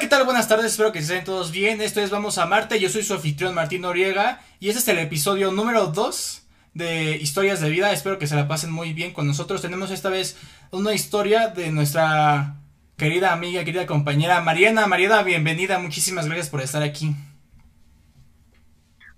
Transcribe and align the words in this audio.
¿qué 0.00 0.08
tal? 0.08 0.24
Buenas 0.24 0.48
tardes, 0.48 0.72
espero 0.72 0.92
que 0.92 1.00
estén 1.00 1.24
todos 1.24 1.52
bien. 1.52 1.82
Esto 1.82 2.00
es 2.00 2.08
Vamos 2.08 2.38
a 2.38 2.46
Marte, 2.46 2.80
yo 2.80 2.88
soy 2.88 3.02
su 3.02 3.12
anfitrión 3.12 3.54
Martín 3.54 3.82
Noriega 3.82 4.40
y 4.58 4.70
este 4.70 4.80
es 4.80 4.88
el 4.88 4.98
episodio 4.98 5.52
número 5.52 5.88
2 5.88 6.42
de 6.72 7.16
Historias 7.16 7.60
de 7.60 7.68
Vida. 7.68 7.92
Espero 7.92 8.18
que 8.18 8.26
se 8.26 8.34
la 8.34 8.48
pasen 8.48 8.72
muy 8.72 8.94
bien 8.94 9.12
con 9.12 9.26
nosotros. 9.26 9.60
Tenemos 9.60 9.90
esta 9.90 10.08
vez 10.08 10.38
una 10.70 10.94
historia 10.94 11.48
de 11.48 11.70
nuestra 11.70 12.56
querida 12.96 13.34
amiga, 13.34 13.62
querida 13.62 13.84
compañera 13.84 14.40
Mariana. 14.40 14.86
Mariana, 14.86 15.22
bienvenida, 15.22 15.78
muchísimas 15.78 16.24
gracias 16.24 16.48
por 16.48 16.62
estar 16.62 16.82
aquí. 16.82 17.14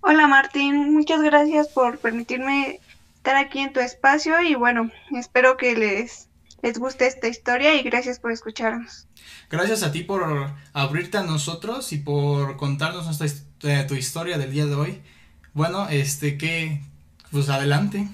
Hola 0.01 0.27
Martín, 0.27 0.93
muchas 0.93 1.21
gracias 1.21 1.69
por 1.69 1.97
permitirme 1.99 2.81
estar 3.15 3.37
aquí 3.37 3.59
en 3.59 3.71
tu 3.71 3.79
espacio 3.79 4.41
y 4.41 4.55
bueno, 4.55 4.91
espero 5.15 5.55
que 5.55 5.77
les, 5.77 6.27
les 6.63 6.79
guste 6.79 7.05
esta 7.05 7.27
historia 7.27 7.75
y 7.75 7.83
gracias 7.83 8.19
por 8.19 8.31
escucharnos. 8.31 9.05
Gracias 9.49 9.83
a 9.83 9.91
ti 9.91 10.01
por 10.01 10.49
abrirte 10.71 11.17
a 11.17 11.23
nosotros 11.23 11.91
y 11.91 11.97
por 11.97 12.55
contarnos 12.55 13.05
nuestra, 13.05 13.27
eh, 13.63 13.85
tu 13.85 13.95
historia 13.95 14.37
del 14.37 14.51
día 14.51 14.65
de 14.65 14.75
hoy. 14.75 15.03
Bueno, 15.53 15.89
este 15.89 16.37
que, 16.37 16.81
pues 17.31 17.49
adelante. 17.49 18.07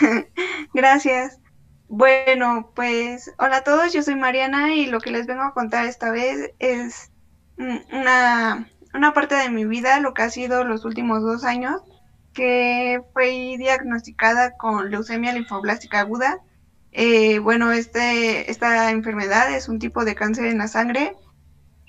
Gracias. 0.74 1.38
Bueno, 1.88 2.72
pues 2.74 3.32
hola 3.38 3.58
a 3.58 3.64
todos, 3.64 3.92
yo 3.92 4.02
soy 4.02 4.16
Mariana 4.16 4.74
y 4.74 4.86
lo 4.86 5.00
que 5.00 5.10
les 5.10 5.26
vengo 5.26 5.42
a 5.42 5.52
contar 5.52 5.84
esta 5.84 6.10
vez 6.10 6.52
es 6.58 7.10
una, 7.58 8.66
una 8.94 9.12
parte 9.12 9.34
de 9.34 9.50
mi 9.50 9.66
vida, 9.66 10.00
lo 10.00 10.14
que 10.14 10.22
ha 10.22 10.30
sido 10.30 10.64
los 10.64 10.86
últimos 10.86 11.22
dos 11.22 11.44
años, 11.44 11.82
que 12.32 13.02
fue 13.12 13.56
diagnosticada 13.58 14.56
con 14.56 14.90
leucemia 14.90 15.34
linfoblástica 15.34 16.00
aguda 16.00 16.40
eh, 17.00 17.38
bueno, 17.38 17.70
este, 17.70 18.50
esta 18.50 18.90
enfermedad 18.90 19.54
es 19.54 19.68
un 19.68 19.78
tipo 19.78 20.04
de 20.04 20.16
cáncer 20.16 20.46
en 20.46 20.58
la 20.58 20.66
sangre 20.66 21.14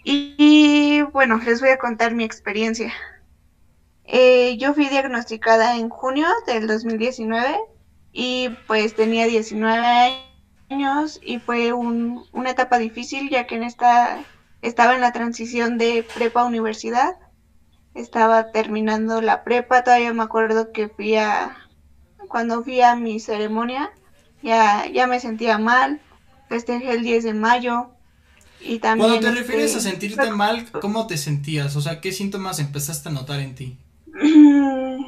y, 0.04 1.02
bueno, 1.14 1.40
les 1.44 1.62
voy 1.62 1.72
a 1.72 1.80
contar 1.80 2.14
mi 2.14 2.24
experiencia. 2.24 2.94
Eh, 4.04 4.56
yo 4.60 4.76
fui 4.76 4.88
diagnosticada 4.88 5.78
en 5.78 5.90
junio 5.90 6.28
del 6.46 6.68
2019 6.68 7.58
y 8.12 8.50
pues 8.68 8.96
tenía 8.96 9.26
19 9.26 10.14
años 10.70 11.20
y 11.24 11.40
fue 11.40 11.74
una 11.74 12.52
etapa 12.52 12.78
difícil 12.78 13.32
ya 13.32 13.48
que 13.48 13.56
en 13.56 13.64
esta 13.64 14.24
estaba 14.62 14.94
en 14.94 15.02
la 15.02 15.12
transición 15.12 15.80
de 15.80 16.06
prepa 16.14 16.42
a 16.42 16.46
universidad. 16.46 17.16
Estaba 17.96 18.52
terminando 18.52 19.22
la 19.22 19.44
prepa, 19.44 19.84
todavía 19.84 20.14
me 20.14 20.22
acuerdo 20.22 20.72
que 20.72 20.88
fui 20.88 21.16
a 21.16 21.58
cuando 22.28 22.64
fui 22.64 22.82
a 22.82 22.96
mi 22.96 23.20
ceremonia 23.20 23.92
ya, 24.42 24.86
ya 24.88 25.08
me 25.08 25.20
sentía 25.20 25.58
mal, 25.58 26.02
festejé 26.48 26.92
el 26.92 27.04
10 27.04 27.24
de 27.24 27.34
mayo 27.34 27.92
y 28.62 28.80
también... 28.80 29.10
Cuando 29.10 29.28
te 29.30 29.36
refieres 29.36 29.76
a 29.76 29.78
este, 29.78 29.92
sentirte 29.92 30.32
mal, 30.32 30.70
¿cómo 30.82 31.08
te 31.08 31.18
sentías? 31.18 31.76
O 31.76 31.82
sea, 31.82 32.02
¿qué 32.02 32.12
síntomas 32.12 32.60
empezaste 32.60 33.10
a 33.10 33.12
notar 33.12 33.40
en 33.40 33.56
ti? 33.56 33.78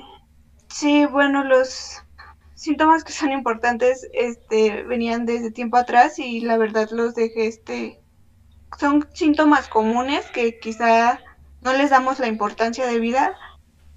Sí, 0.74 1.06
bueno, 1.06 1.44
los 1.44 2.02
síntomas 2.56 3.04
que 3.04 3.12
son 3.12 3.34
importantes 3.34 4.08
este, 4.14 4.84
venían 4.84 5.26
desde 5.26 5.52
tiempo 5.52 5.76
atrás 5.76 6.18
y 6.18 6.40
la 6.40 6.58
verdad 6.58 6.90
los 6.92 7.14
dejé, 7.14 7.48
este, 7.48 8.00
son 8.80 9.06
síntomas 9.14 9.68
comunes 9.68 10.26
que 10.28 10.60
quizá 10.60 11.20
no 11.62 11.74
les 11.74 11.90
damos 11.90 12.20
la 12.20 12.28
importancia 12.28 12.88
de 12.88 13.00
vida 13.00 13.36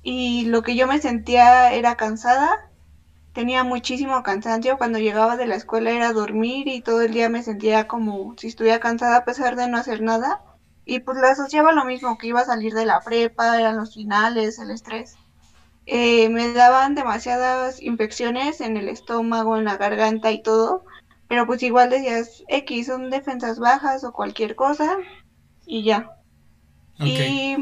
y 0.02 0.46
lo 0.46 0.62
que 0.62 0.74
yo 0.74 0.86
me 0.88 1.00
sentía 1.00 1.72
era 1.72 1.96
cansada 1.96 2.70
tenía 3.34 3.64
muchísimo 3.64 4.22
cansancio. 4.22 4.78
Cuando 4.78 4.98
llegaba 4.98 5.36
de 5.36 5.46
la 5.46 5.56
escuela 5.56 5.90
era 5.90 6.12
dormir 6.12 6.68
y 6.68 6.80
todo 6.80 7.02
el 7.02 7.12
día 7.12 7.28
me 7.28 7.42
sentía 7.42 7.86
como 7.86 8.34
si 8.38 8.46
estuviera 8.46 8.80
cansada 8.80 9.18
a 9.18 9.24
pesar 9.24 9.56
de 9.56 9.68
no 9.68 9.76
hacer 9.76 10.00
nada. 10.00 10.40
Y 10.86 11.00
pues 11.00 11.18
lo 11.18 11.26
asociaba 11.26 11.72
lo 11.72 11.84
mismo, 11.84 12.16
que 12.16 12.28
iba 12.28 12.40
a 12.40 12.46
salir 12.46 12.72
de 12.74 12.86
la 12.86 13.00
prepa, 13.00 13.58
eran 13.58 13.76
los 13.76 13.94
finales, 13.94 14.58
el 14.58 14.70
estrés. 14.70 15.16
Eh, 15.86 16.28
me 16.28 16.52
daban 16.52 16.94
demasiadas 16.94 17.82
infecciones 17.82 18.60
en 18.60 18.76
el 18.76 18.88
estómago, 18.88 19.56
en 19.56 19.64
la 19.64 19.76
garganta 19.76 20.30
y 20.30 20.42
todo. 20.42 20.84
Pero 21.26 21.46
pues 21.46 21.62
igual 21.62 21.90
decías, 21.90 22.44
X, 22.48 22.86
son 22.86 23.10
defensas 23.10 23.58
bajas 23.58 24.04
o 24.04 24.12
cualquier 24.12 24.54
cosa 24.54 24.96
y 25.66 25.82
ya. 25.82 26.10
Y 26.98 27.56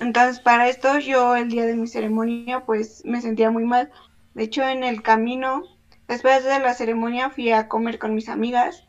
entonces 0.00 0.40
para 0.40 0.68
esto 0.68 0.98
yo 0.98 1.36
el 1.36 1.48
día 1.48 1.64
de 1.64 1.76
mi 1.76 1.86
ceremonia 1.86 2.66
pues 2.66 3.02
me 3.06 3.22
sentía 3.22 3.50
muy 3.50 3.64
mal 3.64 3.90
de 4.34 4.44
hecho, 4.44 4.62
en 4.66 4.82
el 4.84 5.02
camino, 5.02 5.62
después 6.08 6.44
de 6.44 6.58
la 6.58 6.74
ceremonia, 6.74 7.30
fui 7.30 7.52
a 7.52 7.68
comer 7.68 7.98
con 7.98 8.14
mis 8.14 8.28
amigas 8.28 8.84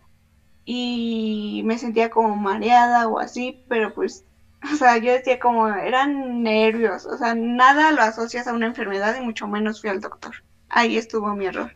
y 0.65 1.61
me 1.65 1.77
sentía 1.77 2.09
como 2.09 2.35
mareada 2.35 3.07
o 3.07 3.19
así, 3.19 3.63
pero 3.67 3.93
pues, 3.93 4.25
o 4.73 4.75
sea, 4.75 4.97
yo 4.97 5.11
decía 5.11 5.39
como 5.39 5.67
eran 5.67 6.43
nervios, 6.43 7.05
o 7.05 7.17
sea, 7.17 7.35
nada 7.35 7.91
lo 7.91 8.01
asocias 8.01 8.47
a 8.47 8.53
una 8.53 8.67
enfermedad 8.67 9.15
y 9.17 9.25
mucho 9.25 9.47
menos 9.47 9.81
fui 9.81 9.89
al 9.89 9.99
doctor. 9.99 10.35
Ahí 10.69 10.97
estuvo 10.97 11.35
mi 11.35 11.45
error. 11.45 11.75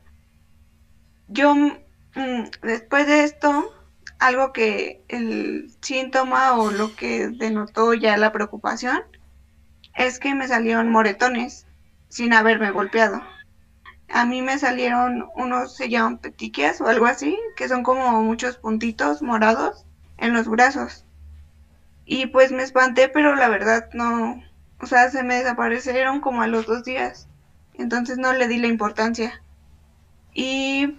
Yo, 1.27 1.53
mm, 1.55 2.43
después 2.63 3.05
de 3.07 3.25
esto, 3.25 3.69
algo 4.19 4.53
que 4.53 5.03
el 5.09 5.71
síntoma 5.81 6.57
o 6.57 6.71
lo 6.71 6.95
que 6.95 7.27
denotó 7.27 7.93
ya 7.93 8.17
la 8.17 8.31
preocupación 8.31 9.03
es 9.95 10.19
que 10.19 10.33
me 10.33 10.47
salieron 10.47 10.89
moretones 10.89 11.67
sin 12.07 12.33
haberme 12.33 12.71
golpeado 12.71 13.21
a 14.09 14.25
mí 14.25 14.41
me 14.41 14.57
salieron 14.57 15.29
unos, 15.35 15.75
se 15.75 15.89
llaman 15.89 16.17
petiquias 16.17 16.79
o 16.81 16.87
algo 16.87 17.05
así, 17.05 17.37
que 17.55 17.67
son 17.67 17.83
como 17.83 18.23
muchos 18.23 18.57
puntitos 18.57 19.21
morados 19.21 19.85
en 20.17 20.33
los 20.33 20.47
brazos. 20.47 21.05
Y 22.05 22.27
pues 22.27 22.51
me 22.51 22.63
espanté, 22.63 23.09
pero 23.09 23.35
la 23.35 23.49
verdad 23.49 23.89
no, 23.93 24.41
o 24.79 24.85
sea, 24.85 25.09
se 25.09 25.23
me 25.23 25.35
desaparecieron 25.35 26.21
como 26.21 26.41
a 26.41 26.47
los 26.47 26.65
dos 26.65 26.83
días. 26.83 27.27
Entonces 27.73 28.17
no 28.17 28.33
le 28.33 28.47
di 28.47 28.57
la 28.57 28.67
importancia. 28.67 29.41
Y, 30.33 30.97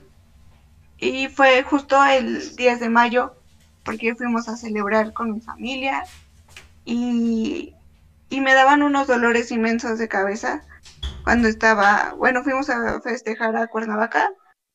y 0.99 1.29
fue 1.29 1.63
justo 1.63 2.05
el 2.05 2.57
10 2.57 2.81
de 2.81 2.89
mayo, 2.89 3.35
porque 3.85 4.15
fuimos 4.15 4.49
a 4.49 4.57
celebrar 4.57 5.13
con 5.15 5.33
mi 5.33 5.41
familia. 5.41 6.05
Y, 6.85 7.75
y 8.29 8.41
me 8.41 8.55
daban 8.55 8.83
unos 8.83 9.07
dolores 9.07 9.51
inmensos 9.51 9.99
de 9.99 10.09
cabeza 10.09 10.68
cuando 11.29 11.47
estaba, 11.49 12.15
bueno, 12.15 12.43
fuimos 12.43 12.71
a 12.71 13.03
festejar 13.03 13.55
a 13.55 13.67
Cuernavaca 13.67 14.33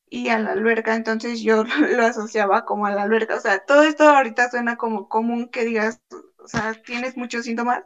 y 0.08 0.30
a 0.30 0.38
la 0.38 0.52
alberca, 0.52 0.94
entonces 0.94 1.42
yo 1.42 1.64
lo 1.98 2.06
asociaba 2.06 2.64
como 2.64 2.86
a 2.86 2.92
la 2.92 3.02
alberca, 3.02 3.38
o 3.38 3.40
sea, 3.40 3.66
todo 3.66 3.82
esto 3.82 4.08
ahorita 4.08 4.52
suena 4.52 4.76
como 4.76 5.10
común 5.10 5.50
que 5.50 5.66
digas, 5.66 6.00
o 6.12 6.48
sea, 6.48 6.76
tienes 6.86 7.18
muchos 7.18 7.46
síntomas, 7.46 7.82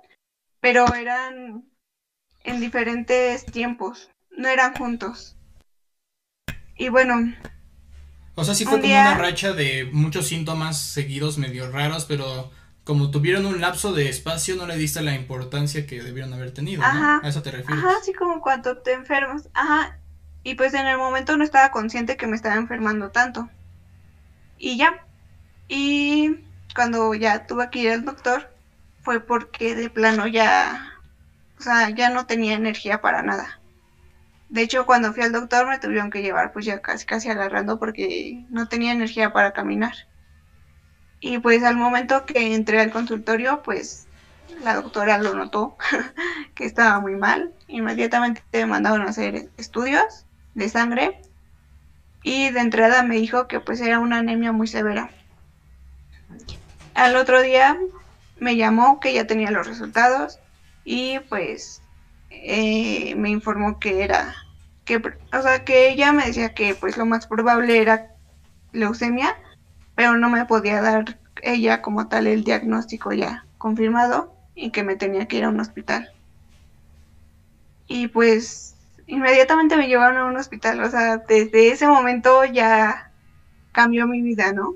pero 0.59 0.93
eran 0.93 1.63
en 2.43 2.59
diferentes 2.59 3.45
tiempos, 3.45 4.09
no 4.31 4.49
eran 4.49 4.75
juntos. 4.75 5.37
Y 6.75 6.89
bueno. 6.89 7.33
O 8.35 8.43
sea, 8.43 8.53
sí 8.53 8.65
fue 8.65 8.81
como 8.81 8.93
una 8.93 9.17
racha 9.17 9.53
de 9.53 9.89
muchos 9.93 10.27
síntomas 10.27 10.77
seguidos 10.77 11.37
medio 11.37 11.71
raros, 11.71 12.03
pero 12.03 12.51
como 12.87 13.11
tuvieron 13.11 13.45
un 13.45 13.59
lapso 13.59 13.91
de 13.91 14.07
espacio, 14.07 14.55
no 14.55 14.65
le 14.65 14.77
diste 14.77 15.01
la 15.01 15.13
importancia 15.13 15.85
que 15.85 16.01
debieron 16.01 16.33
haber 16.33 16.53
tenido, 16.53 16.81
¿no? 16.81 17.19
A 17.21 17.27
eso 17.27 17.41
te 17.41 17.51
refieres. 17.51 17.83
Ajá, 17.83 17.97
así 18.01 18.13
como 18.13 18.39
cuando 18.39 18.77
te 18.77 18.93
enfermas. 18.93 19.49
Ajá. 19.53 19.99
Y 20.41 20.55
pues 20.55 20.73
en 20.73 20.87
el 20.87 20.97
momento 20.97 21.35
no 21.35 21.43
estaba 21.43 21.69
consciente 21.69 22.15
que 22.15 22.27
me 22.27 22.37
estaba 22.37 22.55
enfermando 22.55 23.11
tanto. 23.11 23.49
Y 24.57 24.77
ya. 24.77 25.05
Y 25.67 26.45
cuando 26.73 27.13
ya 27.13 27.45
tuve 27.45 27.69
que 27.69 27.79
ir 27.79 27.91
al 27.91 28.05
doctor, 28.05 28.49
fue 29.01 29.19
porque 29.19 29.75
de 29.75 29.89
plano 29.89 30.25
ya. 30.25 30.93
O 31.59 31.63
sea, 31.63 31.89
ya 31.89 32.09
no 32.09 32.25
tenía 32.25 32.53
energía 32.53 33.01
para 33.01 33.21
nada. 33.21 33.59
De 34.47 34.61
hecho, 34.61 34.85
cuando 34.85 35.11
fui 35.11 35.23
al 35.23 35.33
doctor 35.33 35.67
me 35.67 35.77
tuvieron 35.77 36.09
que 36.09 36.21
llevar 36.21 36.53
pues 36.53 36.65
ya 36.65 36.79
casi 36.79 37.05
casi 37.05 37.27
agarrando 37.27 37.79
porque 37.79 38.45
no 38.49 38.69
tenía 38.69 38.93
energía 38.93 39.33
para 39.33 39.51
caminar. 39.51 39.93
Y 41.19 41.39
pues 41.39 41.63
al 41.63 41.77
momento 41.77 42.25
que 42.25 42.53
entré 42.53 42.79
al 42.79 42.91
consultorio, 42.91 43.63
pues 43.63 44.07
la 44.63 44.75
doctora 44.75 45.17
lo 45.17 45.33
notó 45.33 45.77
que 46.55 46.65
estaba 46.65 46.99
muy 46.99 47.15
mal. 47.15 47.53
Inmediatamente 47.67 48.41
me 48.53 48.65
mandaron 48.65 49.01
a 49.01 49.09
hacer 49.09 49.49
estudios 49.57 50.25
de 50.53 50.69
sangre 50.69 51.21
y 52.23 52.49
de 52.49 52.59
entrada 52.59 53.03
me 53.03 53.15
dijo 53.15 53.47
que 53.47 53.59
pues 53.59 53.81
era 53.81 53.99
una 53.99 54.19
anemia 54.19 54.51
muy 54.51 54.67
severa. 54.67 55.09
Al 56.93 57.15
otro 57.15 57.41
día 57.41 57.77
me 58.39 58.55
llamó 58.55 58.99
que 58.99 59.13
ya 59.13 59.27
tenía 59.27 59.51
los 59.51 59.67
resultados 59.67 60.39
y 60.83 61.19
pues 61.29 61.81
eh, 62.29 63.15
me 63.15 63.29
informó 63.29 63.79
que 63.79 64.03
era 64.03 64.35
que 64.85 64.97
o 64.97 65.41
sea 65.41 65.63
que 65.65 65.89
ella 65.89 66.11
me 66.11 66.25
decía 66.25 66.53
que 66.53 66.73
pues 66.75 66.97
lo 66.97 67.05
más 67.05 67.27
probable 67.27 67.81
era 67.81 68.15
leucemia 68.71 69.35
pero 69.97 70.15
no 70.15 70.29
me 70.29 70.45
podía 70.45 70.79
dar 70.79 71.17
ella 71.41 71.81
como 71.81 72.07
tal 72.07 72.27
el 72.27 72.43
diagnóstico 72.43 73.11
ya 73.13 73.47
confirmado 73.57 74.31
y 74.53 74.69
que 74.69 74.83
me 74.83 74.95
tenía 74.95 75.27
que 75.27 75.37
ir 75.37 75.43
a 75.43 75.49
un 75.49 75.59
hospital. 75.59 76.13
Y 77.87 78.07
pues 78.07 78.75
inmediatamente 79.07 79.75
me 79.75 79.87
llevaron 79.87 80.17
a 80.17 80.25
un 80.25 80.37
hospital, 80.37 80.83
o 80.83 80.89
sea, 80.91 81.17
desde 81.17 81.71
ese 81.71 81.87
momento 81.87 82.45
ya 82.45 83.11
cambió 83.71 84.05
mi 84.05 84.21
vida, 84.21 84.53
¿no? 84.53 84.75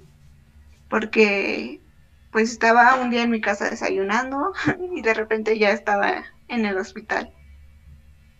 Porque 0.89 1.79
pues 2.31 2.51
estaba 2.51 2.95
un 2.95 3.11
día 3.11 3.21
en 3.21 3.29
mi 3.29 3.41
casa 3.41 3.69
desayunando 3.69 4.53
y 4.95 5.03
de 5.03 5.13
repente 5.13 5.59
ya 5.59 5.69
estaba 5.69 6.23
en 6.47 6.65
el 6.65 6.79
hospital. 6.79 7.31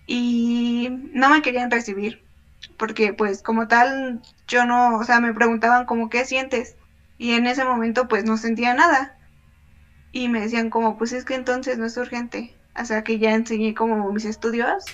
Y 0.07 0.89
no 1.13 1.30
me 1.30 1.44
querían 1.44 1.69
recibir, 1.69 2.25
porque 2.77 3.13
pues 3.13 3.41
como 3.41 3.67
tal 3.67 4.21
yo 4.47 4.65
no, 4.65 4.97
o 4.97 5.03
sea, 5.03 5.19
me 5.19 5.33
preguntaban 5.33 5.85
como 5.85 6.09
qué 6.09 6.25
sientes 6.25 6.75
y 7.17 7.33
en 7.33 7.47
ese 7.47 7.63
momento 7.63 8.07
pues 8.07 8.23
no 8.23 8.37
sentía 8.37 8.73
nada. 8.73 9.17
Y 10.11 10.27
me 10.27 10.41
decían 10.41 10.69
como 10.69 10.97
pues 10.97 11.13
es 11.13 11.25
que 11.25 11.35
entonces 11.35 11.77
no 11.77 11.85
es 11.85 11.97
urgente. 11.97 12.55
O 12.79 12.85
sea 12.85 13.03
que 13.03 13.19
ya 13.19 13.33
enseñé 13.33 13.73
como 13.73 14.11
mis 14.11 14.25
estudios 14.25 14.85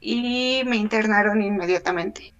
y 0.00 0.62
me 0.66 0.76
internaron 0.76 1.42
inmediatamente. 1.42 2.34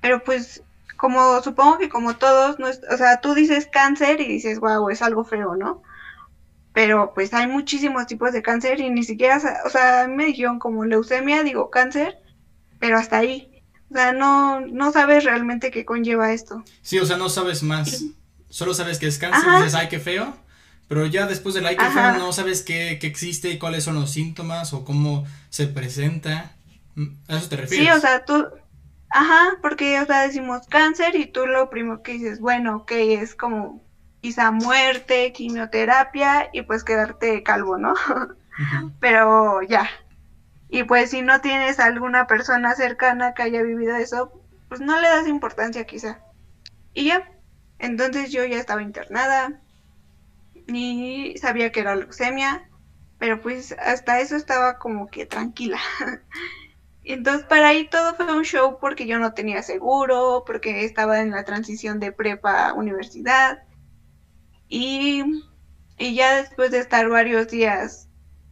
Pero 0.00 0.22
pues 0.24 0.62
como 0.96 1.42
supongo 1.42 1.78
que 1.78 1.88
como 1.88 2.16
todos, 2.16 2.58
no 2.58 2.68
o 2.68 2.96
sea, 2.96 3.20
tú 3.20 3.34
dices 3.34 3.66
cáncer 3.66 4.20
y 4.20 4.28
dices, 4.28 4.60
wow, 4.60 4.88
es 4.90 5.02
algo 5.02 5.24
feo, 5.24 5.56
¿no? 5.56 5.82
Pero 6.72 7.12
pues 7.14 7.34
hay 7.34 7.46
muchísimos 7.46 8.06
tipos 8.06 8.32
de 8.32 8.42
cáncer 8.42 8.80
y 8.80 8.88
ni 8.90 9.02
siquiera, 9.02 9.40
o 9.66 9.68
sea, 9.68 10.06
me 10.08 10.26
dijeron 10.26 10.58
como 10.58 10.84
leucemia, 10.84 11.42
digo 11.42 11.70
cáncer, 11.70 12.18
pero 12.78 12.98
hasta 12.98 13.18
ahí. 13.18 13.51
O 13.92 13.94
sea, 13.94 14.12
no, 14.12 14.60
no 14.60 14.90
sabes 14.90 15.22
realmente 15.22 15.70
qué 15.70 15.84
conlleva 15.84 16.32
esto. 16.32 16.64
Sí, 16.80 16.98
o 16.98 17.04
sea, 17.04 17.18
no 17.18 17.28
sabes 17.28 17.62
más. 17.62 18.04
Solo 18.48 18.72
sabes 18.72 18.98
que 18.98 19.06
es 19.06 19.18
cáncer 19.18 19.42
y 19.46 19.56
dices, 19.56 19.74
ay, 19.74 19.88
qué 19.88 19.98
feo. 20.00 20.34
Pero 20.88 21.04
ya 21.04 21.26
después 21.26 21.54
del 21.54 21.66
ay, 21.66 21.76
qué 21.76 21.84
feo, 21.84 22.16
no 22.18 22.32
sabes 22.32 22.62
qué, 22.62 22.96
qué 22.98 23.06
existe 23.06 23.50
y 23.50 23.58
cuáles 23.58 23.84
son 23.84 23.96
los 23.96 24.10
síntomas 24.10 24.72
o 24.72 24.86
cómo 24.86 25.26
se 25.50 25.66
presenta. 25.66 26.52
¿A 27.28 27.36
eso 27.36 27.50
te 27.50 27.56
refieres? 27.56 27.86
Sí, 27.86 27.92
o 27.92 28.00
sea, 28.00 28.24
tú, 28.24 28.46
ajá, 29.10 29.58
porque, 29.60 30.00
o 30.00 30.06
sea, 30.06 30.22
decimos 30.22 30.66
cáncer 30.68 31.14
y 31.16 31.26
tú 31.26 31.46
lo 31.46 31.68
primero 31.68 32.02
que 32.02 32.12
dices, 32.12 32.40
bueno, 32.40 32.76
ok, 32.76 32.92
es 32.92 33.34
como 33.34 33.82
quizá 34.22 34.52
muerte, 34.52 35.32
quimioterapia 35.32 36.48
y 36.50 36.62
pues 36.62 36.82
quedarte 36.82 37.42
calvo, 37.42 37.76
¿no? 37.76 37.92
Pero 39.00 39.60
ya. 39.62 39.90
Y 40.72 40.84
pues 40.84 41.10
si 41.10 41.20
no 41.20 41.42
tienes 41.42 41.78
alguna 41.78 42.26
persona 42.26 42.74
cercana 42.74 43.34
que 43.34 43.42
haya 43.42 43.62
vivido 43.62 43.94
eso, 43.96 44.32
pues 44.70 44.80
no 44.80 44.98
le 44.98 45.06
das 45.06 45.28
importancia 45.28 45.84
quizá. 45.84 46.22
Y 46.94 47.08
ya. 47.08 47.30
Entonces 47.78 48.32
yo 48.32 48.42
ya 48.46 48.56
estaba 48.56 48.80
internada, 48.80 49.60
ni 50.66 51.36
sabía 51.36 51.72
que 51.72 51.80
era 51.80 51.94
leucemia, 51.94 52.70
pero 53.18 53.42
pues 53.42 53.76
hasta 53.78 54.20
eso 54.20 54.34
estaba 54.34 54.78
como 54.78 55.08
que 55.08 55.26
tranquila. 55.26 55.78
Entonces 57.04 57.44
para 57.46 57.68
ahí 57.68 57.86
todo 57.90 58.14
fue 58.14 58.34
un 58.34 58.44
show 58.44 58.78
porque 58.80 59.06
yo 59.06 59.18
no 59.18 59.34
tenía 59.34 59.62
seguro, 59.62 60.42
porque 60.46 60.86
estaba 60.86 61.20
en 61.20 61.32
la 61.32 61.44
transición 61.44 62.00
de 62.00 62.12
prepa 62.12 62.68
a 62.68 62.72
universidad. 62.72 63.62
Y, 64.68 65.22
y 65.98 66.14
ya 66.14 66.36
después 66.36 66.70
de 66.70 66.78
estar 66.78 67.10
varios 67.10 67.48
días 67.48 68.08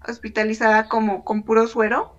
hospitalizada 0.06 0.88
como 0.88 1.24
con 1.24 1.42
puro 1.42 1.66
suero, 1.66 2.16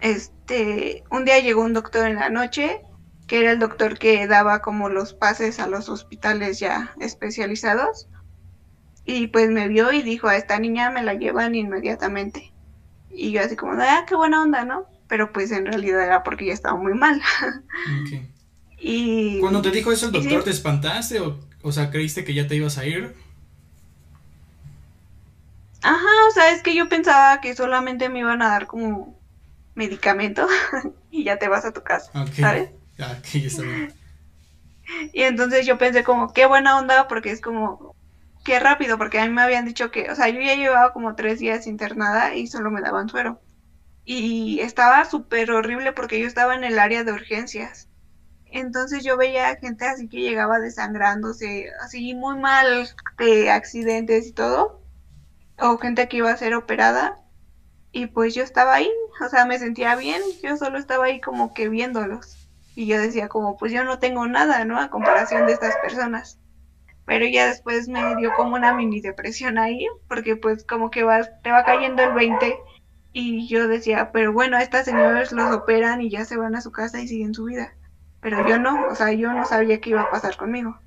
este, 0.00 1.04
un 1.10 1.24
día 1.24 1.38
llegó 1.40 1.62
un 1.62 1.72
doctor 1.72 2.06
en 2.06 2.16
la 2.16 2.28
noche, 2.28 2.82
que 3.26 3.40
era 3.40 3.52
el 3.52 3.58
doctor 3.58 3.98
que 3.98 4.26
daba 4.26 4.60
como 4.60 4.88
los 4.88 5.12
pases 5.12 5.58
a 5.58 5.66
los 5.66 5.88
hospitales 5.88 6.60
ya 6.60 6.94
especializados. 7.00 8.08
Y 9.04 9.28
pues 9.28 9.50
me 9.50 9.68
vio 9.68 9.92
y 9.92 10.02
dijo, 10.02 10.28
a 10.28 10.36
esta 10.36 10.58
niña 10.58 10.90
me 10.90 11.02
la 11.02 11.14
llevan 11.14 11.54
inmediatamente. 11.54 12.52
Y 13.10 13.32
yo 13.32 13.42
así 13.42 13.56
como, 13.56 13.72
ah, 13.72 14.04
qué 14.06 14.14
buena 14.14 14.42
onda, 14.42 14.64
¿no? 14.64 14.86
pero 15.08 15.32
pues 15.32 15.50
en 15.50 15.66
realidad 15.66 16.04
era 16.04 16.22
porque 16.22 16.46
ya 16.46 16.52
estaba 16.52 16.76
muy 16.78 16.94
mal. 16.94 17.20
Y... 18.80 19.40
Cuando 19.40 19.60
te 19.60 19.72
dijo 19.72 19.90
eso 19.90 20.06
el 20.06 20.12
doctor, 20.12 20.44
¿te 20.44 20.50
espantaste 20.50 21.18
o, 21.18 21.40
o 21.62 21.72
sea, 21.72 21.90
creíste 21.90 22.22
que 22.22 22.32
ya 22.32 22.46
te 22.46 22.54
ibas 22.54 22.78
a 22.78 22.86
ir? 22.86 23.16
Ajá, 25.82 26.26
o 26.28 26.30
sea, 26.32 26.50
es 26.52 26.62
que 26.62 26.74
yo 26.74 26.88
pensaba 26.88 27.40
que 27.40 27.54
solamente 27.54 28.08
me 28.08 28.20
iban 28.20 28.42
a 28.42 28.48
dar 28.48 28.66
como 28.66 29.18
medicamento 29.74 30.46
y 31.10 31.24
ya 31.24 31.38
te 31.38 31.48
vas 31.48 31.64
a 31.64 31.72
tu 31.72 31.82
casa, 31.82 32.10
¿sabes? 32.40 32.70
Ah, 32.98 33.20
ya 33.22 33.46
está 33.46 33.62
bien. 33.62 33.94
Y 35.12 35.22
entonces 35.24 35.66
yo 35.66 35.76
pensé 35.76 36.02
como, 36.02 36.32
qué 36.32 36.46
buena 36.46 36.78
onda, 36.78 37.08
porque 37.08 37.30
es 37.30 37.42
como, 37.42 37.94
qué 38.42 38.58
rápido, 38.58 38.96
porque 38.96 39.18
a 39.20 39.26
mí 39.26 39.32
me 39.32 39.42
habían 39.42 39.66
dicho 39.66 39.90
que, 39.90 40.10
o 40.10 40.14
sea, 40.16 40.30
yo 40.30 40.40
ya 40.40 40.54
llevaba 40.54 40.94
como 40.94 41.14
tres 41.14 41.38
días 41.40 41.66
internada 41.66 42.34
y 42.34 42.46
solo 42.46 42.70
me 42.70 42.80
daban 42.80 43.08
suero 43.08 43.38
y 44.10 44.60
estaba 44.60 45.04
súper 45.04 45.50
horrible 45.50 45.92
porque 45.92 46.18
yo 46.18 46.26
estaba 46.26 46.54
en 46.54 46.64
el 46.64 46.78
área 46.78 47.04
de 47.04 47.12
urgencias. 47.12 47.88
Entonces 48.46 49.04
yo 49.04 49.18
veía 49.18 49.56
gente 49.56 49.84
así 49.86 50.08
que 50.08 50.22
llegaba 50.22 50.58
desangrándose, 50.60 51.66
así 51.84 52.14
muy 52.14 52.38
mal 52.38 52.88
de 53.18 53.50
accidentes 53.50 54.26
y 54.26 54.32
todo, 54.32 54.80
o 55.60 55.78
gente 55.78 56.08
que 56.08 56.18
iba 56.18 56.30
a 56.30 56.36
ser 56.36 56.54
operada. 56.54 57.18
Y 57.92 58.06
pues 58.06 58.34
yo 58.34 58.42
estaba 58.42 58.74
ahí, 58.74 58.90
o 59.24 59.28
sea, 59.28 59.46
me 59.46 59.58
sentía 59.58 59.96
bien, 59.96 60.20
yo 60.42 60.56
solo 60.56 60.78
estaba 60.78 61.06
ahí 61.06 61.20
como 61.20 61.54
que 61.54 61.68
viéndolos. 61.68 62.48
Y 62.74 62.86
yo 62.86 63.00
decía 63.00 63.28
como, 63.28 63.56
pues 63.56 63.72
yo 63.72 63.82
no 63.84 63.98
tengo 63.98 64.26
nada, 64.26 64.64
¿no? 64.64 64.78
A 64.78 64.90
comparación 64.90 65.46
de 65.46 65.54
estas 65.54 65.76
personas. 65.76 66.38
Pero 67.06 67.26
ya 67.26 67.46
después 67.46 67.88
me 67.88 68.16
dio 68.16 68.32
como 68.34 68.54
una 68.54 68.74
mini 68.74 69.00
depresión 69.00 69.58
ahí, 69.58 69.86
porque 70.08 70.36
pues 70.36 70.64
como 70.64 70.90
que 70.90 71.02
va, 71.02 71.24
te 71.42 71.50
va 71.50 71.64
cayendo 71.64 72.02
el 72.02 72.12
20 72.12 72.56
y 73.12 73.48
yo 73.48 73.66
decía, 73.66 74.12
pero 74.12 74.32
bueno, 74.32 74.58
estas 74.58 74.84
señoras 74.84 75.32
los 75.32 75.50
operan 75.52 76.00
y 76.02 76.10
ya 76.10 76.24
se 76.24 76.36
van 76.36 76.54
a 76.54 76.60
su 76.60 76.70
casa 76.70 77.00
y 77.00 77.08
siguen 77.08 77.34
su 77.34 77.44
vida. 77.44 77.72
Pero 78.20 78.46
yo 78.48 78.58
no, 78.58 78.86
o 78.88 78.94
sea, 78.94 79.12
yo 79.12 79.32
no 79.32 79.44
sabía 79.44 79.80
qué 79.80 79.90
iba 79.90 80.02
a 80.02 80.10
pasar 80.10 80.36
conmigo. 80.36 80.78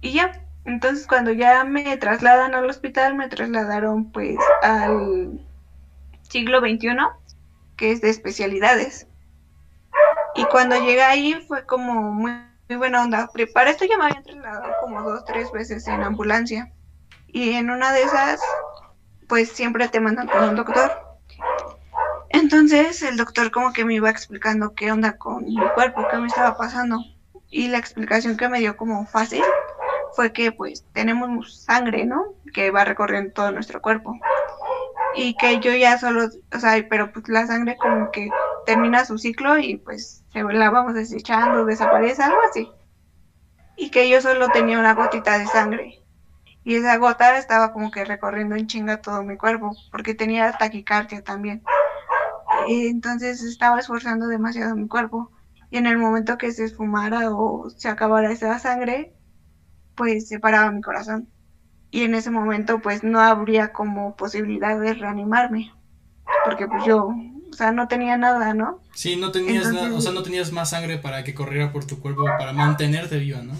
Y 0.00 0.12
ya, 0.12 0.44
entonces 0.64 1.06
cuando 1.06 1.32
ya 1.32 1.64
me 1.64 1.96
trasladan 1.96 2.54
al 2.54 2.68
hospital, 2.68 3.14
me 3.14 3.28
trasladaron 3.28 4.12
pues 4.12 4.38
al 4.62 5.40
siglo 6.22 6.60
XXI, 6.60 6.96
que 7.76 7.92
es 7.92 8.00
de 8.00 8.10
especialidades. 8.10 9.08
Y 10.34 10.44
cuando 10.46 10.76
llegué 10.76 11.02
ahí 11.02 11.34
fue 11.46 11.66
como 11.66 12.12
muy, 12.12 12.32
muy 12.68 12.78
buena 12.78 13.02
onda. 13.02 13.28
Para 13.52 13.70
esto 13.70 13.84
ya 13.84 13.98
me 13.98 14.04
habían 14.04 14.22
trasladado 14.22 14.72
como 14.80 15.02
dos, 15.02 15.24
tres 15.24 15.50
veces 15.50 15.86
en 15.88 16.02
ambulancia. 16.02 16.72
Y 17.26 17.52
en 17.54 17.70
una 17.70 17.92
de 17.92 18.02
esas, 18.02 18.40
pues 19.28 19.50
siempre 19.50 19.88
te 19.88 20.00
mandan 20.00 20.28
con 20.28 20.44
un 20.44 20.54
doctor. 20.54 20.92
Entonces 22.30 23.02
el 23.02 23.16
doctor 23.16 23.50
como 23.50 23.72
que 23.72 23.84
me 23.84 23.94
iba 23.94 24.08
explicando 24.08 24.74
qué 24.74 24.92
onda 24.92 25.18
con 25.18 25.44
mi 25.44 25.56
cuerpo, 25.74 26.06
qué 26.08 26.18
me 26.18 26.28
estaba 26.28 26.56
pasando. 26.56 26.98
Y 27.50 27.68
la 27.68 27.78
explicación 27.78 28.36
que 28.36 28.48
me 28.48 28.60
dio 28.60 28.76
como 28.76 29.04
fácil 29.06 29.42
fue 30.14 30.32
que 30.32 30.52
pues 30.52 30.84
tenemos 30.92 31.62
sangre, 31.64 32.04
¿no? 32.04 32.34
Que 32.52 32.70
va 32.70 32.84
recorriendo 32.84 33.32
todo 33.32 33.50
nuestro 33.50 33.80
cuerpo. 33.80 34.18
Y 35.14 35.34
que 35.34 35.60
yo 35.60 35.74
ya 35.74 35.98
solo, 35.98 36.28
o 36.54 36.58
sea, 36.58 36.86
pero 36.88 37.12
pues 37.12 37.28
la 37.28 37.46
sangre 37.46 37.76
como 37.76 38.10
que 38.10 38.30
termina 38.64 39.04
su 39.04 39.18
ciclo 39.18 39.58
y 39.58 39.76
pues 39.76 40.24
se 40.32 40.42
la 40.42 40.70
vamos 40.70 40.94
desechando, 40.94 41.64
desaparece, 41.64 42.22
algo 42.22 42.38
así. 42.48 42.70
Y 43.76 43.90
que 43.90 44.08
yo 44.08 44.20
solo 44.20 44.48
tenía 44.48 44.78
una 44.78 44.94
gotita 44.94 45.38
de 45.38 45.46
sangre. 45.46 45.98
Y 46.64 46.76
esa 46.76 46.96
gota 46.96 47.36
estaba 47.36 47.72
como 47.72 47.90
que 47.90 48.04
recorriendo 48.04 48.54
en 48.54 48.68
chinga 48.68 49.02
todo 49.02 49.22
mi 49.22 49.36
cuerpo, 49.36 49.72
porque 49.90 50.14
tenía 50.14 50.52
taquicardia 50.52 51.22
también 51.22 51.62
entonces 52.68 53.42
estaba 53.42 53.78
esforzando 53.80 54.26
demasiado 54.28 54.76
mi 54.76 54.88
cuerpo 54.88 55.30
y 55.70 55.78
en 55.78 55.86
el 55.86 55.98
momento 55.98 56.38
que 56.38 56.52
se 56.52 56.64
esfumara 56.64 57.30
o 57.34 57.70
se 57.70 57.88
acabara 57.88 58.30
esa 58.30 58.58
sangre, 58.58 59.14
pues 59.94 60.28
se 60.28 60.40
paraba 60.40 60.70
mi 60.70 60.80
corazón. 60.82 61.28
Y 61.90 62.02
en 62.02 62.14
ese 62.14 62.30
momento 62.30 62.80
pues 62.80 63.04
no 63.04 63.20
habría 63.20 63.72
como 63.72 64.16
posibilidad 64.16 64.80
de 64.80 64.94
reanimarme, 64.94 65.72
porque 66.44 66.66
pues 66.66 66.84
yo, 66.84 67.08
o 67.08 67.52
sea, 67.52 67.72
no 67.72 67.88
tenía 67.88 68.16
nada, 68.16 68.54
¿no? 68.54 68.80
Sí, 68.94 69.16
no 69.16 69.30
tenías 69.30 69.72
nada, 69.72 69.94
o 69.94 70.00
sea, 70.00 70.12
no 70.12 70.22
tenías 70.22 70.52
más 70.52 70.70
sangre 70.70 70.98
para 70.98 71.24
que 71.24 71.34
corriera 71.34 71.72
por 71.72 71.84
tu 71.86 72.00
cuerpo 72.00 72.24
para 72.38 72.52
mantenerte 72.52 73.18
viva, 73.18 73.42
¿no? 73.42 73.54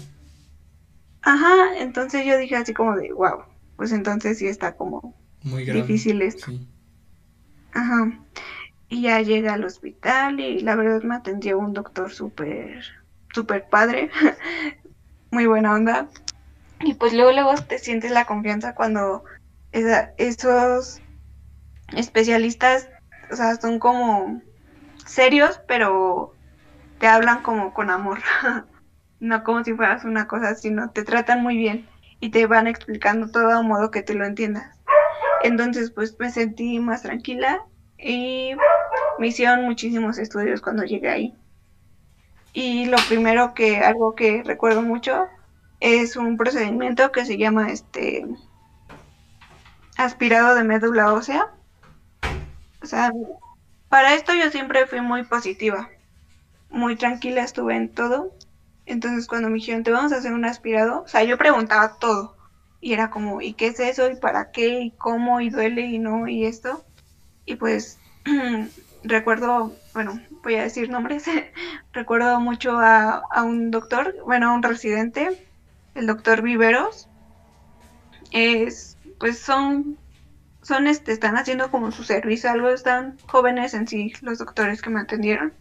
Ajá, 1.21 1.77
entonces 1.77 2.25
yo 2.25 2.37
dije 2.37 2.55
así 2.55 2.73
como 2.73 2.95
de, 2.97 3.13
wow, 3.13 3.43
pues 3.77 3.91
entonces 3.91 4.37
sí 4.39 4.47
está 4.47 4.75
como 4.75 5.15
Muy 5.41 5.63
difícil 5.65 6.21
esto. 6.21 6.51
Ajá. 7.73 8.19
Y 8.89 9.03
ya 9.03 9.21
llegué 9.21 9.49
al 9.49 9.63
hospital 9.63 10.39
y 10.39 10.59
la 10.59 10.75
verdad 10.75 11.01
me 11.03 11.15
atendió 11.15 11.57
un 11.57 11.73
doctor 11.73 12.11
súper, 12.11 12.83
súper 13.33 13.67
padre, 13.69 14.11
muy 15.33 15.47
buena 15.47 15.73
onda. 15.73 16.07
Y 16.79 16.93
pues 16.93 17.13
luego, 17.13 17.31
luego 17.31 17.55
te 17.55 17.79
sientes 17.79 18.11
la 18.11 18.25
confianza 18.25 18.75
cuando 18.75 19.23
esos 19.71 21.01
especialistas, 21.95 22.89
o 23.31 23.35
sea, 23.35 23.55
son 23.55 23.79
como 23.79 24.41
serios, 25.05 25.59
pero 25.67 26.33
te 26.99 27.07
hablan 27.07 27.41
como 27.41 27.73
con 27.73 27.89
amor. 27.89 28.19
no 29.19 29.43
como 29.43 29.63
si 29.63 29.73
fueras 29.73 30.05
una 30.05 30.27
cosa, 30.27 30.55
sino 30.55 30.91
te 30.91 31.03
tratan 31.03 31.41
muy 31.41 31.57
bien 31.57 31.87
y 32.19 32.29
te 32.29 32.45
van 32.45 32.67
explicando 32.67 33.31
todo 33.31 33.51
a 33.51 33.61
modo 33.61 33.91
que 33.91 34.03
tú 34.03 34.13
lo 34.13 34.25
entiendas. 34.25 34.77
Entonces, 35.43 35.91
pues 35.91 36.15
me 36.19 36.29
sentí 36.29 36.79
más 36.79 37.01
tranquila 37.01 37.65
y 37.97 38.55
me 39.19 39.27
hicieron 39.27 39.65
muchísimos 39.65 40.17
estudios 40.17 40.61
cuando 40.61 40.83
llegué 40.83 41.09
ahí. 41.09 41.35
Y 42.53 42.85
lo 42.85 42.97
primero 43.07 43.55
que, 43.55 43.79
algo 43.79 44.13
que 44.13 44.43
recuerdo 44.43 44.83
mucho, 44.83 45.27
es 45.79 46.15
un 46.15 46.37
procedimiento 46.37 47.11
que 47.11 47.25
se 47.25 47.37
llama 47.37 47.71
este 47.71 48.25
aspirado 49.97 50.55
de 50.55 50.63
médula 50.63 51.13
ósea. 51.13 51.47
O 52.81 52.85
sea, 52.85 53.11
para 53.89 54.13
esto 54.13 54.33
yo 54.33 54.49
siempre 54.51 54.87
fui 54.87 55.01
muy 55.01 55.23
positiva, 55.23 55.89
muy 56.69 56.95
tranquila 56.95 57.43
estuve 57.43 57.75
en 57.75 57.89
todo. 57.89 58.31
Entonces 58.85 59.27
cuando 59.27 59.49
me 59.49 59.55
dijeron, 59.55 59.83
te 59.83 59.91
vamos 59.91 60.13
a 60.13 60.17
hacer 60.17 60.33
un 60.33 60.45
aspirado, 60.45 61.03
o 61.03 61.07
sea, 61.07 61.23
yo 61.23 61.37
preguntaba 61.37 61.97
todo. 61.99 62.35
Y 62.79 62.93
era 62.93 63.09
como, 63.09 63.41
¿y 63.41 63.53
qué 63.53 63.67
es 63.67 63.79
eso? 63.79 64.09
¿Y 64.09 64.15
para 64.15 64.51
qué? 64.51 64.79
¿Y 64.81 64.91
cómo? 64.91 65.39
¿Y 65.39 65.49
duele? 65.49 65.83
¿Y 65.83 65.99
no? 65.99 66.27
¿Y 66.27 66.45
esto? 66.45 66.83
Y 67.45 67.55
pues 67.55 67.97
recuerdo, 69.03 69.73
bueno, 69.93 70.21
voy 70.43 70.55
a 70.55 70.63
decir 70.63 70.89
nombres, 70.89 71.25
recuerdo 71.93 72.39
mucho 72.39 72.77
a, 72.77 73.23
a, 73.31 73.43
un 73.43 73.71
doctor, 73.71 74.15
bueno, 74.25 74.49
a 74.49 74.53
un 74.53 74.61
residente, 74.61 75.47
el 75.95 76.05
doctor 76.05 76.41
Viveros. 76.41 77.07
Es, 78.31 78.97
pues 79.19 79.39
son, 79.39 79.97
son, 80.61 80.87
este, 80.87 81.13
están 81.13 81.37
haciendo 81.37 81.71
como 81.71 81.91
su 81.91 82.03
servicio, 82.03 82.51
algo, 82.51 82.69
están 82.69 83.17
jóvenes 83.27 83.73
en 83.73 83.87
sí, 83.87 84.13
los 84.21 84.39
doctores 84.39 84.81
que 84.81 84.89
me 84.89 85.01
atendieron. 85.01 85.53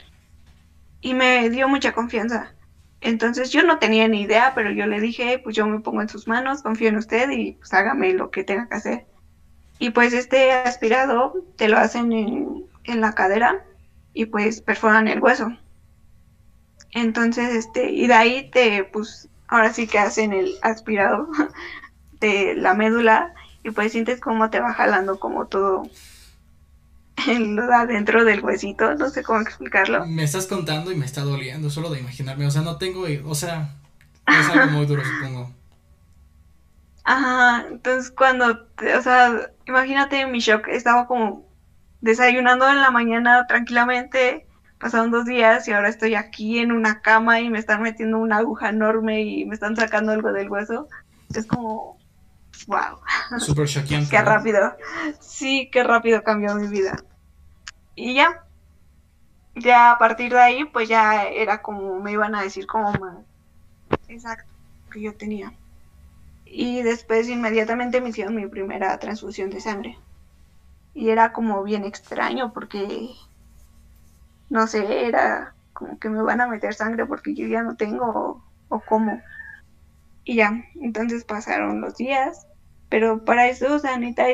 Y 1.00 1.14
me 1.14 1.48
dio 1.50 1.68
mucha 1.68 1.92
confianza. 1.92 2.54
Entonces 3.00 3.50
yo 3.50 3.64
no 3.64 3.78
tenía 3.78 4.06
ni 4.08 4.22
idea, 4.22 4.52
pero 4.54 4.70
yo 4.70 4.86
le 4.86 5.00
dije, 5.00 5.40
pues 5.42 5.56
yo 5.56 5.66
me 5.66 5.80
pongo 5.80 6.02
en 6.02 6.08
sus 6.08 6.28
manos, 6.28 6.62
confío 6.62 6.88
en 6.88 6.96
usted 6.96 7.30
y 7.30 7.52
pues 7.52 7.72
hágame 7.74 8.14
lo 8.14 8.30
que 8.30 8.44
tenga 8.44 8.68
que 8.68 8.76
hacer. 8.76 9.06
Y 9.80 9.90
pues 9.90 10.12
este 10.12 10.52
aspirado 10.52 11.34
te 11.56 11.68
lo 11.68 11.78
hacen 11.78 12.12
en, 12.12 12.64
en 12.84 13.00
la 13.00 13.14
cadera 13.14 13.64
y 14.14 14.26
pues 14.26 14.60
perforan 14.60 15.08
el 15.08 15.20
hueso. 15.20 15.56
Entonces, 16.92 17.54
este, 17.54 17.90
y 17.90 18.06
de 18.06 18.14
ahí 18.14 18.50
te, 18.50 18.84
pues, 18.84 19.28
ahora 19.48 19.72
sí 19.72 19.86
que 19.86 19.98
hacen 19.98 20.32
el 20.32 20.54
aspirado 20.62 21.28
de 22.20 22.54
la 22.54 22.74
médula 22.74 23.34
y 23.64 23.70
pues 23.70 23.92
sientes 23.92 24.20
cómo 24.20 24.50
te 24.50 24.60
va 24.60 24.74
jalando 24.74 25.18
como 25.18 25.46
todo 25.46 25.84
lo 27.26 27.72
adentro 27.72 28.24
del 28.24 28.42
huesito, 28.42 28.94
no 28.94 29.08
sé 29.10 29.22
cómo 29.22 29.40
explicarlo. 29.40 30.06
Me 30.06 30.24
estás 30.24 30.46
contando 30.46 30.90
y 30.90 30.96
me 30.96 31.06
está 31.06 31.22
doliendo 31.22 31.70
solo 31.70 31.90
de 31.90 32.00
imaginarme, 32.00 32.46
o 32.46 32.50
sea, 32.50 32.62
no 32.62 32.78
tengo, 32.78 33.04
o 33.26 33.34
sea, 33.34 33.74
es 34.26 34.48
algo 34.48 34.72
muy 34.72 34.86
duro, 34.86 35.02
supongo. 35.04 35.50
Ajá, 37.04 37.66
entonces 37.68 38.10
cuando, 38.10 38.66
o 38.98 39.02
sea, 39.02 39.50
imagínate 39.66 40.26
mi 40.26 40.40
shock, 40.40 40.68
estaba 40.68 41.06
como 41.06 41.44
desayunando 42.02 42.68
en 42.68 42.82
la 42.82 42.90
mañana 42.90 43.46
tranquilamente, 43.46 44.46
pasaron 44.78 45.10
dos 45.10 45.24
días 45.24 45.66
y 45.68 45.72
ahora 45.72 45.88
estoy 45.88 46.16
aquí 46.16 46.58
en 46.58 46.72
una 46.72 47.00
cama 47.00 47.40
y 47.40 47.48
me 47.48 47.58
están 47.58 47.80
metiendo 47.80 48.18
una 48.18 48.38
aguja 48.38 48.68
enorme 48.68 49.22
y 49.22 49.46
me 49.46 49.54
están 49.54 49.76
sacando 49.76 50.12
algo 50.12 50.32
del 50.32 50.50
hueso. 50.50 50.88
Es 51.34 51.46
como, 51.46 51.98
wow. 52.66 52.98
Súper 53.38 53.66
choqueante. 53.68 54.10
qué 54.10 54.20
rápido. 54.20 54.76
Sí, 55.20 55.70
qué 55.72 55.84
rápido 55.84 56.22
cambió 56.22 56.54
mi 56.56 56.66
vida. 56.66 57.02
Y 57.94 58.14
ya, 58.14 58.44
ya 59.54 59.92
a 59.92 59.98
partir 59.98 60.32
de 60.32 60.40
ahí, 60.40 60.64
pues 60.64 60.88
ya 60.88 61.24
era 61.24 61.62
como 61.62 62.00
me 62.00 62.12
iban 62.12 62.34
a 62.34 62.42
decir 62.42 62.66
como 62.66 62.92
más 62.94 63.18
exacto 64.08 64.50
que 64.90 65.00
yo 65.00 65.14
tenía. 65.14 65.52
Y 66.44 66.82
después 66.82 67.28
inmediatamente 67.28 68.00
me 68.00 68.10
hicieron 68.10 68.34
mi 68.34 68.46
primera 68.46 68.98
transfusión 68.98 69.50
de 69.50 69.60
sangre. 69.60 69.98
Y 70.94 71.10
era 71.10 71.32
como 71.32 71.62
bien 71.62 71.84
extraño 71.84 72.52
porque, 72.52 73.10
no 74.50 74.66
sé, 74.66 75.06
era 75.06 75.54
como 75.72 75.98
que 75.98 76.08
me 76.08 76.22
van 76.22 76.40
a 76.40 76.46
meter 76.46 76.74
sangre 76.74 77.06
porque 77.06 77.34
yo 77.34 77.46
ya 77.46 77.62
no 77.62 77.76
tengo 77.76 78.42
o, 78.68 78.80
cómo. 78.80 79.20
Y 80.24 80.36
ya, 80.36 80.64
entonces 80.80 81.24
pasaron 81.24 81.80
los 81.80 81.96
días. 81.96 82.46
Pero 82.88 83.24
para 83.24 83.48
eso, 83.48 83.74
o 83.74 83.78
sea, 83.78 83.96
neta, 83.96 84.24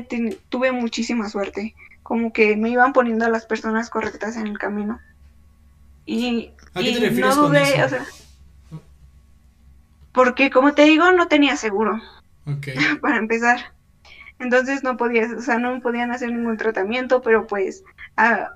tuve 0.49 0.73
muchísima 0.73 1.29
suerte. 1.29 1.77
Como 2.03 2.33
que 2.33 2.57
me 2.57 2.71
iban 2.71 2.93
poniendo 2.93 3.25
a 3.25 3.31
las 3.31 3.47
personas 3.47 3.89
correctas 3.89 4.37
en 4.37 4.49
el 4.49 4.59
camino. 4.59 5.01
Y, 6.07 6.53
no 6.75 7.35
dudé, 7.35 7.85
o 7.85 7.89
sea, 7.89 8.05
porque 10.13 10.51
como 10.51 10.75
te 10.75 10.83
digo, 10.83 11.13
no 11.13 11.29
tenía 11.29 11.57
seguro. 11.57 12.01
para 13.01 13.19
empezar. 13.19 13.73
Entonces 14.39 14.85
no 14.85 14.97
podías, 14.97 15.33
o 15.33 15.41
sea, 15.41 15.59
no 15.59 15.81
podían 15.81 16.13
hacer 16.13 16.33
ningún 16.33 16.57
tratamiento, 16.57 17.23
pero 17.23 17.47
pues 17.47 17.85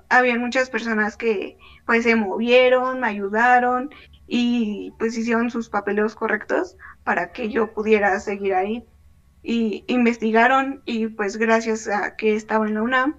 había 0.09 0.39
muchas 0.39 0.69
personas 0.69 1.17
que 1.17 1.57
pues 1.85 2.03
se 2.03 2.15
movieron, 2.15 3.01
me 3.01 3.07
ayudaron 3.07 3.89
y 4.25 4.93
pues 4.97 5.17
hicieron 5.17 5.51
sus 5.51 5.69
papeles 5.69 6.15
correctos 6.15 6.77
para 7.03 7.31
que 7.33 7.49
yo 7.49 7.73
pudiera 7.73 8.19
seguir 8.19 8.53
ahí. 8.53 8.85
Y 9.43 9.83
investigaron 9.87 10.81
y 10.85 11.07
pues 11.07 11.35
gracias 11.35 11.89
a 11.89 12.15
que 12.15 12.35
estaba 12.35 12.65
en 12.65 12.75
la 12.75 12.81
UNAM, 12.81 13.15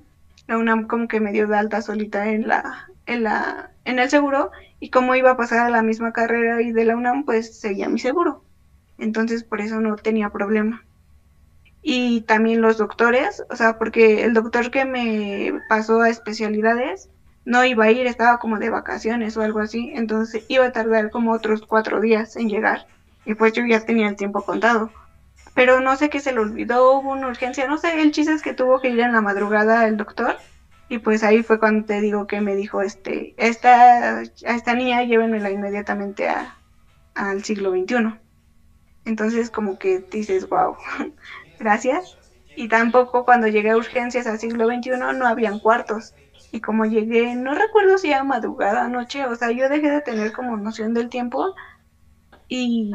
la 0.46 0.56
UNAM 0.56 0.86
como 0.86 1.06
que 1.06 1.20
me 1.20 1.32
dio 1.32 1.46
de 1.46 1.56
alta 1.58 1.82
solita 1.82 2.30
en 2.30 2.48
la, 2.48 2.88
en 3.04 3.24
la, 3.24 3.72
en 3.84 3.98
el 3.98 4.08
seguro 4.08 4.50
y 4.80 4.88
como 4.88 5.14
iba 5.14 5.32
a 5.32 5.36
pasar 5.36 5.66
a 5.66 5.70
la 5.70 5.82
misma 5.82 6.14
carrera 6.14 6.62
y 6.62 6.72
de 6.72 6.86
la 6.86 6.96
UNAM, 6.96 7.26
pues 7.26 7.60
seguía 7.60 7.90
mi 7.90 7.98
seguro. 7.98 8.42
Entonces 8.96 9.44
por 9.44 9.60
eso 9.60 9.80
no 9.80 9.96
tenía 9.96 10.30
problema 10.30 10.82
y 11.86 12.22
también 12.22 12.62
los 12.62 12.78
doctores, 12.78 13.44
o 13.50 13.56
sea, 13.56 13.76
porque 13.76 14.24
el 14.24 14.32
doctor 14.32 14.70
que 14.70 14.86
me 14.86 15.60
pasó 15.68 16.00
a 16.00 16.08
especialidades 16.08 17.10
no 17.44 17.62
iba 17.62 17.84
a 17.84 17.90
ir, 17.90 18.06
estaba 18.06 18.38
como 18.38 18.58
de 18.58 18.70
vacaciones 18.70 19.36
o 19.36 19.42
algo 19.42 19.58
así, 19.58 19.92
entonces 19.94 20.46
iba 20.48 20.64
a 20.64 20.72
tardar 20.72 21.10
como 21.10 21.32
otros 21.32 21.60
cuatro 21.66 22.00
días 22.00 22.36
en 22.36 22.48
llegar 22.48 22.86
y 23.26 23.34
pues 23.34 23.52
yo 23.52 23.66
ya 23.66 23.84
tenía 23.84 24.08
el 24.08 24.16
tiempo 24.16 24.40
contado. 24.40 24.90
Pero 25.54 25.80
no 25.80 25.94
sé 25.96 26.08
qué 26.08 26.20
se 26.20 26.32
le 26.32 26.40
olvidó, 26.40 26.90
hubo 26.98 27.12
una 27.12 27.28
urgencia, 27.28 27.68
no 27.68 27.76
sé, 27.76 28.00
el 28.00 28.12
chiste 28.12 28.32
es 28.32 28.40
que 28.40 28.54
tuvo 28.54 28.80
que 28.80 28.88
ir 28.88 29.00
en 29.00 29.12
la 29.12 29.20
madrugada 29.20 29.86
el 29.86 29.98
doctor 29.98 30.36
y 30.88 30.98
pues 30.98 31.22
ahí 31.22 31.42
fue 31.42 31.58
cuando 31.58 31.84
te 31.84 32.00
digo 32.00 32.26
que 32.26 32.40
me 32.40 32.56
dijo, 32.56 32.80
este, 32.80 33.34
esta, 33.36 34.20
a 34.20 34.22
esta 34.54 34.74
niña 34.74 35.02
llévenmela 35.02 35.50
inmediatamente 35.50 36.30
a, 36.30 36.56
al 37.14 37.44
siglo 37.44 37.72
XXI. 37.72 38.18
Entonces 39.04 39.50
como 39.50 39.78
que 39.78 39.98
dices, 39.98 40.48
wow, 40.48 40.76
gracias. 41.64 42.16
Y 42.56 42.68
tampoco 42.68 43.24
cuando 43.24 43.48
llegué 43.48 43.70
a 43.70 43.76
urgencias 43.76 44.28
al 44.28 44.38
siglo 44.38 44.66
XXI 44.66 44.90
no 45.16 45.26
habían 45.26 45.58
cuartos. 45.58 46.14
Y 46.52 46.60
como 46.60 46.84
llegué, 46.84 47.34
no 47.34 47.54
recuerdo 47.54 47.98
si 47.98 48.12
era 48.12 48.22
madrugada, 48.22 48.86
noche, 48.88 49.24
o 49.26 49.34
sea, 49.34 49.50
yo 49.50 49.68
dejé 49.68 49.90
de 49.90 50.02
tener 50.02 50.30
como 50.30 50.56
noción 50.56 50.94
del 50.94 51.08
tiempo 51.08 51.52
y, 52.48 52.92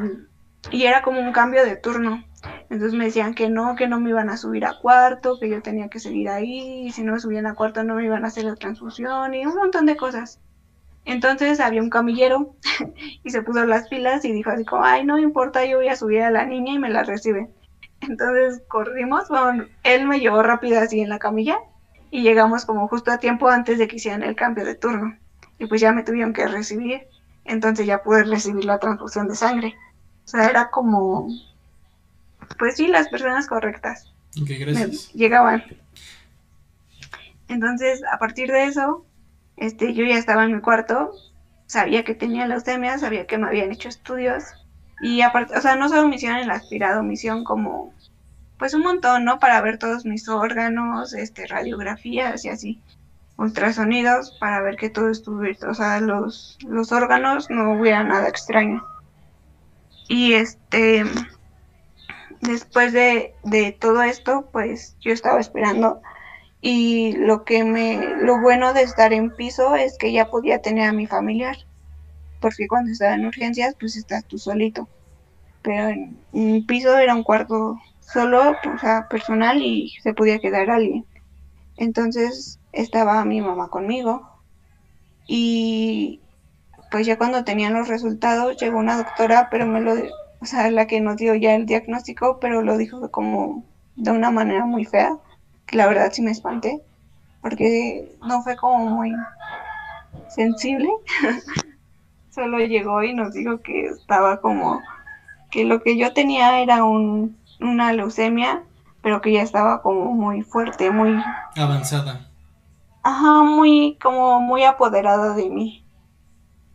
y 0.71 0.85
era 0.85 1.01
como 1.01 1.19
un 1.19 1.33
cambio 1.33 1.65
de 1.65 1.75
turno. 1.75 2.23
Entonces 2.69 2.97
me 2.97 3.05
decían 3.05 3.33
que 3.33 3.49
no, 3.49 3.75
que 3.75 3.87
no 3.87 3.99
me 3.99 4.11
iban 4.11 4.29
a 4.29 4.37
subir 4.37 4.65
a 4.65 4.79
cuarto, 4.79 5.37
que 5.39 5.49
yo 5.49 5.61
tenía 5.61 5.89
que 5.89 5.99
seguir 5.99 6.29
ahí, 6.29 6.87
y 6.87 6.91
si 6.93 7.03
no 7.03 7.13
me 7.13 7.19
subían 7.19 7.47
a 7.47 7.55
cuarto 7.55 7.83
no 7.83 7.95
me 7.95 8.05
iban 8.05 8.23
a 8.23 8.27
hacer 8.27 8.45
la 8.45 8.55
transfusión 8.55 9.33
y 9.33 9.45
un 9.45 9.55
montón 9.55 9.85
de 9.85 9.97
cosas. 9.97 10.39
Entonces 11.03 11.59
había 11.59 11.81
un 11.81 11.89
camillero 11.89 12.55
y 13.23 13.29
se 13.29 13.41
puso 13.41 13.65
las 13.65 13.89
pilas 13.89 14.23
y 14.25 14.31
dijo 14.31 14.51
así 14.51 14.63
como, 14.63 14.83
ay, 14.85 15.05
no 15.05 15.17
importa, 15.17 15.65
yo 15.65 15.77
voy 15.77 15.87
a 15.89 15.95
subir 15.95 16.21
a 16.21 16.31
la 16.31 16.45
niña 16.45 16.73
y 16.73 16.79
me 16.79 16.89
la 16.89 17.03
recibe. 17.03 17.49
Entonces 18.01 18.61
corrimos, 18.67 19.27
bueno, 19.29 19.65
él 19.83 20.07
me 20.07 20.19
llevó 20.19 20.41
rápido 20.41 20.79
así 20.79 21.01
en 21.01 21.09
la 21.09 21.19
camilla 21.19 21.57
y 22.11 22.23
llegamos 22.23 22.65
como 22.65 22.87
justo 22.87 23.11
a 23.11 23.17
tiempo 23.17 23.49
antes 23.49 23.77
de 23.77 23.87
que 23.87 23.97
hicieran 23.97 24.23
el 24.23 24.35
cambio 24.35 24.65
de 24.65 24.75
turno. 24.75 25.17
Y 25.57 25.65
pues 25.65 25.81
ya 25.81 25.91
me 25.91 26.03
tuvieron 26.03 26.33
que 26.33 26.47
recibir, 26.47 27.07
entonces 27.43 27.85
ya 27.85 28.01
pude 28.01 28.23
recibir 28.23 28.65
la 28.65 28.79
transfusión 28.79 29.27
de 29.27 29.35
sangre. 29.35 29.75
O 30.25 30.27
sea, 30.27 30.49
era 30.49 30.69
como, 30.69 31.27
pues 32.57 32.77
sí, 32.77 32.87
las 32.87 33.09
personas 33.09 33.47
correctas. 33.47 34.11
Ok, 34.41 34.49
gracias. 34.59 35.11
llegaban. 35.13 35.63
Entonces, 37.47 38.01
a 38.11 38.17
partir 38.19 38.51
de 38.51 38.65
eso, 38.65 39.05
este, 39.57 39.93
yo 39.93 40.05
ya 40.05 40.17
estaba 40.17 40.45
en 40.45 40.55
mi 40.55 40.61
cuarto, 40.61 41.11
sabía 41.65 42.03
que 42.03 42.15
tenía 42.15 42.47
leucemia, 42.47 42.97
sabía 42.97 43.27
que 43.27 43.37
me 43.37 43.47
habían 43.47 43.71
hecho 43.71 43.89
estudios 43.89 44.43
y 45.01 45.21
aparte, 45.21 45.57
o 45.57 45.61
sea, 45.61 45.75
no 45.75 45.89
solo 45.89 46.07
me 46.07 46.15
hicieron 46.15 46.39
el 46.39 46.51
aspirado, 46.51 47.03
me 47.03 47.13
hicieron 47.13 47.43
como, 47.43 47.93
pues 48.57 48.73
un 48.73 48.81
montón, 48.81 49.25
¿no? 49.25 49.39
Para 49.39 49.61
ver 49.61 49.77
todos 49.77 50.05
mis 50.05 50.27
órganos, 50.27 51.13
este, 51.13 51.47
radiografías 51.47 52.43
y 52.45 52.49
así, 52.49 52.81
ultrasonidos 53.37 54.37
para 54.39 54.61
ver 54.61 54.75
que 54.75 54.89
todo 54.89 55.09
estuviera, 55.09 55.69
o 55.69 55.73
sea, 55.73 56.01
los, 56.01 56.57
los 56.67 56.91
órganos 56.91 57.49
no 57.49 57.73
hubiera 57.73 58.03
nada 58.03 58.27
extraño. 58.27 58.85
Y 60.09 60.33
este, 60.33 61.05
después 62.41 62.91
de, 62.93 63.33
de 63.43 63.71
todo 63.71 64.01
esto, 64.01 64.49
pues 64.51 64.97
yo 64.99 65.13
estaba 65.13 65.39
esperando 65.39 66.01
y 66.61 67.13
lo 67.13 67.45
que 67.45 67.63
me, 67.63 68.15
lo 68.21 68.41
bueno 68.41 68.73
de 68.73 68.81
estar 68.81 69.13
en 69.13 69.33
piso 69.33 69.75
es 69.75 69.97
que 69.97 70.11
ya 70.11 70.29
podía 70.29 70.61
tener 70.61 70.89
a 70.89 70.93
mi 70.93 71.07
familiar 71.07 71.55
porque 72.39 72.67
cuando 72.67 72.91
estaba 72.91 73.15
en 73.15 73.25
urgencias, 73.25 73.75
pues 73.79 73.95
estás 73.95 74.25
tú 74.25 74.37
solito. 74.37 74.87
Pero 75.61 75.89
en 75.89 76.17
un 76.31 76.65
piso 76.65 76.97
era 76.97 77.15
un 77.15 77.23
cuarto 77.23 77.77
solo, 77.99 78.51
o 78.51 78.77
sea, 78.79 79.07
personal 79.09 79.61
y 79.61 79.93
se 80.01 80.13
podía 80.13 80.39
quedar 80.39 80.69
alguien. 80.69 81.05
Entonces 81.77 82.59
estaba 82.71 83.23
mi 83.25 83.41
mamá 83.41 83.69
conmigo 83.69 84.29
y 85.27 86.21
pues 86.91 87.05
ya 87.05 87.17
cuando 87.17 87.43
tenían 87.43 87.73
los 87.73 87.87
resultados 87.87 88.57
llegó 88.57 88.79
una 88.79 88.97
doctora, 88.97 89.49
pero 89.51 89.67
me 89.67 89.81
lo 89.81 89.93
o 90.41 90.45
sea, 90.45 90.71
la 90.71 90.87
que 90.87 91.01
nos 91.01 91.17
dio 91.17 91.35
ya 91.35 91.55
el 91.55 91.65
diagnóstico, 91.65 92.39
pero 92.39 92.61
lo 92.61 92.77
dijo 92.77 93.11
como 93.11 93.65
de 93.95 94.11
una 94.11 94.31
manera 94.31 94.65
muy 94.65 94.85
fea, 94.85 95.17
que 95.65 95.75
la 95.75 95.87
verdad 95.87 96.11
sí 96.13 96.21
me 96.21 96.31
espanté, 96.31 96.81
porque 97.41 98.17
no 98.25 98.41
fue 98.41 98.55
como 98.55 98.85
muy 98.85 99.11
sensible. 100.29 100.89
Solo 102.39 102.59
llegó 102.59 103.03
y 103.03 103.13
nos 103.13 103.33
dijo 103.33 103.59
que 103.61 103.87
estaba 103.87 104.39
como 104.39 104.81
que 105.51 105.65
lo 105.65 105.81
que 105.81 105.97
yo 105.97 106.13
tenía 106.13 106.61
era 106.61 106.85
un, 106.85 107.37
una 107.59 107.91
leucemia, 107.91 108.63
pero 109.01 109.19
que 109.19 109.33
ya 109.33 109.41
estaba 109.41 109.81
como 109.81 110.13
muy 110.13 110.41
fuerte, 110.41 110.89
muy 110.89 111.21
avanzada. 111.57 112.29
Ajá, 113.03 113.43
muy 113.43 113.97
como 114.01 114.39
muy 114.39 114.63
apoderada 114.63 115.33
de 115.33 115.49
mí. 115.49 115.85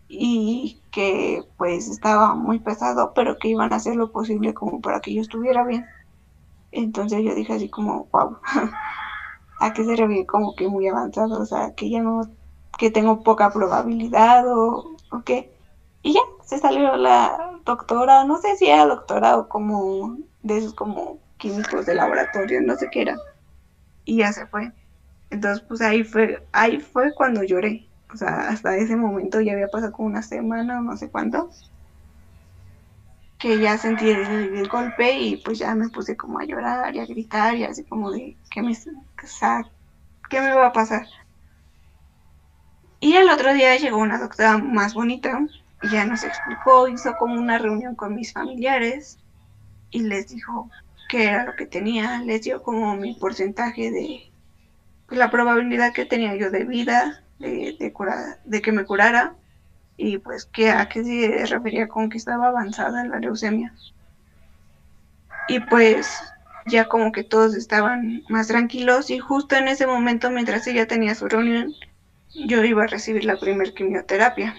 Y 0.07 0.83
que 0.91 1.43
pues 1.57 1.89
estaba 1.89 2.35
muy 2.35 2.59
pesado, 2.59 3.13
pero 3.15 3.39
que 3.39 3.49
iban 3.49 3.73
a 3.73 3.77
hacer 3.77 3.97
lo 3.97 4.13
posible 4.13 4.53
como 4.53 4.83
para 4.83 5.01
que 5.01 5.15
yo 5.15 5.23
estuviera 5.23 5.65
bien. 5.65 5.87
Entonces 6.73 7.23
yo 7.25 7.35
dije 7.35 7.55
así 7.55 7.71
como, 7.71 8.07
wow, 8.13 8.37
¿a 9.61 9.73
qué 9.73 9.83
se 9.83 9.97
refiere 9.97 10.27
como 10.27 10.55
que 10.57 10.69
muy 10.69 10.89
avanzado? 10.89 11.41
O 11.41 11.47
sea, 11.47 11.75
que 11.75 11.89
ya 11.89 12.03
no, 12.03 12.29
que 12.77 12.91
tengo 12.91 13.23
poca 13.23 13.51
probabilidad 13.51 14.47
o, 14.47 14.95
o 15.11 15.23
qué. 15.25 15.54
Y 16.05 16.13
ya, 16.13 16.21
se 16.45 16.59
salió 16.59 16.97
la 16.97 17.59
doctora, 17.65 18.25
no 18.25 18.37
sé 18.37 18.57
si 18.59 18.67
era 18.69 18.85
doctora 18.85 19.39
o 19.39 19.49
como 19.49 20.19
de 20.43 20.59
esos 20.59 20.75
como 20.75 21.19
químicos 21.39 21.87
de 21.87 21.95
laboratorio, 21.95 22.61
no 22.61 22.77
sé 22.77 22.91
qué 22.93 23.03
era. 23.03 23.17
Y 24.05 24.19
ya 24.19 24.31
se 24.31 24.47
fue. 24.47 24.71
Entonces, 25.31 25.65
pues 25.67 25.81
ahí 25.81 26.05
fue, 26.05 26.47
ahí 26.53 26.79
fue 26.79 27.15
cuando 27.15 27.43
lloré. 27.43 27.89
O 28.13 28.19
sea, 28.19 28.51
hasta 28.51 28.77
ese 28.77 28.97
momento 28.97 29.41
ya 29.41 29.55
había 29.55 29.69
pasado 29.69 29.93
como 29.93 30.09
una 30.09 30.21
semana 30.21 30.83
no 30.83 30.95
sé 30.99 31.09
cuánto. 31.11 31.49
Que 33.39 33.59
ya 33.59 33.79
sentí 33.79 34.11
el, 34.11 34.69
golpe 34.69 35.19
y 35.19 35.39
pues 35.39 35.59
ya 35.59 35.75
me 35.75 35.89
puse 35.89 36.19
como 36.19 36.39
a 36.39 36.45
llorar 36.45 36.95
y 36.95 36.99
a 36.99 37.07
gritar 37.07 37.57
y 37.57 37.65
así 37.65 37.83
como 37.83 38.11
de, 38.11 38.37
¿qué 38.51 38.61
me, 38.61 38.77
¿qué 40.29 40.41
me 40.43 40.53
va 40.53 40.67
a 40.67 40.73
pasar? 40.73 41.07
Y 43.01 43.15
el 43.17 43.31
otro 43.31 43.55
día 43.55 43.77
llegó 43.77 43.97
una 43.97 44.19
doctora 44.19 44.59
más 44.59 44.93
bonita 44.93 45.41
y 45.85 45.91
ya 45.91 46.07
nos 46.07 46.25
explicó, 46.25 46.89
hizo 46.89 47.15
como 47.17 47.35
una 47.35 47.59
reunión 47.59 47.95
con 47.95 48.15
mis 48.15 48.33
familiares 48.33 49.19
y 49.91 50.01
les 50.01 50.29
dijo 50.29 50.71
qué 51.09 51.27
era 51.27 51.45
lo 51.45 51.55
que 51.57 51.67
tenía, 51.67 52.21
les 52.21 52.43
dio 52.43 52.63
como 52.63 52.97
mi 52.97 53.15
porcentaje 53.15 53.91
de 53.91 54.33
pues, 55.07 55.19
la 55.19 55.31
probabilidad 55.31 55.93
que 55.93 56.07
tenía 56.07 56.35
yo 56.37 56.51
de 56.51 56.65
vida, 56.65 57.23
de, 57.39 57.77
de, 57.79 57.93
de 58.45 58.63
que 58.63 58.73
me 58.73 58.85
curara 58.85 59.35
y 59.97 60.19
pues 60.19 60.47
que 60.47 60.71
a 60.71 60.89
qué 60.89 61.05
se 61.05 61.47
refería 61.47 61.89
con 61.89 62.09
que 62.09 62.19
estaba 62.19 62.49
avanzada 62.49 63.03
en 63.03 63.11
la 63.11 63.21
leucemia. 63.21 63.75
Y 65.49 65.61
pues 65.61 66.23
ya 66.67 66.89
como 66.89 67.13
que 67.13 67.25
todos 67.25 67.55
estaban 67.55 68.23
más 68.31 68.49
tranquilos 68.49 69.11
y 69.11 69.19
justo 69.19 69.57
en 69.57 69.69
ese 69.69 69.87
momento 69.87 70.31
mientras 70.31 70.67
ella 70.67 70.87
tenía 70.87 71.15
su 71.15 71.29
reunión 71.29 71.75
yo 72.35 72.65
iba 72.65 72.85
a 72.85 72.89
recibir 72.89 73.25
la 73.25 73.37
primer 73.39 73.75
quimioterapia. 73.75 74.57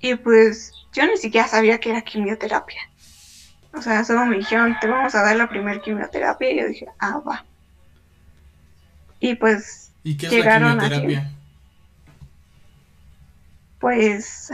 Y 0.00 0.14
pues 0.14 0.72
yo 0.92 1.06
ni 1.06 1.16
siquiera 1.16 1.46
sabía 1.46 1.78
que 1.78 1.90
era 1.90 2.02
quimioterapia. 2.02 2.80
O 3.72 3.82
sea, 3.82 4.04
solo 4.04 4.26
me 4.26 4.38
dijeron, 4.38 4.76
te 4.80 4.88
vamos 4.88 5.14
a 5.14 5.22
dar 5.22 5.36
la 5.36 5.48
primera 5.48 5.80
quimioterapia. 5.80 6.50
Y 6.50 6.60
yo 6.60 6.66
dije, 6.68 6.86
ah, 6.98 7.18
va. 7.18 7.44
Y 9.20 9.34
pues 9.34 9.92
¿Y 10.02 10.16
qué 10.16 10.26
es 10.26 10.32
llegaron 10.32 10.76
la 10.76 10.84
quimioterapia? 10.84 11.30
pues 13.78 14.52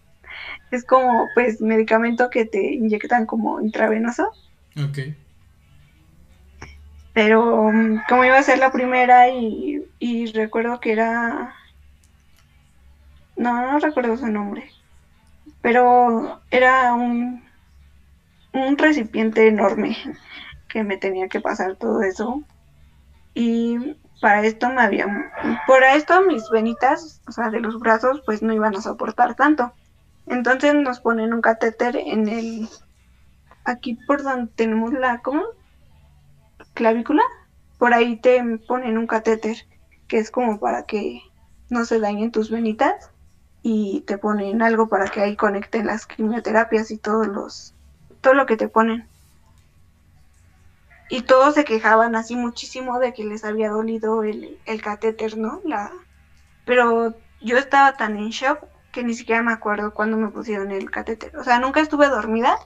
es 0.72 0.84
como 0.84 1.28
pues 1.34 1.60
medicamento 1.60 2.30
que 2.30 2.44
te 2.44 2.74
inyectan 2.74 3.26
como 3.26 3.60
intravenoso. 3.60 4.30
Ok. 4.76 4.98
Pero 7.12 7.70
mm, 7.72 8.02
como 8.08 8.24
iba 8.24 8.38
a 8.38 8.42
ser 8.42 8.58
la 8.58 8.72
primera 8.72 9.28
y, 9.30 9.82
y 9.98 10.26
recuerdo 10.32 10.80
que 10.80 10.92
era... 10.92 11.54
No, 13.36 13.72
no 13.72 13.78
recuerdo 13.78 14.16
su 14.16 14.26
nombre 14.28 14.70
pero 15.62 16.40
era 16.50 16.94
un, 16.94 17.44
un 18.52 18.78
recipiente 18.78 19.48
enorme 19.48 19.96
que 20.68 20.84
me 20.84 20.96
tenía 20.96 21.28
que 21.28 21.40
pasar 21.40 21.76
todo 21.76 22.02
eso. 22.02 22.42
Y 23.34 23.96
para 24.20 24.44
esto 24.44 24.70
me 24.70 24.80
había, 24.80 25.06
por 25.66 25.82
esto 25.82 26.22
mis 26.22 26.48
venitas, 26.50 27.20
o 27.28 27.32
sea, 27.32 27.50
de 27.50 27.60
los 27.60 27.78
brazos, 27.78 28.22
pues 28.24 28.42
no 28.42 28.54
iban 28.54 28.76
a 28.76 28.80
soportar 28.80 29.34
tanto. 29.34 29.72
Entonces 30.26 30.74
nos 30.74 31.00
ponen 31.00 31.34
un 31.34 31.40
catéter 31.40 31.96
en 31.96 32.28
el, 32.28 32.68
aquí 33.64 33.98
por 34.06 34.22
donde 34.22 34.52
tenemos 34.54 34.92
la. 34.92 35.20
Clavícula. 36.74 37.22
Por 37.78 37.92
ahí 37.92 38.16
te 38.16 38.42
ponen 38.66 38.98
un 38.98 39.06
catéter, 39.06 39.56
que 40.08 40.18
es 40.18 40.30
como 40.30 40.58
para 40.58 40.84
que 40.84 41.20
no 41.68 41.84
se 41.84 42.00
dañen 42.00 42.30
tus 42.30 42.50
venitas 42.50 43.10
y 43.68 44.02
te 44.02 44.16
ponen 44.16 44.62
algo 44.62 44.88
para 44.88 45.08
que 45.08 45.20
ahí 45.20 45.34
conecten 45.34 45.88
las 45.88 46.06
quimioterapias 46.06 46.92
y 46.92 46.98
todos 46.98 47.26
los 47.26 47.74
todo 48.20 48.32
lo 48.32 48.46
que 48.46 48.56
te 48.56 48.68
ponen. 48.68 49.08
Y 51.10 51.22
todos 51.22 51.54
se 51.54 51.64
quejaban 51.64 52.14
así 52.14 52.36
muchísimo 52.36 53.00
de 53.00 53.12
que 53.12 53.24
les 53.24 53.44
había 53.44 53.70
dolido 53.70 54.22
el, 54.22 54.56
el 54.66 54.82
catéter, 54.82 55.36
¿no? 55.36 55.62
La, 55.64 55.90
pero 56.64 57.16
yo 57.40 57.58
estaba 57.58 57.96
tan 57.96 58.16
en 58.16 58.28
shock 58.28 58.60
que 58.92 59.02
ni 59.02 59.14
siquiera 59.14 59.42
me 59.42 59.52
acuerdo 59.52 59.92
cuándo 59.92 60.16
me 60.16 60.28
pusieron 60.28 60.70
el 60.70 60.88
catéter. 60.88 61.36
O 61.36 61.42
sea, 61.42 61.58
nunca 61.58 61.80
estuve 61.80 62.08
dormida. 62.08 62.56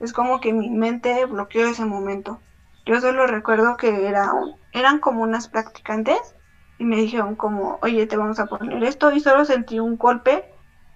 Es 0.00 0.12
como 0.12 0.40
que 0.40 0.52
mi 0.52 0.68
mente 0.68 1.26
bloqueó 1.26 1.68
ese 1.68 1.84
momento. 1.84 2.40
Yo 2.86 3.00
solo 3.00 3.28
recuerdo 3.28 3.76
que 3.76 4.08
era 4.08 4.32
eran 4.72 4.98
como 4.98 5.22
unas 5.22 5.46
practicantes 5.46 6.34
y 6.80 6.84
me 6.86 6.96
dijeron 6.96 7.36
como, 7.36 7.78
oye, 7.82 8.06
te 8.06 8.16
vamos 8.16 8.40
a 8.40 8.46
poner 8.46 8.82
esto 8.84 9.12
y 9.12 9.20
solo 9.20 9.44
sentí 9.44 9.78
un 9.78 9.98
golpe, 9.98 10.46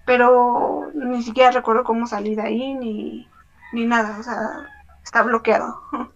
pero 0.03 0.89
ni 0.95 1.21
siquiera 1.21 1.51
recuerdo 1.51 1.83
cómo 1.83 2.07
salí 2.07 2.33
de 2.33 2.41
ahí 2.41 2.73
ni, 2.73 3.29
ni 3.71 3.85
nada, 3.85 4.17
o 4.19 4.23
sea, 4.23 4.67
está 5.03 5.21
bloqueado. 5.21 5.79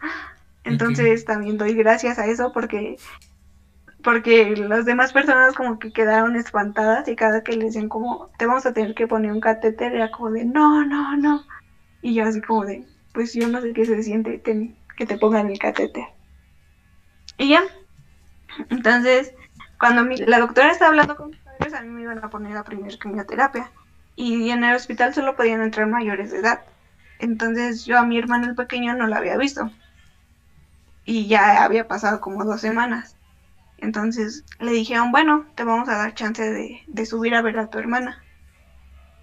Entonces 0.64 1.24
también 1.24 1.60
doy 1.60 1.76
gracias 1.76 2.18
a 2.18 2.26
eso 2.26 2.52
porque 2.52 2.98
porque 4.04 4.56
las 4.56 4.86
demás 4.86 5.14
personas 5.14 5.54
como 5.54 5.78
que 5.78 5.94
quedaron 5.94 6.36
espantadas 6.36 7.08
y 7.08 7.16
cada 7.16 7.44
que 7.44 7.56
le 7.56 7.66
decían 7.66 7.90
como 7.90 8.32
te 8.40 8.48
vamos 8.48 8.66
a 8.66 8.74
tener 8.74 8.96
que 8.96 9.06
poner 9.06 9.32
un 9.32 9.40
catéter 9.40 9.94
era 9.94 10.10
como 10.10 10.32
de 10.32 10.46
no, 10.46 10.84
no, 10.84 11.16
no. 11.16 11.44
Y 12.02 12.16
yo 12.16 12.26
así 12.26 12.42
como 12.42 12.66
de 12.66 12.88
pues 13.14 13.34
yo 13.36 13.48
no 13.48 13.62
sé 13.62 13.72
qué 13.74 13.86
se 13.86 14.02
siente 14.02 14.42
que 14.42 15.06
te 15.06 15.18
pongan 15.20 15.52
el 15.52 15.60
catéter. 15.60 16.06
Y 17.38 17.50
ya. 17.50 17.62
Entonces, 18.70 19.34
cuando 19.80 20.04
la 20.04 20.40
doctora 20.40 20.72
estaba 20.72 20.90
hablando 20.90 21.16
con 21.16 21.30
mis 21.32 21.40
padres, 21.40 21.74
a 21.74 21.82
mí 21.82 21.90
me 21.90 22.02
iban 22.02 22.24
a 22.24 22.30
poner 22.30 22.54
la 22.54 22.64
primera 22.64 22.98
quimioterapia. 22.98 23.72
Y 24.16 24.50
en 24.50 24.66
el 24.66 24.76
hospital 24.76 25.14
solo 25.14 25.38
podían 25.38 25.62
entrar 25.62 25.88
mayores 25.88 26.32
de 26.32 26.40
edad. 26.40 26.66
Entonces 27.20 27.86
yo 27.86 27.98
a 27.98 28.06
mi 28.06 28.18
hermano 28.18 28.48
el 28.48 28.56
pequeño 28.56 28.94
no 28.94 29.08
la 29.08 29.18
había 29.18 29.38
visto. 29.38 29.72
Y 31.06 31.28
ya 31.28 31.64
había 31.64 31.88
pasado 31.88 32.20
como 32.20 32.44
dos 32.44 32.60
semanas. 32.60 33.16
Entonces 33.78 34.44
le 34.60 34.74
dijeron, 34.74 35.12
bueno, 35.14 35.46
te 35.56 35.64
vamos 35.64 35.88
a 35.88 35.96
dar 35.96 36.14
chance 36.14 36.44
de, 36.86 37.06
subir 37.06 37.34
a 37.34 37.42
ver 37.42 37.58
a 37.58 37.70
tu 37.70 37.80
hermana. 37.80 38.22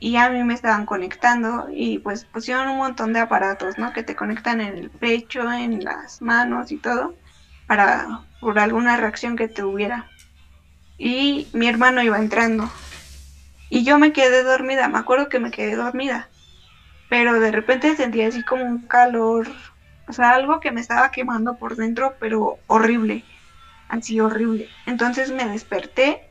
Y 0.01 0.17
a 0.17 0.31
mí 0.31 0.43
me 0.43 0.55
estaban 0.55 0.87
conectando 0.87 1.69
y 1.71 1.99
pues 1.99 2.25
pusieron 2.25 2.69
un 2.69 2.79
montón 2.79 3.13
de 3.13 3.21
aparatos, 3.21 3.77
¿no? 3.77 3.93
Que 3.93 4.03
te 4.03 4.17
conectan 4.17 4.63
en 4.63 4.79
el 4.79 4.89
pecho, 4.89 5.53
en 5.53 5.85
las 5.85 6.23
manos 6.23 6.73
y 6.73 6.79
todo, 6.79 7.15
para 7.67 8.23
por 8.41 8.59
alguna 8.59 8.97
reacción 8.97 9.37
que 9.37 9.49
tuviera 9.49 10.11
y 10.99 11.49
mi 11.53 11.69
hermano 11.69 12.03
iba 12.03 12.19
entrando. 12.19 12.71
Y 13.69 13.85
yo 13.85 13.99
me 13.99 14.13
quedé 14.13 14.43
dormida, 14.43 14.89
me 14.89 14.99
acuerdo 14.99 15.29
que 15.29 15.41
me 15.41 15.51
quedé 15.51 15.75
dormida, 15.75 16.29
pero 17.09 17.41
de 17.41 17.51
repente 17.51 17.97
sentí 17.97 18.23
así 18.23 18.43
como 18.43 18.65
un 18.65 18.87
calor, 18.87 19.49
o 20.09 20.13
sea, 20.13 20.31
algo 20.31 20.61
que 20.61 20.71
me 20.71 20.81
estaba 20.81 21.11
quemando 21.11 21.57
por 21.57 21.77
dentro, 21.77 22.15
pero 22.21 22.59
horrible, 22.69 23.25
así 23.89 24.21
horrible. 24.21 24.69
Entonces 24.87 25.33
me 25.33 25.47
desperté 25.47 26.31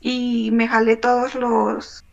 y 0.00 0.50
me 0.52 0.66
jalé 0.66 0.96
todos 0.96 1.36
los, 1.36 2.04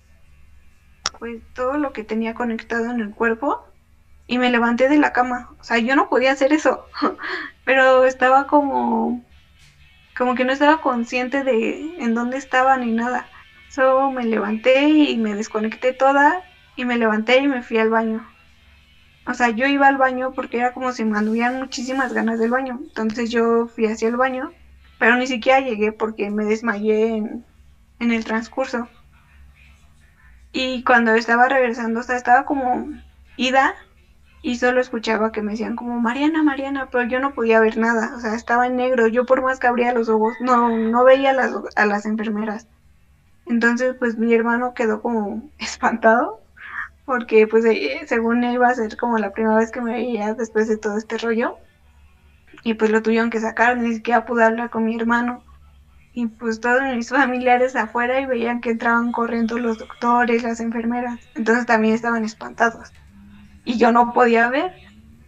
pues 1.18 1.42
todo 1.54 1.78
lo 1.78 1.92
que 1.92 2.04
tenía 2.04 2.36
conectado 2.36 2.92
en 2.92 3.00
el 3.00 3.12
cuerpo 3.12 3.66
y 4.28 4.38
me 4.38 4.52
levanté 4.52 4.88
de 4.88 5.00
la 5.00 5.12
cama. 5.14 5.50
O 5.60 5.64
sea, 5.64 5.80
yo 5.80 5.96
no 5.96 6.10
podía 6.10 6.32
hacer 6.32 6.54
eso, 6.54 6.86
pero 7.66 8.06
estaba 8.06 8.46
como 8.46 9.24
como 10.20 10.36
que 10.36 10.44
no 10.44 10.52
estaba 10.52 10.82
consciente 10.82 11.46
de 11.46 11.96
en 11.98 12.14
dónde 12.14 12.36
estaba 12.36 12.76
ni 12.76 12.92
nada. 12.92 13.26
Solo 13.70 14.12
me 14.12 14.26
levanté 14.26 14.90
y 14.90 15.18
me 15.18 15.34
desconecté 15.34 15.94
toda 15.94 16.44
y 16.76 16.84
me 16.84 16.98
levanté 16.98 17.38
y 17.38 17.48
me 17.48 17.62
fui 17.62 17.78
al 17.78 17.90
baño. 17.90 18.30
O 19.26 19.34
sea, 19.34 19.48
yo 19.52 19.66
iba 19.66 19.88
al 19.88 19.96
baño 19.96 20.34
porque 20.34 20.58
era 20.58 20.74
como 20.74 20.92
si 20.92 21.06
me 21.06 21.18
anduvieran 21.18 21.60
muchísimas 21.60 22.12
ganas 22.12 22.38
del 22.38 22.52
baño. 22.52 22.82
Entonces 22.84 23.30
yo 23.30 23.68
fui 23.68 23.86
hacia 23.86 24.10
el 24.10 24.18
baño, 24.18 24.52
pero 24.98 25.16
ni 25.16 25.26
siquiera 25.26 25.62
llegué 25.62 25.94
porque 25.94 26.30
me 26.30 26.44
desmayé 26.44 27.16
en, 27.16 27.46
en 28.00 28.12
el 28.12 28.26
transcurso. 28.26 28.90
Y 30.52 30.84
cuando 30.84 31.14
estaba 31.14 31.48
regresando, 31.48 32.02
o 32.02 32.04
sea, 32.04 32.18
estaba 32.18 32.44
como 32.44 32.90
ida 33.38 33.74
y 34.41 34.56
solo 34.56 34.80
escuchaba 34.80 35.32
que 35.32 35.41
me 35.41 35.52
decían 35.52 35.75
como 35.75 35.99
Mariana, 35.99 36.43
Mariana, 36.43 36.89
pero 36.91 37.04
yo 37.08 37.19
no 37.19 37.34
podía 37.34 37.60
ver 37.60 37.78
nada, 37.78 38.15
o 38.15 38.19
sea, 38.19 38.36
estaba 38.36 38.67
en 38.67 38.78
negro, 38.78 39.08
yo 39.08 39.25
por 39.25 39.41
más 39.41 39.60
que 39.60 39.67
abría 39.67 39.93
los 39.93 40.08
ojos, 40.10 40.34
no, 40.39 40.69
no 40.69 41.04
veía 41.04 41.32
a 41.32 41.34
las, 41.34 41.54
a 41.75 41.86
las 41.86 42.06
enfermeras. 42.06 42.67
Entonces, 43.45 43.95
pues 43.97 44.17
mi 44.17 44.34
hermano 44.34 44.73
quedó 44.73 45.02
como 45.02 45.49
espantado, 45.58 46.39
porque 47.06 47.47
pues 47.47 47.65
eh, 47.65 48.02
según 48.06 48.43
él 48.43 48.56
iba 48.56 48.69
a 48.69 48.75
ser 48.75 48.95
como 48.95 49.17
la 49.17 49.32
primera 49.32 49.58
vez 49.58 49.71
que 49.71 49.82
me 49.82 49.93
veía 49.93 50.34
después 50.36 50.67
de 50.67 50.78
todo 50.78 50.97
este 50.97 51.17
rollo. 51.17 51.58
Y 52.63 52.75
pues 52.75 52.91
lo 52.91 53.02
tuvieron 53.02 53.30
que 53.30 53.39
sacar, 53.39 53.78
ni 53.78 53.93
siquiera 53.95 54.25
pude 54.25 54.43
hablar 54.43 54.69
con 54.69 54.86
mi 54.86 54.95
hermano. 54.95 55.43
Y 56.13 56.28
pues 56.28 56.60
todos 56.60 56.82
mis 56.95 57.10
familiares 57.10 57.75
afuera 57.75 58.19
y 58.19 58.25
veían 58.28 58.62
que 58.62 58.69
entraban 58.69 59.12
corriendo 59.12 59.58
los 59.58 59.80
doctores, 59.80 60.43
las 60.43 60.60
enfermeras. 60.60 61.19
Entonces 61.36 61.65
también 61.65 61.95
estaban 61.95 62.23
espantados 62.23 62.91
y 63.70 63.78
yo 63.78 63.92
no 63.92 64.14
podía 64.14 64.50
ver. 64.50 64.74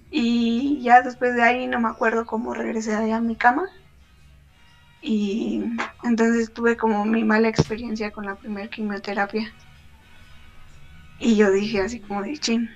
Y 0.09 0.81
ya 0.81 1.03
después 1.03 1.35
de 1.35 1.43
ahí 1.43 1.67
no 1.67 1.79
me 1.79 1.89
acuerdo 1.89 2.25
cómo 2.25 2.55
regresé 2.55 2.95
allá 2.95 3.17
a 3.17 3.21
mi 3.21 3.35
cama. 3.35 3.69
Y 4.99 5.63
entonces 6.03 6.51
tuve 6.51 6.75
como 6.75 7.05
mi 7.05 7.23
mala 7.23 7.49
experiencia 7.49 8.09
con 8.09 8.25
la 8.25 8.33
primera 8.33 8.67
quimioterapia. 8.67 9.53
Y 11.19 11.35
yo 11.35 11.51
dije 11.51 11.81
así 11.81 11.99
como 11.99 12.23
de 12.23 12.35
chin, 12.39 12.67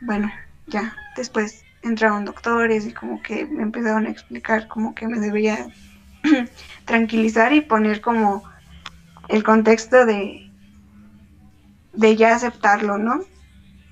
bueno, 0.00 0.32
ya. 0.66 0.96
Después 1.16 1.64
entraron 1.82 2.24
doctores 2.24 2.86
y 2.86 2.94
como 2.94 3.20
que 3.20 3.44
me 3.44 3.62
empezaron 3.62 4.06
a 4.06 4.10
explicar 4.10 4.68
como 4.68 4.94
que 4.94 5.06
me 5.06 5.18
debería 5.18 5.66
tranquilizar 6.86 7.52
y 7.52 7.60
poner 7.60 8.00
como 8.00 8.42
el 9.28 9.44
contexto 9.44 10.06
de, 10.06 10.50
de 11.92 12.16
ya 12.16 12.34
aceptarlo, 12.34 12.96
¿no? 12.96 13.20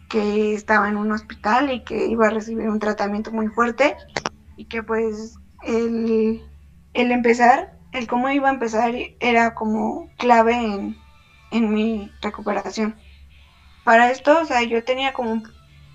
Que 0.09 0.55
estaba 0.55 0.89
en 0.89 0.97
un 0.97 1.13
hospital 1.13 1.71
y 1.71 1.85
que 1.85 2.07
iba 2.07 2.27
a 2.27 2.31
recibir 2.31 2.69
un 2.69 2.79
tratamiento 2.79 3.31
muy 3.31 3.49
fuerte 3.49 3.97
y 4.57 4.65
que 4.65 4.83
pues 4.83 5.37
el, 5.63 6.43
el 6.95 7.13
empezar, 7.13 7.79
el 7.93 8.07
cómo 8.07 8.31
iba 8.31 8.49
a 8.49 8.53
empezar 8.55 8.95
era 9.21 9.55
como 9.55 10.11
clave 10.17 10.55
en, 10.55 10.97
en 11.51 11.73
mi 11.73 12.11
recuperación. 12.23 12.97
Para 13.85 14.11
esto, 14.11 14.41
o 14.41 14.45
sea, 14.45 14.63
yo 14.63 14.83
tenía 14.85 15.13
como 15.13 15.33
un 15.33 15.49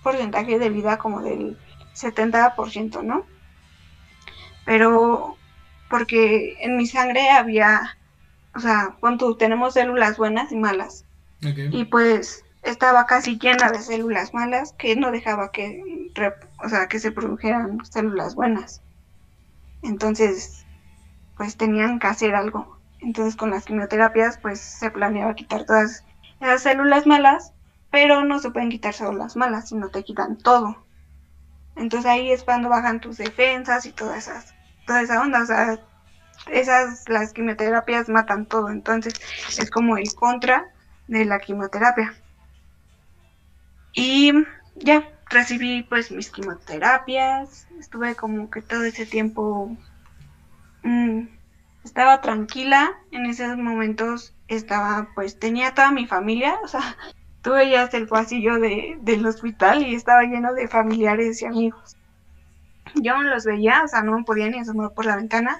porcentaje 0.04 0.60
de 0.60 0.70
vida 0.70 0.98
como 0.98 1.22
del 1.22 1.58
70%, 1.96 3.04
¿no? 3.04 3.26
Pero 4.66 5.38
porque 5.90 6.56
en 6.62 6.78
mi 6.78 6.88
sangre 6.88 7.30
había, 7.30 7.98
o 8.56 8.60
sea, 8.60 8.96
cuando 9.00 9.36
tenemos 9.38 9.74
células 9.74 10.18
buenas 10.18 10.52
y 10.52 10.56
malas. 10.56 11.06
Y 11.72 11.86
pues 11.86 12.43
estaba 12.64 13.06
casi 13.06 13.38
llena 13.38 13.70
de 13.70 13.82
células 13.82 14.34
malas 14.34 14.74
que 14.78 14.96
no 14.96 15.12
dejaba 15.12 15.52
que, 15.52 16.12
o 16.64 16.70
sea, 16.70 16.88
que 16.88 17.00
se 17.00 17.12
produjeran 17.12 17.86
células 17.86 18.36
buenas. 18.36 18.82
Entonces, 19.82 20.66
pues 21.38 21.58
tenían 21.58 22.00
que 22.00 22.08
hacer 22.08 22.36
algo. 22.36 22.78
Entonces 23.00 23.36
con 23.36 23.52
las 23.52 23.66
quimioterapias, 23.66 24.38
pues 24.38 24.60
se 24.60 24.90
planeaba 24.90 25.36
quitar 25.36 25.66
todas 25.66 26.06
esas 26.40 26.64
células 26.64 27.06
malas, 27.06 27.54
pero 27.92 28.24
no 28.24 28.40
se 28.40 28.50
pueden 28.50 28.70
quitar 28.70 28.94
solo 28.94 29.18
las 29.18 29.36
malas, 29.36 29.70
sino 29.70 29.90
te 29.90 30.04
quitan 30.04 30.38
todo. 30.38 30.78
Entonces 31.76 32.10
ahí 32.10 32.32
es 32.32 32.44
cuando 32.44 32.70
bajan 32.70 33.02
tus 33.02 33.18
defensas 33.18 33.86
y 33.86 33.92
todas 33.92 34.28
esas, 34.28 34.56
toda 34.86 35.02
esa 35.02 35.22
onda, 35.22 35.44
o 35.44 35.46
sea, 35.46 35.80
esas, 36.52 37.10
las 37.10 37.34
quimioterapias 37.34 38.10
matan 38.10 38.46
todo, 38.46 38.70
entonces 38.70 39.14
es 39.58 39.70
como 39.70 39.98
el 39.98 40.14
contra 40.16 40.72
de 41.08 41.26
la 41.26 41.40
quimioterapia. 41.40 42.14
Y 43.94 44.34
ya, 44.76 45.08
recibí 45.30 45.84
pues 45.84 46.12
mis 46.12 46.30
quimioterapias, 46.30 47.68
estuve 47.80 48.16
como 48.16 48.50
que 48.50 48.62
todo 48.62 48.84
ese 48.84 49.06
tiempo, 49.06 49.76
mm, 50.84 51.28
estaba 51.84 52.22
tranquila, 52.22 52.94
en 53.12 53.26
esos 53.26 53.58
momentos 53.58 54.34
estaba 54.48 55.10
pues, 55.16 55.40
tenía 55.40 55.74
toda 55.74 55.92
mi 55.92 56.08
familia, 56.08 56.58
o 56.64 56.68
sea, 56.68 56.82
tuve 57.42 57.70
ya 57.70 57.84
hasta 57.84 57.98
el 57.98 58.08
pasillo 58.08 58.60
de, 58.60 58.98
del 59.02 59.26
hospital 59.26 59.84
y 59.84 59.96
estaba 59.96 60.24
lleno 60.24 60.54
de 60.54 60.68
familiares 60.68 61.42
y 61.42 61.46
amigos. 61.46 61.98
Yo 62.96 63.16
no 63.16 63.24
los 63.24 63.46
veía, 63.46 63.84
o 63.84 63.88
sea, 63.88 64.04
no 64.04 64.18
me 64.18 64.24
podía 64.24 64.50
ni 64.50 64.60
asomar 64.60 64.92
por 64.94 65.06
la 65.06 65.16
ventana, 65.16 65.60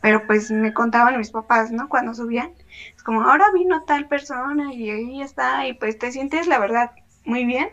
pero 0.00 0.26
pues 0.26 0.50
me 0.50 0.74
contaban 0.74 1.16
mis 1.16 1.30
papás, 1.30 1.70
¿no? 1.70 1.88
Cuando 1.88 2.14
subían, 2.14 2.50
es 2.94 3.02
como, 3.02 3.22
ahora 3.22 3.46
vino 3.54 3.84
tal 3.84 4.06
persona 4.06 4.72
y 4.74 4.90
ahí 4.90 5.22
está, 5.22 5.66
y 5.66 5.74
pues 5.74 5.98
te 5.98 6.12
sientes, 6.12 6.46
la 6.46 6.58
verdad, 6.58 6.90
muy 7.24 7.44
bien. 7.44 7.70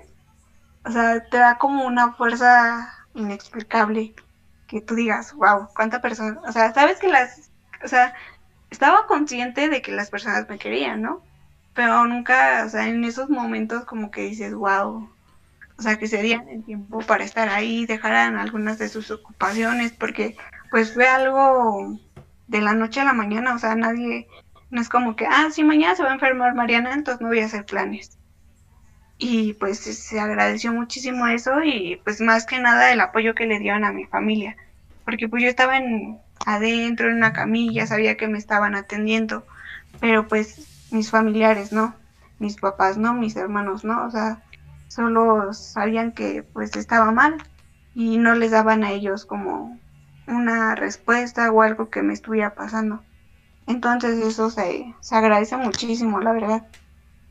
O 0.86 0.92
sea, 0.92 1.24
te 1.30 1.38
da 1.38 1.58
como 1.58 1.86
una 1.86 2.14
fuerza 2.14 2.94
inexplicable 3.14 4.16
que 4.68 4.82
tú 4.82 4.96
digas, 4.96 5.34
wow, 5.34 5.68
cuánta 5.76 6.02
persona, 6.02 6.40
o 6.48 6.52
sea, 6.52 6.74
sabes 6.74 7.00
que 7.00 7.10
las, 7.10 7.52
o 7.84 7.88
sea, 7.88 8.14
estaba 8.70 9.06
consciente 9.06 9.70
de 9.70 9.82
que 9.82 9.92
las 9.92 10.10
personas 10.10 10.48
me 10.50 10.58
querían, 10.58 11.02
¿no? 11.02 11.22
Pero 11.74 12.06
nunca, 12.08 12.64
o 12.66 12.70
sea, 12.70 12.88
en 12.88 13.04
esos 13.04 13.30
momentos 13.30 13.86
como 13.86 14.12
que 14.12 14.22
dices, 14.22 14.54
wow, 14.54 15.10
o 15.78 15.82
sea, 15.82 16.00
que 16.00 16.08
se 16.08 16.22
el 16.22 16.64
tiempo 16.64 17.00
para 17.02 17.24
estar 17.24 17.50
ahí, 17.50 17.86
dejaran 17.86 18.38
algunas 18.38 18.78
de 18.80 18.90
sus 18.90 19.12
ocupaciones, 19.12 19.92
porque 19.92 20.38
pues 20.70 20.94
fue 20.94 21.08
algo 21.08 21.98
de 22.48 22.62
la 22.62 22.74
noche 22.74 23.02
a 23.02 23.06
la 23.06 23.14
mañana, 23.14 23.56
o 23.56 23.60
sea, 23.60 23.76
nadie, 23.76 24.28
no 24.70 24.82
es 24.82 24.90
como 24.90 25.16
que, 25.16 25.26
ah, 25.26 25.50
sí, 25.52 25.64
mañana 25.64 25.96
se 25.96 26.04
va 26.04 26.12
a 26.12 26.14
enfermar 26.14 26.56
Mariana, 26.56 26.94
entonces 26.94 27.22
no 27.22 27.28
voy 27.28 27.42
a 27.42 27.46
hacer 27.46 27.66
planes 27.66 28.21
y 29.24 29.54
pues 29.54 29.78
se 29.78 30.20
agradeció 30.20 30.74
muchísimo 30.74 31.28
eso 31.28 31.62
y 31.64 32.02
pues 32.04 32.20
más 32.22 32.48
que 32.48 32.58
nada 32.58 32.92
el 32.92 33.00
apoyo 33.00 33.36
que 33.36 33.46
le 33.46 33.60
dieron 33.60 33.84
a 33.86 33.92
mi 33.92 34.06
familia, 34.06 34.58
porque 35.06 35.30
pues 35.30 35.44
yo 35.44 35.50
estaba 35.50 35.78
en, 35.78 36.18
adentro 36.48 37.08
en 37.08 37.18
una 37.18 37.32
camilla, 37.32 37.86
sabía 37.86 38.18
que 38.18 38.28
me 38.28 38.40
estaban 38.40 38.74
atendiendo, 38.74 39.46
pero 40.00 40.28
pues 40.28 40.88
mis 40.90 41.12
familiares 41.12 41.72
no, 41.72 41.94
mis 42.40 42.56
papás 42.56 42.98
no, 42.98 43.14
mis 43.14 43.36
hermanos 43.36 43.84
no, 43.84 44.08
o 44.08 44.10
sea, 44.10 44.42
solo 44.88 45.54
sabían 45.54 46.14
que 46.14 46.42
pues 46.42 46.76
estaba 46.76 47.12
mal 47.12 47.38
y 47.94 48.18
no 48.18 48.34
les 48.34 48.50
daban 48.50 48.84
a 48.84 48.90
ellos 48.90 49.28
como 49.28 49.78
una 50.26 50.74
respuesta 50.74 51.52
o 51.52 51.62
algo 51.62 51.92
que 51.92 52.02
me 52.02 52.14
estuviera 52.14 52.56
pasando. 52.56 53.04
Entonces 53.68 54.18
eso 54.26 54.50
se, 54.50 54.96
se 55.00 55.16
agradece 55.16 55.58
muchísimo, 55.58 56.20
la 56.22 56.32
verdad 56.32 56.64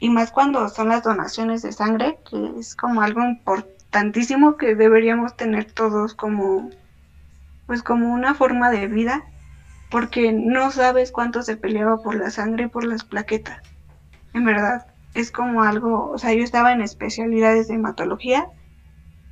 y 0.01 0.09
más 0.09 0.33
cuando 0.33 0.69
son 0.71 0.89
las 0.89 1.03
donaciones 1.03 1.61
de 1.63 1.73
sangre, 1.73 2.19
que 2.29 2.59
es 2.59 2.75
como 2.75 3.03
algo 3.03 3.23
importantísimo 3.23 4.57
que 4.57 4.75
deberíamos 4.75 5.37
tener 5.37 5.71
todos 5.71 6.15
como 6.15 6.71
pues 7.67 7.85
como 7.85 8.13
una 8.13 8.35
forma 8.35 8.71
de 8.71 8.89
vida, 8.89 9.23
porque 9.91 10.33
no 10.33 10.73
sabes 10.73 11.13
cuánto 11.13 11.43
se 11.43 11.57
peleaba 11.57 11.99
por 12.03 12.17
la 12.17 12.31
sangre 12.31 12.65
y 12.65 12.69
por 12.69 12.85
las 12.85 13.05
plaquetas. 13.05 13.61
En 14.33 14.45
verdad, 14.45 14.87
es 15.15 15.31
como 15.31 15.63
algo, 15.63 16.11
o 16.11 16.19
sea, 16.19 16.33
yo 16.33 16.43
estaba 16.43 16.73
en 16.73 16.81
especialidades 16.81 17.69
de 17.69 17.75
hematología 17.75 18.49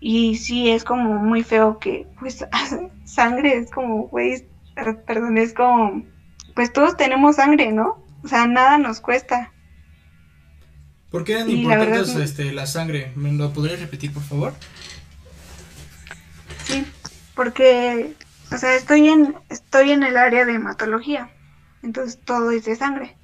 y 0.01 0.37
sí 0.37 0.71
es 0.71 0.85
como 0.85 1.15
muy 1.15 1.43
feo 1.43 1.79
que 1.79 2.07
pues 2.21 2.45
sangre 3.05 3.57
es 3.57 3.71
como, 3.71 4.07
güey, 4.09 4.47
perdón, 5.07 5.39
es 5.39 5.55
como 5.55 6.05
pues 6.55 6.73
todos 6.73 6.97
tenemos 6.97 7.37
sangre, 7.37 7.73
¿no? 7.73 8.05
O 8.23 8.29
sea, 8.29 8.47
nada 8.47 8.79
nos 8.79 9.01
cuesta. 9.01 9.53
¿Por 11.11 11.25
qué 11.25 11.35
eran 11.35 11.51
importantes 11.51 12.15
la, 12.15 12.25
este, 12.25 12.53
la 12.53 12.67
sangre? 12.67 13.13
¿Me 13.15 13.33
lo 13.33 13.53
podrías 13.53 13.81
repetir, 13.81 14.13
por 14.13 14.23
favor? 14.23 14.55
Sí, 16.65 16.87
porque, 17.35 18.15
o 18.53 18.59
sea, 18.59 18.75
estoy 18.75 19.09
en, 19.09 19.35
estoy 19.49 19.93
en 19.93 20.03
el 20.03 20.19
área 20.19 20.45
de 20.45 20.55
hematología, 20.55 21.31
entonces 21.83 22.19
todo 22.23 22.51
es 22.51 22.67
de 22.67 22.77
sangre. 22.77 23.17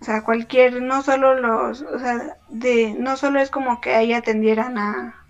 O 0.00 0.04
sea, 0.04 0.22
cualquier, 0.22 0.82
no 0.82 1.02
solo 1.02 1.34
los, 1.34 1.82
o 1.82 1.98
sea, 1.98 2.36
de, 2.48 2.94
no 2.96 3.16
solo 3.16 3.40
es 3.40 3.50
como 3.50 3.80
que 3.80 3.94
ahí 3.94 4.12
atendieran 4.12 4.78
a, 4.78 5.24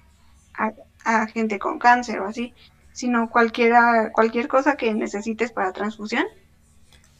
a, 1.05 1.27
gente 1.29 1.59
con 1.59 1.79
cáncer 1.79 2.21
o 2.21 2.27
así, 2.27 2.53
sino 2.93 3.31
cualquiera, 3.31 4.11
cualquier 4.13 4.49
cosa 4.49 4.77
que 4.77 4.93
necesites 4.93 5.53
para 5.53 5.73
transfusión. 5.73 6.27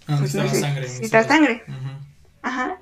Ah, 0.07 0.17
pues 0.19 0.33
sangre. 0.33 0.81
Necesitas 0.83 1.27
sangre. 1.27 1.63
Ajá 2.43 2.79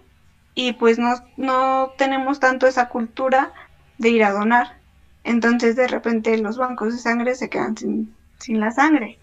y 0.55 0.73
pues 0.73 0.99
no, 0.99 1.15
no 1.37 1.93
tenemos 1.99 2.41
tanto 2.41 2.67
esa 2.67 2.89
cultura 2.89 3.53
de 3.99 4.11
ir 4.11 4.25
a 4.25 4.33
donar. 4.33 4.79
Entonces 5.25 5.77
de 5.77 5.89
repente 5.89 6.37
los 6.39 6.59
bancos 6.59 6.93
de 6.93 6.99
sangre 6.99 7.35
se 7.35 7.49
quedan 7.49 7.77
sin, 7.77 8.15
sin 8.39 8.61
la 8.61 8.71
sangre 8.71 9.19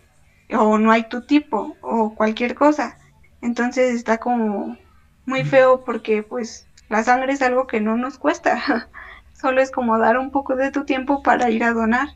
o 0.57 0.77
no 0.77 0.91
hay 0.91 1.03
tu 1.03 1.21
tipo 1.21 1.75
o 1.81 2.13
cualquier 2.15 2.55
cosa. 2.55 2.97
Entonces 3.41 3.95
está 3.95 4.17
como 4.17 4.77
muy 5.25 5.43
feo 5.43 5.83
porque 5.83 6.23
pues 6.23 6.67
la 6.89 7.03
sangre 7.03 7.33
es 7.33 7.41
algo 7.41 7.67
que 7.67 7.81
no 7.81 7.97
nos 7.97 8.17
cuesta. 8.17 8.89
Solo 9.33 9.61
es 9.61 9.71
como 9.71 9.97
dar 9.97 10.17
un 10.17 10.31
poco 10.31 10.55
de 10.55 10.71
tu 10.71 10.85
tiempo 10.85 11.23
para 11.23 11.49
ir 11.49 11.63
a 11.63 11.73
donar. 11.73 12.09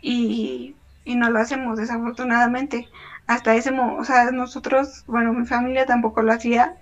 Y, 0.00 0.74
y 1.04 1.14
no 1.14 1.30
lo 1.30 1.38
hacemos 1.38 1.78
desafortunadamente. 1.78 2.88
Hasta 3.26 3.54
ese 3.54 3.70
momento, 3.70 4.02
o 4.02 4.04
sea, 4.04 4.30
nosotros, 4.32 5.04
bueno, 5.06 5.32
mi 5.32 5.46
familia 5.46 5.86
tampoco 5.86 6.22
lo 6.22 6.32
hacía 6.32 6.76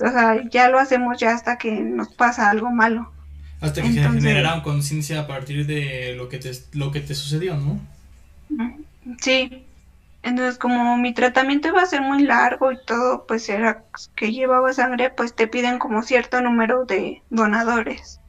o 0.00 0.10
sea, 0.10 0.42
ya 0.50 0.68
lo 0.68 0.78
hacemos 0.78 1.18
ya 1.18 1.32
hasta 1.32 1.58
que 1.58 1.70
nos 1.72 2.08
pasa 2.08 2.50
algo 2.50 2.70
malo. 2.70 3.12
Hasta 3.60 3.82
que 3.82 3.92
se 3.92 4.02
generara 4.02 4.62
conciencia 4.62 5.20
a 5.20 5.26
partir 5.26 5.66
de 5.66 6.14
lo 6.16 6.28
que 6.28 6.38
te, 6.38 6.52
lo 6.72 6.90
que 6.90 7.00
te 7.00 7.14
sucedió, 7.14 7.56
¿no? 7.56 7.80
Sí. 9.20 9.64
Entonces, 10.22 10.58
como 10.58 10.96
mi 10.96 11.12
tratamiento 11.12 11.68
iba 11.68 11.82
a 11.82 11.86
ser 11.86 12.00
muy 12.00 12.22
largo 12.22 12.72
y 12.72 12.78
todo, 12.86 13.26
pues 13.26 13.48
era 13.48 13.84
que 14.16 14.32
llevaba 14.32 14.72
sangre, 14.72 15.10
pues 15.10 15.34
te 15.34 15.46
piden 15.46 15.78
como 15.78 16.02
cierto 16.02 16.40
número 16.40 16.86
de 16.86 17.22
donadores. 17.28 18.20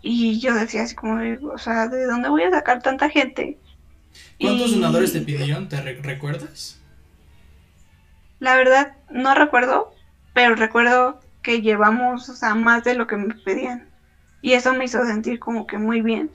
Y 0.00 0.40
yo 0.40 0.54
decía 0.54 0.84
así 0.84 0.94
como, 0.94 1.20
o 1.52 1.58
sea, 1.58 1.88
¿de 1.88 2.06
dónde 2.06 2.28
voy 2.28 2.44
a 2.44 2.50
sacar 2.50 2.82
tanta 2.82 3.10
gente? 3.10 3.58
¿Cuántos 4.40 4.72
donadores 4.72 5.12
te 5.12 5.20
pidieron? 5.20 5.68
¿Te 5.68 5.80
recuerdas? 5.80 6.78
La 8.38 8.56
verdad, 8.56 8.94
no 9.10 9.34
recuerdo, 9.34 9.94
pero 10.36 10.54
recuerdo 10.54 11.18
que 11.40 11.62
llevamos, 11.62 12.28
o 12.28 12.36
sea, 12.36 12.54
más 12.54 12.84
de 12.84 12.92
lo 12.92 13.06
que 13.06 13.16
me 13.16 13.32
pedían. 13.36 13.88
Y 14.42 14.52
eso 14.52 14.74
me 14.74 14.84
hizo 14.84 15.02
sentir 15.06 15.38
como 15.38 15.66
que 15.66 15.78
muy 15.78 16.02
bien, 16.02 16.30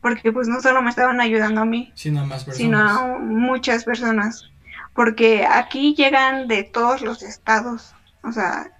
porque 0.00 0.32
pues 0.32 0.48
no 0.48 0.60
solo 0.60 0.82
me 0.82 0.90
estaban 0.90 1.20
ayudando 1.20 1.60
a 1.60 1.64
mí, 1.64 1.92
sino 1.94 2.22
a 2.22 2.26
más 2.26 2.42
personas. 2.42 2.56
Sino 2.56 2.78
a 2.80 3.18
muchas 3.18 3.84
personas, 3.84 4.50
porque 4.94 5.46
aquí 5.46 5.94
llegan 5.94 6.48
de 6.48 6.64
todos 6.64 7.02
los 7.02 7.22
estados, 7.22 7.94
o 8.24 8.32
sea, 8.32 8.72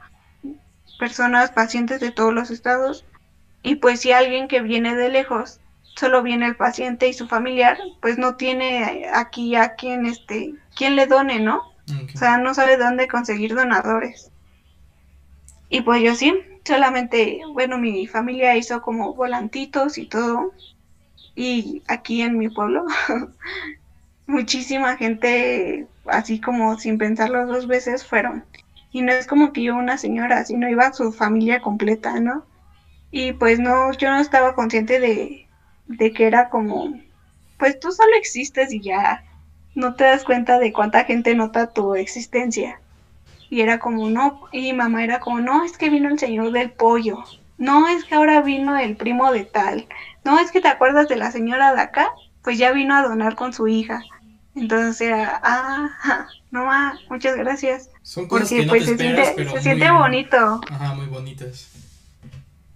personas, 0.98 1.52
pacientes 1.52 2.00
de 2.00 2.11
todos 2.11 2.35
los 2.35 2.50
estados, 2.50 3.05
y 3.62 3.76
pues 3.76 4.00
si 4.00 4.11
alguien 4.11 4.48
que 4.48 4.62
viene 4.62 4.96
de 4.96 5.11
lejos, 5.11 5.61
solo 5.94 6.24
viene 6.24 6.46
el 6.46 6.57
paciente 6.57 7.07
y 7.07 7.12
su 7.12 7.29
familiar, 7.29 7.79
pues 8.02 8.18
no 8.18 8.35
tiene 8.35 9.07
aquí 9.14 9.55
a 9.55 9.76
quien, 9.76 10.07
este, 10.07 10.55
quien 10.74 10.96
le 10.96 11.07
done, 11.07 11.38
¿no? 11.38 11.59
O 12.12 12.18
sea, 12.18 12.37
no 12.38 12.52
sabe 12.52 12.76
dónde 12.76 13.07
conseguir 13.07 13.55
donadores. 13.55 14.33
Y 15.68 15.81
pues 15.83 16.02
yo 16.02 16.14
sí, 16.14 16.33
solamente, 16.64 17.40
bueno, 17.52 17.79
mi 17.79 18.07
familia 18.07 18.57
hizo 18.57 18.83
como 18.83 19.14
volantitos 19.14 19.98
y 19.98 20.07
todo. 20.07 20.52
Y 21.35 21.83
aquí 21.88 22.22
en 22.22 22.38
mi 22.38 22.48
pueblo, 22.48 22.87
muchísima 24.26 24.96
gente, 24.96 25.87
así 26.07 26.40
como 26.40 26.79
sin 26.79 26.98
pensarlo 26.98 27.46
dos 27.46 27.66
veces, 27.66 28.07
fueron. 28.07 28.44
Y 28.92 29.02
no 29.02 29.12
es 29.12 29.26
como 29.26 29.52
que 29.52 29.62
yo 29.62 29.76
una 29.76 29.98
señora, 29.98 30.44
sino 30.44 30.68
iba 30.68 30.92
su 30.92 31.12
familia 31.12 31.61
completa, 31.61 32.18
¿no? 32.20 32.44
Y 33.11 33.33
pues 33.33 33.59
no, 33.59 33.92
yo 33.92 34.11
no 34.11 34.18
estaba 34.20 34.55
consciente 34.55 35.00
de, 35.00 35.46
de 35.87 36.12
que 36.12 36.26
era 36.26 36.48
como, 36.48 36.98
pues 37.59 37.79
tú 37.81 37.92
solo 37.92 38.16
existes 38.16 38.72
y 38.72 38.81
ya 38.81 39.24
no 39.74 39.94
te 39.94 40.05
das 40.05 40.24
cuenta 40.24 40.59
de 40.59 40.72
cuánta 40.72 41.05
gente 41.05 41.35
nota 41.35 41.72
tu 41.72 41.94
existencia. 41.94 42.81
Y 43.48 43.61
era 43.61 43.78
como, 43.78 44.11
no, 44.11 44.42
y 44.52 44.72
mamá 44.72 45.04
era 45.04 45.20
como, 45.20 45.40
no, 45.40 45.64
es 45.64 45.78
que 45.78 45.90
vino 45.90 46.09
el 46.09 46.18
señor 46.18 46.52
del 46.52 46.70
pollo. 46.70 47.24
No, 47.59 47.88
es 47.88 48.04
que 48.04 48.14
ahora 48.14 48.42
vino 48.42 48.76
el 48.76 48.96
primo 48.96 49.32
de 49.32 49.44
tal. 49.44 49.87
No, 50.24 50.38
es 50.38 50.50
que 50.50 50.61
te 50.61 50.68
acuerdas 50.68 51.09
de 51.09 51.16
la 51.16 51.30
señora 51.30 51.74
de 51.74 51.80
acá, 51.80 52.11
pues 52.42 52.59
ya 52.59 52.72
vino 52.72 52.94
a 52.94 53.02
donar 53.02 53.37
con 53.37 53.52
su 53.52 53.68
hija. 53.68 54.02
Entonces 54.54 55.00
era, 55.00 55.40
ah, 55.42 56.26
no, 56.50 56.64
ma, 56.64 56.98
muchas 57.09 57.37
gracias. 57.37 57.90
Son 58.02 58.26
cosas 58.26 58.48
que 58.48 58.66
no 58.66 58.70
pues, 58.70 58.85
te 58.85 58.96
se 58.96 58.98
siente, 58.98 59.48
se 59.48 59.62
siente 59.62 59.90
bonito. 59.90 60.61
Ajá, 60.70 60.94
muy 60.94 61.06
bonitas. 61.06 61.70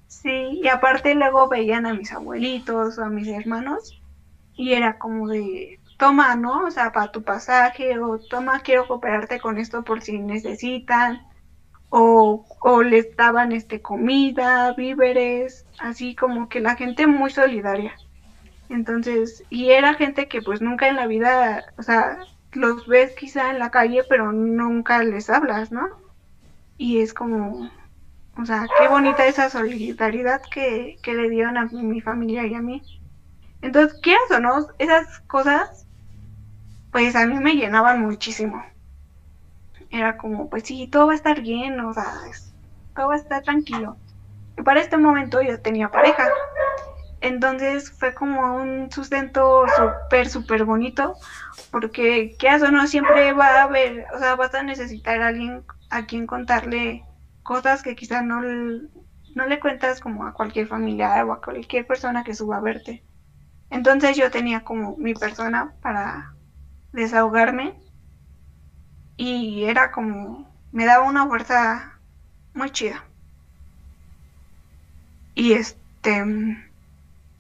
Sí, 0.07 0.61
y 0.63 0.69
aparte 0.69 1.15
luego 1.15 1.49
veían 1.49 1.87
a 1.87 1.95
mis 1.95 2.13
abuelitos 2.13 2.99
o 2.99 3.05
a 3.05 3.09
mis 3.09 3.29
hermanos 3.29 4.01
y 4.55 4.75
era 4.75 4.99
como 4.99 5.29
de, 5.29 5.80
toma, 6.01 6.35
¿no? 6.35 6.65
O 6.65 6.71
sea, 6.73 6.91
para 6.93 7.13
tu 7.13 7.23
pasaje, 7.23 7.99
o 8.01 8.19
toma, 8.19 8.61
quiero 8.61 8.89
cooperarte 8.89 9.39
con 9.39 9.59
esto 9.59 9.85
por 9.85 10.03
si 10.03 10.19
necesitan, 10.19 11.21
o, 11.91 12.45
o 12.61 12.83
les 12.83 13.15
daban 13.17 13.53
este 13.53 13.83
comida, 13.83 14.73
víveres, 14.73 15.67
así 15.79 16.17
como 16.17 16.49
que 16.49 16.61
la 16.61 16.75
gente 16.75 17.07
muy 17.07 17.31
solidaria. 17.31 17.95
Entonces, 18.71 19.45
y 19.51 19.71
era 19.73 19.95
gente 19.95 20.27
que 20.27 20.41
pues 20.41 20.63
nunca 20.63 20.89
en 20.89 20.97
la 20.97 21.07
vida, 21.07 21.65
o 21.77 21.83
sea, 21.83 22.19
los 22.53 22.87
ves 22.87 23.15
quizá 23.15 23.51
en 23.51 23.59
la 23.59 23.71
calle, 23.71 24.03
pero 24.09 24.33
nunca 24.33 25.03
les 25.03 25.29
hablas, 25.29 25.71
¿no? 25.71 25.87
Y 26.79 27.01
es 27.01 27.13
como, 27.13 27.71
o 28.39 28.47
sea, 28.47 28.67
qué 28.79 28.89
bonita 28.89 29.27
esa 29.27 29.51
solidaridad 29.51 30.41
que, 30.51 30.97
que 31.03 31.15
le 31.15 31.29
dieron 31.29 31.59
a 31.59 31.67
mi 31.67 32.01
familia 32.01 32.47
y 32.47 32.55
a 32.55 32.63
mí. 32.63 32.83
Entonces, 33.61 34.01
quieras 34.01 34.31
o 34.31 34.41
no, 34.41 34.67
esas 34.79 35.21
cosas 35.27 35.87
pues 36.93 37.15
a 37.17 37.27
mí 37.27 37.39
me 37.39 37.55
llenaban 37.55 38.01
muchísimo. 38.01 38.65
Era 39.91 40.17
como, 40.17 40.49
pues 40.49 40.65
sí, 40.65 40.89
todo 40.89 41.07
va 41.07 41.13
a 41.13 41.17
estar 41.17 41.41
bien, 41.41 41.81
o 41.81 41.93
sea, 41.93 42.13
todo 42.95 43.09
va 43.09 43.15
a 43.15 43.19
estar 43.19 43.43
tranquilo. 43.43 43.97
Y 44.59 44.63
para 44.63 44.81
este 44.81 44.97
momento 44.97 45.41
yo 45.43 45.61
tenía 45.61 45.91
pareja. 45.91 46.29
Entonces 47.21 47.91
fue 47.91 48.15
como 48.15 48.57
un 48.57 48.91
sustento 48.91 49.67
súper, 49.77 50.29
súper 50.29 50.65
bonito, 50.65 51.17
porque 51.71 52.37
qué 52.39 52.55
o 52.55 52.71
no, 52.71 52.87
siempre 52.87 53.33
va 53.33 53.61
a 53.61 53.63
haber, 53.65 54.07
o 54.15 54.19
sea, 54.19 54.37
vas 54.37 54.55
a 54.55 54.63
necesitar 54.63 55.21
a 55.21 55.29
alguien 55.29 55.65
a 55.91 56.07
quien 56.07 56.27
contarle 56.27 57.05
cosas 57.43 57.83
que 57.83 57.95
quizás 57.95 58.25
no, 58.25 58.41
no 58.41 59.47
le 59.47 59.61
cuentas 59.61 60.01
como 60.01 60.25
a 60.25 60.33
cualquier 60.33 60.67
familiar 60.67 61.25
o 61.25 61.33
a 61.33 61.41
cualquier 61.41 61.87
persona 61.87 62.25
que 62.25 62.35
suba 62.35 62.57
a 62.57 62.61
verte. 62.61 63.05
Entonces 63.69 64.17
yo 64.17 64.31
tenía 64.31 64.65
como 64.65 64.97
mi 64.97 65.15
persona 65.15 65.75
para 65.83 66.33
desahogarme 66.93 67.75
y 69.17 69.65
era 69.65 69.91
como, 69.91 70.51
me 70.73 70.87
daba 70.87 71.05
una 71.05 71.27
fuerza 71.27 71.99
muy 72.55 72.71
chida. 72.71 73.05
Y 75.35 75.53
este, 75.53 76.25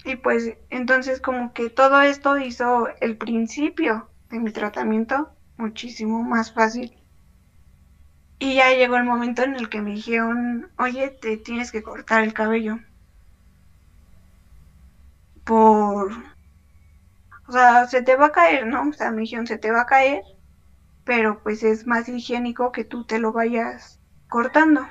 y 0.04 0.16
pues 0.16 0.56
entonces 0.70 1.20
como 1.20 1.52
que 1.52 1.70
todo 1.70 2.02
esto 2.02 2.38
hizo 2.38 2.88
el 3.00 3.16
principio 3.16 4.10
de 4.30 4.38
mi 4.38 4.52
tratamiento 4.52 5.30
muchísimo 5.56 6.22
más 6.22 6.52
fácil. 6.52 6.96
Y 8.38 8.54
ya 8.54 8.70
llegó 8.72 8.96
el 8.96 9.04
momento 9.04 9.42
en 9.42 9.54
el 9.54 9.68
que 9.68 9.82
me 9.82 9.92
dijeron, 9.92 10.70
oye, 10.78 11.10
te 11.10 11.36
tienes 11.36 11.70
que 11.72 11.82
cortar 11.82 12.22
el 12.22 12.32
cabello. 12.32 12.78
Por 15.44 16.12
o 17.50 17.52
sea, 17.52 17.88
se 17.88 18.00
te 18.00 18.14
va 18.14 18.26
a 18.26 18.32
caer, 18.32 18.64
¿no? 18.64 18.88
O 18.88 18.92
sea, 18.92 19.10
me 19.10 19.22
dijeron, 19.22 19.44
se 19.48 19.58
te 19.58 19.72
va 19.72 19.80
a 19.80 19.86
caer, 19.86 20.22
pero 21.02 21.42
pues 21.42 21.64
es 21.64 21.84
más 21.84 22.08
higiénico 22.08 22.70
que 22.70 22.84
tú 22.84 23.04
te 23.04 23.18
lo 23.18 23.32
vayas 23.32 23.98
cortando. 24.28 24.86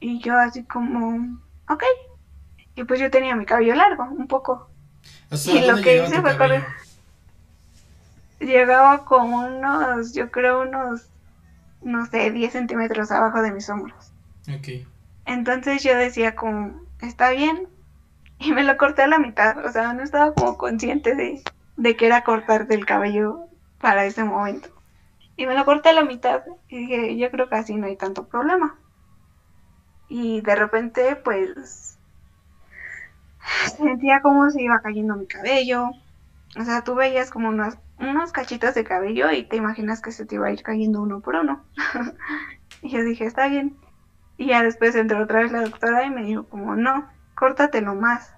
Y 0.00 0.20
yo 0.20 0.36
así 0.36 0.64
como, 0.64 1.40
ok. 1.66 1.82
Y 2.74 2.84
pues 2.84 3.00
yo 3.00 3.10
tenía 3.10 3.34
mi 3.36 3.46
cabello 3.46 3.74
largo, 3.74 4.04
un 4.04 4.28
poco. 4.28 4.68
y 5.46 5.66
lo 5.66 5.80
que 5.80 6.04
hice 6.04 6.20
fue 6.20 6.36
correr. 6.36 6.66
Llegaba 8.40 9.06
como 9.06 9.46
unos, 9.46 10.12
yo 10.12 10.30
creo 10.30 10.60
unos, 10.60 11.06
no 11.80 12.04
sé, 12.04 12.30
10 12.30 12.52
centímetros 12.52 13.10
abajo 13.10 13.40
de 13.40 13.52
mis 13.52 13.66
hombros. 13.70 14.12
Ok. 14.46 14.86
Entonces 15.24 15.82
yo 15.82 15.96
decía 15.96 16.36
como, 16.36 16.82
está 17.00 17.30
bien, 17.30 17.66
y 18.40 18.52
me 18.52 18.64
lo 18.64 18.76
corté 18.76 19.02
a 19.02 19.08
la 19.08 19.18
mitad, 19.18 19.64
o 19.64 19.70
sea, 19.70 19.92
no 19.92 20.02
estaba 20.02 20.32
como 20.34 20.56
consciente 20.56 21.14
de, 21.14 21.42
de 21.76 21.96
que 21.96 22.06
era 22.06 22.24
cortar 22.24 22.66
del 22.66 22.86
cabello 22.86 23.46
para 23.80 24.04
ese 24.04 24.24
momento. 24.24 24.68
Y 25.36 25.46
me 25.46 25.54
lo 25.54 25.64
corté 25.64 25.90
a 25.90 25.92
la 25.92 26.04
mitad 26.04 26.42
y 26.68 26.78
dije, 26.78 27.16
yo 27.16 27.30
creo 27.30 27.48
que 27.48 27.54
así 27.54 27.74
no 27.76 27.86
hay 27.86 27.96
tanto 27.96 28.26
problema. 28.26 28.76
Y 30.08 30.40
de 30.40 30.56
repente, 30.56 31.16
pues, 31.16 31.98
sentía 33.76 34.20
como 34.20 34.50
se 34.50 34.62
iba 34.62 34.80
cayendo 34.80 35.16
mi 35.16 35.26
cabello. 35.26 35.90
O 36.58 36.64
sea, 36.64 36.82
tú 36.82 36.94
veías 36.94 37.30
como 37.30 37.48
unos, 37.48 37.74
unos 37.98 38.32
cachitos 38.32 38.74
de 38.74 38.84
cabello 38.84 39.30
y 39.30 39.44
te 39.44 39.56
imaginas 39.56 40.00
que 40.00 40.12
se 40.12 40.26
te 40.26 40.36
iba 40.36 40.48
a 40.48 40.52
ir 40.52 40.62
cayendo 40.62 41.02
uno 41.02 41.20
por 41.20 41.36
uno. 41.36 41.62
y 42.82 42.90
yo 42.90 43.04
dije, 43.04 43.24
está 43.24 43.48
bien. 43.48 43.76
Y 44.38 44.46
ya 44.46 44.62
después 44.62 44.94
entró 44.94 45.22
otra 45.22 45.40
vez 45.40 45.52
la 45.52 45.62
doctora 45.62 46.04
y 46.04 46.10
me 46.10 46.24
dijo 46.24 46.48
como, 46.48 46.74
no, 46.74 47.08
córtatelo 47.38 47.94
más. 47.94 48.34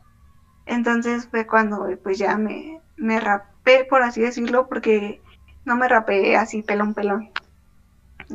Entonces 0.66 1.26
fue 1.28 1.46
cuando 1.46 1.88
pues 2.02 2.18
ya 2.18 2.36
me, 2.36 2.80
me 2.96 3.18
rapé, 3.18 3.84
por 3.88 4.02
así 4.02 4.20
decirlo, 4.20 4.68
porque 4.68 5.22
no 5.64 5.76
me 5.76 5.88
rapé 5.88 6.36
así 6.36 6.62
pelón 6.62 6.94
pelón. 6.94 7.30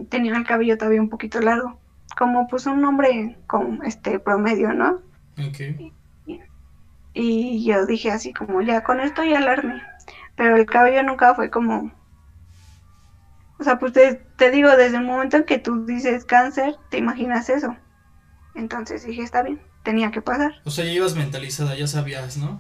Tenía 0.10 0.36
el 0.36 0.46
cabello 0.46 0.78
todavía 0.78 1.02
un 1.02 1.10
poquito 1.10 1.40
largo, 1.40 1.80
como 2.18 2.48
pues 2.48 2.66
un 2.66 2.84
hombre 2.84 3.38
con 3.48 3.86
este 3.86 4.20
promedio, 4.20 4.74
¿no? 4.74 5.02
Okay. 5.34 5.94
Y, 7.14 7.66
yo 7.66 7.86
dije 7.86 8.12
así 8.12 8.34
como 8.34 8.62
ya 8.62 8.84
con 8.84 9.00
esto 9.00 9.24
ya 9.24 9.38
alarme, 9.38 9.82
pero 10.36 10.58
el 10.58 10.66
cabello 10.66 11.04
nunca 11.04 11.34
fue 11.36 11.50
como 11.50 11.94
o 13.58 13.64
sea, 13.64 13.80
pues 13.80 13.94
te, 13.94 14.16
te, 14.36 14.52
digo, 14.52 14.70
desde 14.76 14.98
el 14.98 15.06
momento 15.06 15.38
en 15.38 15.46
que 15.46 15.58
tú 15.58 15.86
dices 15.86 16.26
cáncer, 16.26 16.76
te 16.90 16.98
imaginas 16.98 17.50
eso. 17.50 17.78
Entonces 18.54 19.06
dije, 19.06 19.22
está 19.22 19.44
bien 19.44 19.62
tenía 19.86 20.12
que 20.12 20.22
pasar. 20.22 20.56
O 20.66 20.70
sea, 20.70 20.84
ya 20.84 20.92
ibas 20.92 21.16
mentalizada, 21.16 21.76
ya 21.76 21.88
sabías, 21.88 22.36
¿no? 22.36 22.60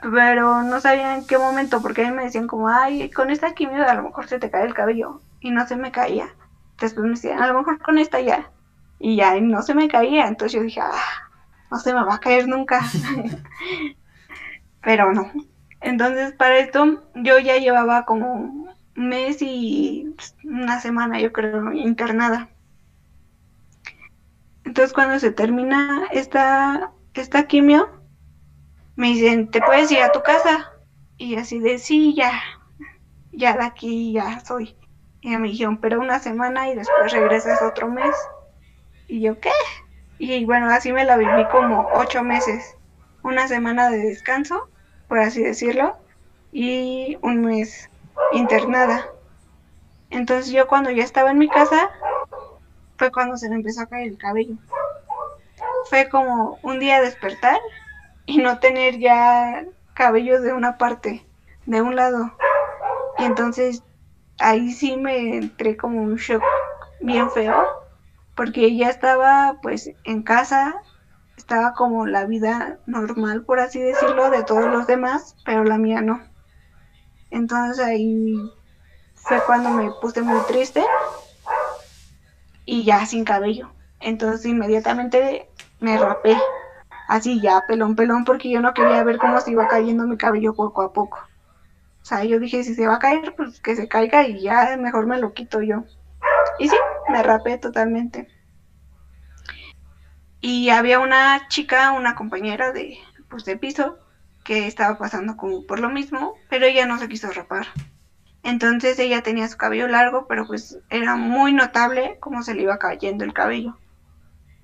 Pero 0.00 0.62
no 0.62 0.80
sabía 0.80 1.16
en 1.16 1.26
qué 1.26 1.36
momento, 1.36 1.82
porque 1.82 2.04
a 2.04 2.10
mí 2.10 2.16
me 2.16 2.24
decían 2.24 2.46
como, 2.46 2.68
ay, 2.68 3.10
con 3.10 3.30
esta 3.30 3.52
quimio 3.52 3.86
a 3.86 3.94
lo 3.94 4.04
mejor 4.04 4.28
se 4.28 4.38
te 4.38 4.50
cae 4.50 4.64
el 4.64 4.72
cabello. 4.72 5.20
Y 5.40 5.50
no 5.50 5.66
se 5.66 5.76
me 5.76 5.92
caía. 5.92 6.28
Después 6.80 7.04
me 7.04 7.10
decían, 7.10 7.42
a 7.42 7.48
lo 7.48 7.58
mejor 7.58 7.82
con 7.82 7.98
esta 7.98 8.20
ya. 8.20 8.50
y 8.98 9.16
ya 9.16 9.38
no 9.40 9.60
se 9.62 9.74
me 9.74 9.88
caía. 9.88 10.28
Entonces 10.28 10.54
yo 10.54 10.62
dije, 10.62 10.80
ah, 10.80 11.28
no 11.70 11.78
se 11.78 11.92
me 11.92 12.04
va 12.04 12.14
a 12.14 12.20
caer 12.20 12.48
nunca. 12.48 12.80
Pero 14.82 15.12
no. 15.12 15.30
Entonces 15.80 16.32
para 16.32 16.58
esto 16.58 17.02
yo 17.14 17.38
ya 17.38 17.56
llevaba 17.58 18.04
como 18.04 18.32
un 18.34 18.70
mes 18.94 19.42
y 19.42 20.14
una 20.44 20.80
semana, 20.80 21.20
yo 21.20 21.32
creo, 21.32 21.72
internada. 21.72 22.48
Entonces 24.66 24.92
cuando 24.92 25.18
se 25.20 25.30
termina 25.30 26.08
esta, 26.10 26.92
esta 27.14 27.46
quimio, 27.46 27.88
me 28.96 29.06
dicen, 29.08 29.48
¿te 29.50 29.60
puedes 29.60 29.90
ir 29.92 30.00
a 30.00 30.10
tu 30.10 30.22
casa? 30.22 30.72
Y 31.16 31.36
así 31.36 31.60
de, 31.60 31.78
sí, 31.78 32.14
ya, 32.16 32.32
ya 33.30 33.56
de 33.56 33.64
aquí 33.64 34.12
ya 34.12 34.40
soy. 34.40 34.76
Y 35.20 35.36
me 35.36 35.48
dijeron, 35.48 35.78
pero 35.80 36.00
una 36.00 36.18
semana 36.18 36.68
y 36.68 36.74
después 36.74 37.12
regresas 37.12 37.62
otro 37.62 37.88
mes. 37.88 38.14
Y 39.06 39.20
yo, 39.20 39.38
¿qué? 39.38 39.52
Y 40.18 40.44
bueno, 40.44 40.68
así 40.68 40.92
me 40.92 41.04
la 41.04 41.16
viví 41.16 41.44
como 41.52 41.88
ocho 41.94 42.24
meses. 42.24 42.76
Una 43.22 43.46
semana 43.46 43.88
de 43.88 43.98
descanso, 43.98 44.68
por 45.06 45.20
así 45.20 45.42
decirlo, 45.42 45.96
y 46.50 47.18
un 47.22 47.42
mes 47.42 47.88
internada. 48.32 49.06
Entonces 50.10 50.52
yo 50.52 50.66
cuando 50.66 50.90
ya 50.90 51.04
estaba 51.04 51.30
en 51.30 51.38
mi 51.38 51.48
casa, 51.48 51.88
fue 52.96 53.12
cuando 53.12 53.36
se 53.36 53.48
me 53.48 53.56
empezó 53.56 53.82
a 53.82 53.86
caer 53.86 54.08
el 54.08 54.18
cabello. 54.18 54.56
Fue 55.88 56.08
como 56.08 56.58
un 56.62 56.78
día 56.78 57.00
despertar 57.00 57.58
y 58.24 58.38
no 58.38 58.58
tener 58.58 58.98
ya 58.98 59.64
cabello 59.94 60.40
de 60.40 60.52
una 60.52 60.78
parte, 60.78 61.26
de 61.66 61.82
un 61.82 61.96
lado. 61.96 62.32
Y 63.18 63.24
entonces 63.24 63.82
ahí 64.38 64.72
sí 64.72 64.96
me 64.96 65.36
entré 65.36 65.76
como 65.76 66.02
un 66.02 66.16
shock 66.16 66.42
bien 67.00 67.30
feo, 67.30 67.64
porque 68.34 68.76
ya 68.76 68.90
estaba 68.90 69.58
pues 69.62 69.90
en 70.04 70.22
casa, 70.22 70.82
estaba 71.36 71.72
como 71.74 72.06
la 72.06 72.26
vida 72.26 72.78
normal, 72.86 73.44
por 73.44 73.60
así 73.60 73.80
decirlo, 73.80 74.30
de 74.30 74.42
todos 74.42 74.66
los 74.66 74.86
demás, 74.86 75.36
pero 75.44 75.64
la 75.64 75.78
mía 75.78 76.02
no. 76.02 76.20
Entonces 77.30 77.84
ahí 77.84 78.34
fue 79.14 79.40
cuando 79.46 79.70
me 79.70 79.90
puse 80.00 80.22
muy 80.22 80.40
triste 80.46 80.84
y 82.66 82.84
ya 82.84 83.06
sin 83.06 83.24
cabello. 83.24 83.70
Entonces 84.00 84.44
inmediatamente 84.44 85.48
me 85.80 85.96
rapé, 85.96 86.36
así 87.08 87.40
ya 87.40 87.64
pelón 87.66 87.96
pelón, 87.96 88.24
porque 88.24 88.50
yo 88.50 88.60
no 88.60 88.74
quería 88.74 89.02
ver 89.04 89.16
cómo 89.16 89.40
se 89.40 89.52
iba 89.52 89.68
cayendo 89.68 90.06
mi 90.06 90.18
cabello 90.18 90.54
poco 90.54 90.82
a 90.82 90.92
poco. 90.92 91.18
O 92.02 92.04
sea, 92.04 92.22
yo 92.24 92.38
dije, 92.38 92.62
si 92.62 92.74
se 92.74 92.86
va 92.86 92.96
a 92.96 92.98
caer, 92.98 93.34
pues 93.34 93.60
que 93.60 93.74
se 93.74 93.88
caiga 93.88 94.26
y 94.28 94.42
ya 94.42 94.76
mejor 94.76 95.06
me 95.06 95.18
lo 95.18 95.32
quito 95.32 95.62
yo. 95.62 95.84
Y 96.58 96.68
sí, 96.68 96.76
me 97.08 97.22
rapé 97.22 97.58
totalmente. 97.58 98.28
Y 100.40 100.68
había 100.68 101.00
una 101.00 101.48
chica, 101.48 101.92
una 101.92 102.14
compañera 102.14 102.70
de, 102.70 102.98
pues, 103.28 103.44
piso, 103.60 103.98
que 104.44 104.68
estaba 104.68 104.96
pasando 104.96 105.36
como 105.36 105.66
por 105.66 105.80
lo 105.80 105.88
mismo, 105.88 106.34
pero 106.48 106.66
ella 106.66 106.86
no 106.86 106.98
se 106.98 107.08
quiso 107.08 107.32
rapar. 107.32 107.66
Entonces 108.46 108.96
ella 109.00 109.24
tenía 109.24 109.48
su 109.48 109.56
cabello 109.56 109.88
largo, 109.88 110.28
pero 110.28 110.46
pues 110.46 110.78
era 110.88 111.16
muy 111.16 111.52
notable 111.52 112.16
cómo 112.20 112.44
se 112.44 112.54
le 112.54 112.62
iba 112.62 112.78
cayendo 112.78 113.24
el 113.24 113.32
cabello. 113.32 113.76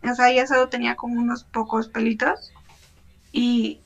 O 0.09 0.15
sea, 0.15 0.31
ella 0.31 0.47
solo 0.47 0.69
tenía 0.69 0.95
como 0.95 1.19
unos 1.19 1.43
pocos 1.43 1.89
pelitos 1.89 2.53
y, 3.33 3.81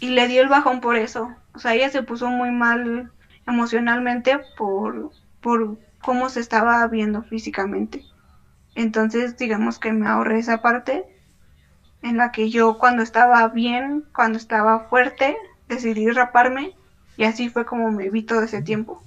y 0.00 0.08
le 0.08 0.26
dio 0.26 0.40
el 0.40 0.48
bajón 0.48 0.80
por 0.80 0.96
eso. 0.96 1.36
O 1.52 1.58
sea, 1.58 1.74
ella 1.74 1.90
se 1.90 2.02
puso 2.02 2.30
muy 2.30 2.50
mal 2.50 3.12
emocionalmente 3.46 4.40
por, 4.56 5.10
por 5.42 5.76
cómo 6.00 6.30
se 6.30 6.40
estaba 6.40 6.86
viendo 6.86 7.22
físicamente. 7.22 8.06
Entonces, 8.74 9.36
digamos 9.36 9.78
que 9.78 9.92
me 9.92 10.08
ahorré 10.08 10.38
esa 10.38 10.62
parte 10.62 11.04
en 12.00 12.16
la 12.16 12.32
que 12.32 12.48
yo 12.48 12.78
cuando 12.78 13.02
estaba 13.02 13.46
bien, 13.48 14.02
cuando 14.14 14.38
estaba 14.38 14.88
fuerte, 14.88 15.36
decidí 15.68 16.10
raparme 16.10 16.74
y 17.18 17.24
así 17.24 17.50
fue 17.50 17.66
como 17.66 17.90
me 17.90 18.08
vi 18.08 18.22
todo 18.22 18.40
ese 18.40 18.62
tiempo 18.62 19.02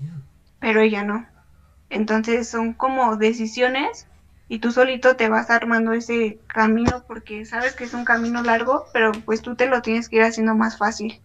pero 0.65 0.81
ella 0.81 1.03
no. 1.03 1.27
Entonces 1.91 2.49
son 2.49 2.73
como 2.73 3.17
decisiones 3.17 4.07
y 4.47 4.57
tú 4.57 4.71
solito 4.71 5.15
te 5.15 5.29
vas 5.29 5.51
armando 5.51 5.91
ese 5.93 6.39
camino 6.47 7.03
porque 7.07 7.45
sabes 7.45 7.75
que 7.75 7.83
es 7.83 7.93
un 7.93 8.03
camino 8.03 8.41
largo, 8.41 8.87
pero 8.91 9.11
pues 9.11 9.43
tú 9.43 9.55
te 9.55 9.67
lo 9.67 9.83
tienes 9.83 10.09
que 10.09 10.15
ir 10.15 10.23
haciendo 10.23 10.55
más 10.55 10.79
fácil. 10.79 11.21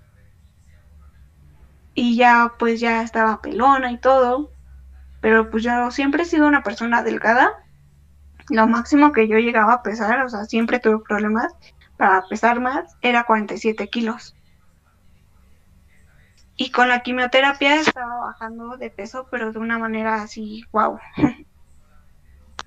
Y 1.95 2.17
ya 2.17 2.53
pues 2.59 2.81
ya 2.81 3.03
estaba 3.03 3.41
pelona 3.41 3.91
y 3.91 3.97
todo, 3.99 4.53
pero 5.23 5.51
pues 5.51 5.63
yo 5.63 5.91
siempre 5.91 6.25
he 6.25 6.27
sido 6.27 6.47
una 6.47 6.63
persona 6.63 7.03
delgada. 7.03 7.51
Lo 8.51 8.67
máximo 8.67 9.13
que 9.13 9.27
yo 9.27 9.39
llegaba 9.39 9.73
a 9.73 9.83
pesar, 9.83 10.23
o 10.23 10.29
sea, 10.29 10.45
siempre 10.45 10.81
tuve 10.81 10.99
problemas 10.99 11.51
para 11.97 12.29
pesar 12.29 12.61
más, 12.61 12.95
era 13.01 13.25
47 13.25 13.89
kilos. 13.89 14.37
Y 16.63 16.73
con 16.73 16.89
la 16.89 17.01
quimioterapia 17.01 17.77
estaba 17.77 18.21
bajando 18.21 18.77
de 18.77 18.91
peso, 18.91 19.27
pero 19.31 19.51
de 19.51 19.59
una 19.59 19.79
manera 19.79 20.17
así, 20.23 20.63
wow. 20.73 20.99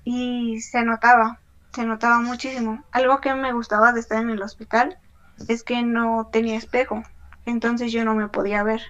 y 0.04 0.60
se 0.62 0.82
notaba, 0.82 1.38
se 1.72 1.86
notaba 1.86 2.18
muchísimo. 2.18 2.84
Algo 2.90 3.20
que 3.20 3.32
me 3.34 3.52
gustaba 3.52 3.92
de 3.92 4.00
estar 4.00 4.20
en 4.20 4.30
el 4.30 4.42
hospital 4.42 4.98
es 5.46 5.62
que 5.62 5.84
no 5.84 6.28
tenía 6.32 6.56
espejo, 6.56 7.04
entonces 7.46 7.92
yo 7.92 8.04
no 8.04 8.16
me 8.16 8.26
podía 8.26 8.64
ver. 8.64 8.82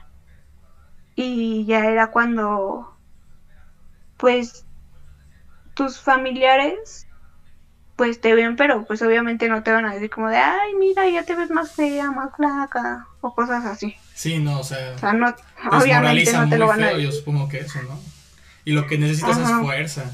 Y 1.14 1.66
ya 1.66 1.84
era 1.84 2.10
cuando, 2.10 2.98
pues, 4.16 4.64
tus 5.74 6.00
familiares 6.00 7.06
pues 7.94 8.22
te 8.22 8.34
ven, 8.34 8.56
pero 8.56 8.86
pues 8.86 9.02
obviamente 9.02 9.50
no 9.50 9.62
te 9.62 9.70
van 9.70 9.84
a 9.84 9.92
decir 9.92 10.08
como 10.08 10.28
de, 10.28 10.38
ay, 10.38 10.74
mira, 10.78 11.06
ya 11.10 11.24
te 11.24 11.34
ves 11.34 11.50
más 11.50 11.72
fea, 11.72 12.10
más 12.10 12.34
flaca, 12.34 13.06
o 13.20 13.34
cosas 13.34 13.66
así. 13.66 13.94
Sí, 14.14 14.38
no, 14.38 14.60
o 14.60 14.64
sea, 14.64 14.94
o 14.94 14.98
sea 14.98 15.12
no, 15.12 15.34
obviamente 15.72 16.32
no 16.32 16.48
te 16.48 16.56
lo 16.56 16.68
van 16.68 16.82
a 16.82 16.86
decir. 16.88 17.04
Yo 17.04 17.12
supongo 17.12 17.48
que 17.48 17.58
eso, 17.58 17.82
¿no? 17.82 17.98
Y 18.64 18.72
lo 18.72 18.86
que 18.86 18.96
necesitas 18.96 19.36
es 19.38 19.50
fuerza. 19.50 20.04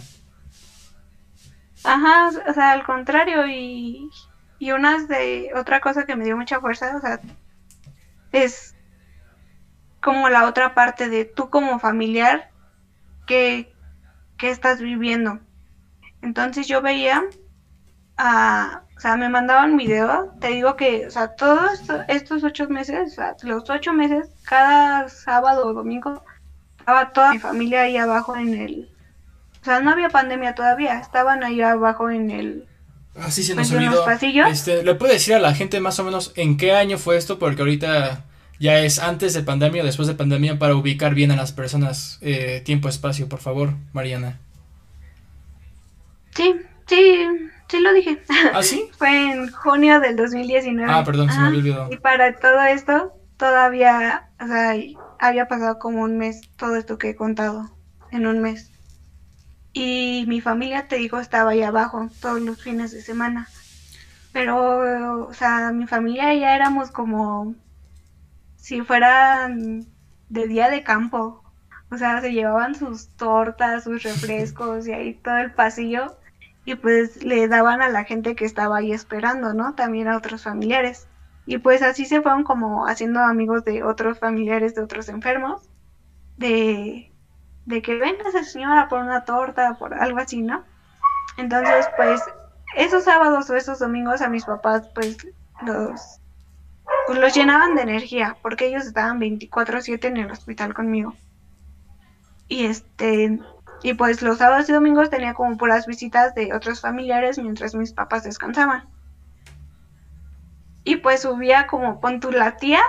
Ajá, 1.85 2.31
o 2.49 2.55
sea, 2.55 2.73
al 2.73 2.85
contrario, 2.85 3.47
y, 3.47 4.11
y 4.59 4.73
unas 4.73 5.07
de, 5.07 5.51
otra 5.55 5.81
cosa 5.81 6.07
que 6.07 6.17
me 6.17 6.25
dio 6.25 6.37
mucha 6.37 6.61
fuerza, 6.61 6.97
o 6.97 7.01
sea, 7.01 7.21
es 8.33 8.75
como 10.01 10.31
la 10.31 10.47
otra 10.47 10.75
parte 10.75 11.09
de 11.09 11.27
tú 11.27 11.51
como 11.51 11.79
familiar 11.79 12.51
que, 13.27 13.73
que 14.39 14.51
estás 14.51 14.81
viviendo. 14.81 15.41
Entonces 16.23 16.67
yo 16.67 16.81
veía 16.83 17.23
o 19.01 19.03
sea, 19.03 19.17
me 19.17 19.31
mandaban 19.31 19.79
video, 19.79 20.31
te 20.43 20.49
digo 20.49 20.77
que, 20.77 21.07
o 21.07 21.11
sea, 21.11 21.29
todos 21.29 21.81
estos 22.07 22.45
ocho 22.45 22.69
meses, 22.69 23.13
o 23.13 23.15
sea, 23.15 23.37
los 23.45 23.71
ocho 23.71 23.95
meses, 23.95 24.29
cada 24.43 25.09
sábado 25.09 25.69
o 25.69 25.73
domingo, 25.73 26.23
estaba 26.79 27.11
toda 27.11 27.33
mi 27.33 27.39
familia 27.39 27.85
ahí 27.85 27.97
abajo 27.97 28.37
en 28.37 28.53
el, 28.53 28.91
o 29.63 29.65
sea, 29.65 29.81
no 29.81 29.93
había 29.93 30.11
pandemia 30.11 30.55
todavía, 30.55 31.01
estaban 31.01 31.43
ahí 31.43 31.63
abajo 31.63 32.11
en 32.11 32.31
el, 32.31 32.69
Ah, 33.19 33.31
sí, 33.31 33.43
se 33.43 33.55
nos 33.55 33.73
olvidó. 33.73 34.05
Este, 34.51 34.83
¿Le 34.83 34.95
puede 34.95 35.15
decir 35.15 35.33
a 35.33 35.39
la 35.39 35.55
gente 35.55 35.81
más 35.81 35.99
o 35.99 36.05
menos 36.05 36.35
en 36.37 36.59
qué 36.59 36.75
año 36.75 36.99
fue 36.99 37.17
esto? 37.17 37.39
Porque 37.39 37.63
ahorita 37.63 38.27
ya 38.59 38.81
es 38.81 38.99
antes 38.99 39.33
de 39.33 39.43
pandemia 39.43 39.83
o 39.83 39.87
después 39.87 40.09
de 40.09 40.15
pandemia 40.15 40.59
para 40.59 40.75
ubicar 40.77 41.15
bien 41.15 41.31
a 41.31 41.37
las 41.37 41.53
personas 41.53 42.19
eh, 42.21 42.61
tiempo-espacio, 42.67 43.31
por 43.31 43.41
favor, 43.41 43.73
Mariana. 43.95 44.39
Sí, 46.35 46.55
sí, 46.87 47.50
Sí 47.71 47.79
lo 47.79 47.93
dije. 47.93 48.21
¿Ah, 48.53 48.63
sí? 48.63 48.91
Fue 48.99 49.31
en 49.31 49.51
junio 49.53 50.01
del 50.01 50.17
2019. 50.17 50.93
Ah, 50.93 51.05
perdón, 51.05 51.31
se 51.31 51.39
me 51.39 51.47
había 51.47 51.59
olvidado. 51.61 51.89
Y 51.93 51.97
para 51.99 52.35
todo 52.37 52.61
esto, 52.63 53.13
todavía, 53.37 54.31
o 54.41 54.47
sea, 54.47 54.75
había 55.21 55.47
pasado 55.47 55.79
como 55.79 56.03
un 56.03 56.19
mes 56.19 56.41
todo 56.57 56.75
esto 56.75 56.99
que 56.99 57.11
he 57.11 57.17
contado, 57.17 57.71
en 58.11 58.27
un 58.27 58.41
mes. 58.41 58.73
Y 59.73 60.25
mi 60.27 60.41
familia, 60.41 60.89
te 60.89 60.97
digo, 60.97 61.21
estaba 61.21 61.53
ahí 61.53 61.63
abajo 61.63 62.09
todos 62.21 62.41
los 62.41 62.61
fines 62.61 62.91
de 62.91 63.03
semana. 63.03 63.49
Pero, 64.33 65.29
o 65.29 65.35
sea, 65.35 65.71
mi 65.71 65.87
familia 65.87 66.35
ya 66.35 66.57
éramos 66.57 66.91
como 66.91 67.55
si 68.57 68.81
fueran 68.81 69.87
de 70.29 70.49
día 70.49 70.71
de 70.71 70.83
campo. 70.83 71.45
O 71.93 71.97
sea, 71.99 72.21
se 72.21 72.33
llevaban 72.33 72.75
sus 72.75 73.11
tortas, 73.11 73.85
sus 73.85 74.03
refrescos 74.05 74.89
y 74.89 74.93
ahí 74.93 75.15
todo 75.15 75.39
el 75.39 75.53
pasillo 75.53 76.17
y 76.65 76.75
pues 76.75 77.25
le 77.25 77.49
daban 77.49 77.83
a 77.83 77.89
la 77.89 78.05
gente 78.05 78.35
que 78.35 78.45
estaba 78.45 78.79
ahí 78.79 78.93
esperando, 78.93 79.55
¿no? 79.55 79.75
También 79.75 80.09
a 80.09 80.17
otros 80.17 80.43
familiares. 80.45 81.09
Y 81.47 81.59
pues 81.59 81.83
así 81.83 82.05
se 82.05 82.21
fueron 82.21 82.45
como 82.45 82.87
haciendo 82.87 83.21
amigos 83.21 83.65
de 83.65 83.83
otros 83.83 84.19
familiares 84.19 84.75
de 84.75 84.83
otros 84.83 85.09
enfermos, 85.09 85.69
de, 86.37 87.11
de 87.67 87.83
que 87.83 87.97
venga 87.97 88.29
esa 88.29 88.45
señora 88.45 88.89
por 88.89 89.01
una 89.01 89.25
torta, 89.25 89.75
por 89.79 89.95
algo 89.95 90.19
así, 90.19 90.43
¿no? 90.43 90.63
Entonces, 91.39 91.89
pues 91.97 92.21
esos 92.77 93.05
sábados 93.05 93.49
o 93.51 93.57
esos 93.57 93.79
domingos 93.79 94.21
a 94.21 94.29
mis 94.29 94.45
papás, 94.45 94.89
pues 94.95 95.17
los, 95.63 96.21
pues, 97.07 97.19
los 97.19 97.35
llenaban 97.35 97.75
de 97.75 97.83
energía, 97.83 98.37
porque 98.43 98.67
ellos 98.67 98.87
estaban 98.87 99.19
24/7 99.19 100.09
en 100.09 100.17
el 100.19 100.31
hospital 100.31 100.75
conmigo. 100.75 101.15
Y 102.49 102.67
este, 102.67 103.41
Y 103.83 103.95
pues 103.95 104.23
los 104.23 104.39
sábados 104.39 104.69
y 104.69 104.73
domingos 104.73 105.11
tenía 105.11 105.35
como 105.35 105.57
puras 105.57 105.87
visitas 105.87 106.35
de 106.35 106.53
otros 106.55 106.81
familiares 106.81 107.39
mientras 107.39 107.75
mis 107.75 107.93
papás 107.93 108.25
descansaban. 108.25 108.89
Y 110.85 110.97
pues 110.97 111.23
subía 111.23 111.67
como 111.67 112.01
pon 112.01 112.21
tu 112.21 112.31
la 112.31 112.57
tía, 112.57 112.81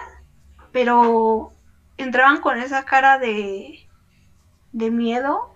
pero 0.71 1.51
entraban 1.97 2.41
con 2.41 2.59
esa 2.59 2.83
cara 2.83 3.19
de, 3.19 3.87
de 4.71 4.91
miedo, 4.91 5.53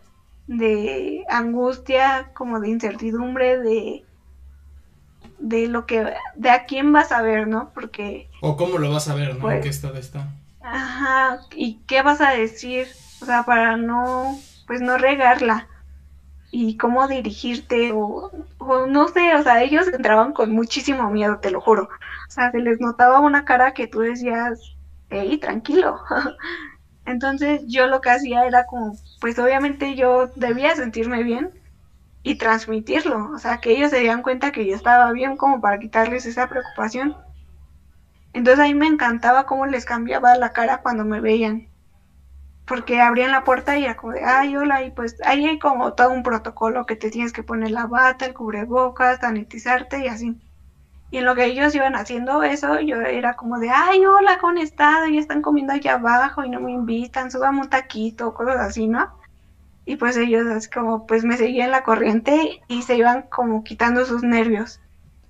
de 0.47 1.25
angustia, 1.29 2.31
como 2.33 2.59
de 2.59 2.69
incertidumbre, 2.69 3.59
de 3.59 4.05
de 5.37 5.67
lo 5.67 5.85
que 5.85 6.13
de 6.35 6.49
a 6.49 6.65
quién 6.65 6.91
vas 6.93 7.11
a 7.11 7.21
ver, 7.21 7.47
¿no? 7.47 7.71
Porque 7.73 8.29
o 8.41 8.55
cómo 8.57 8.77
lo 8.77 8.91
vas 8.91 9.07
a 9.07 9.15
ver, 9.15 9.35
¿no? 9.35 9.41
Pues, 9.41 9.61
¿Qué 9.61 9.69
estado 9.69 9.97
está? 9.97 10.27
Ajá, 10.61 11.39
y 11.55 11.75
qué 11.87 12.01
vas 12.01 12.21
a 12.21 12.31
decir, 12.31 12.87
o 13.21 13.25
sea, 13.25 13.43
para 13.43 13.77
no 13.77 14.39
pues 14.67 14.81
no 14.81 14.97
regarla 14.97 15.67
y 16.51 16.77
cómo 16.77 17.07
dirigirte 17.07 17.91
o, 17.93 18.31
o, 18.59 18.85
no 18.87 19.07
sé, 19.09 19.35
o 19.35 19.43
sea, 19.43 19.61
ellos 19.61 19.87
entraban 19.87 20.33
con 20.33 20.51
muchísimo 20.51 21.09
miedo, 21.09 21.39
te 21.39 21.51
lo 21.51 21.61
juro. 21.61 21.83
O 21.83 22.31
sea, 22.31 22.51
se 22.51 22.59
les 22.59 22.79
notaba 22.79 23.19
una 23.19 23.45
cara 23.45 23.73
que 23.73 23.87
tú 23.87 23.99
decías, 23.99 24.59
hey, 25.09 25.37
tranquilo. 25.37 25.99
Entonces 27.05 27.61
yo 27.67 27.87
lo 27.87 28.01
que 28.01 28.09
hacía 28.11 28.45
era 28.45 28.65
como, 28.65 28.95
pues 29.21 29.37
obviamente 29.39 29.95
yo 29.95 30.27
debía 30.35 30.75
sentirme 30.75 31.23
bien 31.23 31.51
y 32.23 32.35
transmitirlo, 32.37 33.31
o 33.31 33.39
sea, 33.39 33.57
que 33.59 33.71
ellos 33.71 33.91
se 33.91 33.99
dieran 33.99 34.23
cuenta 34.23 34.51
que 34.51 34.65
yo 34.65 34.75
estaba 34.75 35.11
bien 35.11 35.37
como 35.37 35.61
para 35.61 35.79
quitarles 35.79 36.25
esa 36.25 36.47
preocupación. 36.49 37.15
Entonces 38.33 38.63
a 38.63 38.67
mí 38.67 38.75
me 38.75 38.85
encantaba 38.87 39.45
cómo 39.47 39.65
les 39.65 39.85
cambiaba 39.85 40.35
la 40.35 40.53
cara 40.53 40.77
cuando 40.83 41.05
me 41.05 41.21
veían 41.21 41.69
porque 42.65 42.99
abrían 42.99 43.31
la 43.31 43.43
puerta 43.43 43.77
y 43.77 43.85
era 43.85 43.95
como 43.95 44.13
de, 44.13 44.23
ay, 44.23 44.55
hola, 44.57 44.83
y 44.83 44.91
pues 44.91 45.17
ahí 45.23 45.45
hay 45.45 45.59
como 45.59 45.93
todo 45.93 46.09
un 46.09 46.23
protocolo 46.23 46.85
que 46.85 46.95
te 46.95 47.11
tienes 47.11 47.31
que 47.31 47.43
poner 47.43 47.71
la 47.71 47.85
bata, 47.85 48.25
el 48.25 48.33
cubrebocas, 48.33 49.19
sanitizarte 49.19 50.03
y 50.03 50.07
así. 50.07 50.35
Y 51.11 51.19
en 51.19 51.25
lo 51.25 51.35
que 51.35 51.45
ellos 51.45 51.75
iban 51.75 51.95
haciendo 51.95 52.43
eso, 52.43 52.79
yo 52.79 52.99
era 53.01 53.35
como 53.35 53.59
de, 53.59 53.69
ay, 53.69 54.05
hola, 54.05 54.39
¿cómo 54.39 54.59
están? 54.59 55.13
Y 55.13 55.19
están 55.19 55.41
comiendo 55.41 55.73
allá 55.73 55.93
abajo 55.93 56.43
y 56.43 56.49
no 56.49 56.59
me 56.59 56.71
invitan, 56.71 57.29
subamos 57.29 57.65
un 57.65 57.69
taquito, 57.69 58.33
cosas 58.33 58.57
así, 58.57 58.87
¿no? 58.87 59.13
Y 59.85 59.97
pues 59.97 60.17
ellos 60.17 60.47
así 60.47 60.69
como, 60.69 61.05
pues 61.05 61.23
me 61.23 61.37
seguían 61.37 61.69
la 61.69 61.83
corriente 61.83 62.61
y 62.67 62.81
se 62.81 62.95
iban 62.95 63.23
como 63.29 63.63
quitando 63.63 64.05
sus 64.05 64.23
nervios. 64.23 64.81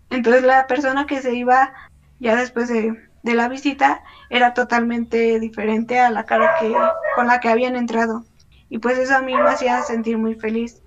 Entonces 0.09 0.43
la 0.43 0.65
persona 0.67 1.05
que 1.05 1.21
se 1.21 1.35
iba 1.35 1.73
ya 2.19 2.37
después 2.37 2.69
de 2.69 3.04
de 3.25 3.33
la 3.33 3.47
visita 3.47 4.03
era 4.29 4.53
totalmente 4.53 5.39
diferente 5.39 5.99
a 5.99 6.11
la 6.11 6.25
cara 6.25 6.55
que 6.59 6.73
con 7.15 7.25
la 7.25 7.39
que 7.39 7.49
habían 7.49 7.75
entrado. 7.75 8.23
Y 8.69 8.77
pues 8.77 8.99
eso 8.99 9.15
a 9.15 9.21
mí 9.21 9.33
me 9.33 9.49
hacía 9.49 9.81
sentir 9.81 10.17
muy 10.17 10.35
feliz. 10.35 10.83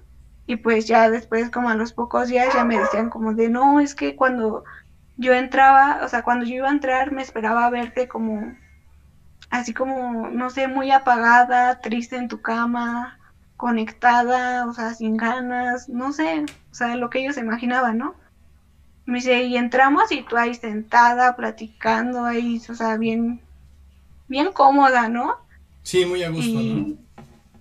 Y 0.46 0.56
pues 0.56 0.86
ya 0.86 1.10
después 1.10 1.50
como 1.50 1.68
a 1.68 1.74
los 1.74 1.92
pocos 1.92 2.28
días 2.28 2.54
ya 2.54 2.64
me 2.64 2.78
decían 2.78 3.10
como 3.10 3.34
de 3.34 3.48
no 3.48 3.80
es 3.80 3.94
que 3.94 4.14
cuando 4.14 4.64
yo 5.16 5.34
entraba 5.34 6.00
o 6.04 6.08
sea 6.08 6.22
cuando 6.22 6.46
yo 6.46 6.54
iba 6.54 6.68
a 6.68 6.72
entrar 6.72 7.10
me 7.10 7.22
esperaba 7.22 7.68
verte 7.70 8.06
como 8.06 8.56
así 9.50 9.74
como 9.74 10.30
no 10.30 10.48
sé 10.48 10.68
muy 10.68 10.90
apagada 10.92 11.80
triste 11.80 12.16
en 12.16 12.28
tu 12.28 12.40
cama 12.40 13.18
conectada 13.56 14.66
o 14.66 14.72
sea 14.72 14.94
sin 14.94 15.16
ganas 15.16 15.88
no 15.88 16.12
sé 16.12 16.46
o 16.70 16.74
sea 16.74 16.94
lo 16.96 17.10
que 17.10 17.18
ellos 17.18 17.36
imaginaban 17.36 17.98
no 17.98 18.14
me 19.08 19.18
dice, 19.18 19.44
y 19.44 19.56
entramos 19.56 20.12
y 20.12 20.22
tú 20.22 20.36
ahí 20.36 20.54
sentada, 20.54 21.34
platicando 21.34 22.24
ahí, 22.24 22.60
o 22.68 22.74
sea, 22.74 22.98
bien, 22.98 23.40
bien 24.28 24.52
cómoda, 24.52 25.08
¿no? 25.08 25.36
Sí, 25.82 26.04
muy 26.04 26.22
a 26.22 26.28
gusto, 26.28 26.60
y, 26.60 26.98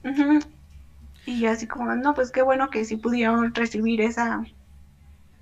¿no? 0.04 0.40
Y 1.26 1.46
así 1.46 1.66
como, 1.66 1.96
no, 1.96 2.14
pues 2.14 2.32
qué 2.32 2.42
bueno 2.42 2.70
que 2.70 2.84
sí 2.84 2.98
pudieron 2.98 3.56
recibir 3.56 4.02
esa, 4.02 4.46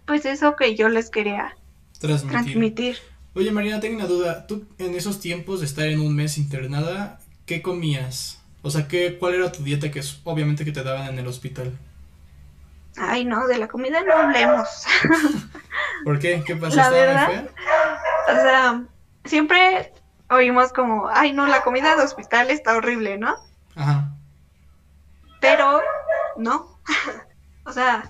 pues 0.06 0.26
eso 0.26 0.56
que 0.56 0.76
yo 0.76 0.90
les 0.90 1.10
quería 1.10 1.58
transmitir. 2.00 2.98
Oye, 3.34 3.52
Marina, 3.52 3.80
tengo 3.80 3.96
una 3.96 4.06
duda. 4.06 4.46
Tú 4.46 4.66
en 4.78 4.94
esos 4.94 5.20
tiempos 5.20 5.60
de 5.60 5.66
estar 5.66 5.88
en 5.88 6.00
un 6.00 6.16
mes 6.16 6.38
internada, 6.38 7.20
¿qué 7.48 7.64
comías? 7.64 8.42
O 8.62 8.70
sea, 8.70 8.88
¿qué, 8.88 9.18
¿cuál 9.18 9.34
era 9.34 9.52
tu 9.52 9.64
dieta 9.64 9.90
que 9.90 10.00
es, 10.00 10.20
obviamente 10.24 10.66
que 10.66 10.72
te 10.72 10.84
daban 10.84 11.10
en 11.10 11.20
el 11.20 11.28
hospital? 11.28 11.72
Ay, 12.98 13.26
no, 13.26 13.48
de 13.48 13.58
la 13.58 13.68
comida 13.68 14.02
no 14.04 14.14
hablemos. 14.14 14.86
¿Por 16.06 16.20
qué? 16.20 16.44
¿Qué 16.46 16.56
pasó? 16.56 16.76
La 16.76 16.90
verdad, 16.90 17.50
o 18.30 18.36
sea, 18.36 18.84
siempre 19.26 19.94
oímos 20.30 20.72
como, 20.72 21.10
ay, 21.10 21.34
no, 21.34 21.46
la 21.46 21.62
comida 21.64 21.96
de 21.96 22.04
hospital 22.04 22.50
está 22.50 22.76
horrible, 22.76 23.18
¿no? 23.18 23.36
Ajá. 23.76 24.10
Pero, 25.42 25.82
no. 26.38 26.80
o 27.66 27.72
sea, 27.72 28.10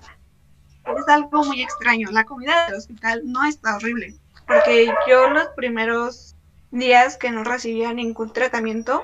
es 0.96 1.08
algo 1.08 1.44
muy 1.44 1.62
extraño. 1.62 2.10
La 2.12 2.24
comida 2.24 2.66
del 2.66 2.76
hospital 2.76 3.22
no 3.24 3.44
está 3.44 3.76
horrible. 3.76 4.14
Porque 4.46 4.92
yo 5.08 5.28
los 5.30 5.48
primeros 5.48 6.36
días 6.70 7.16
que 7.16 7.30
no 7.30 7.42
recibía 7.42 7.92
ningún 7.92 8.32
tratamiento, 8.32 9.02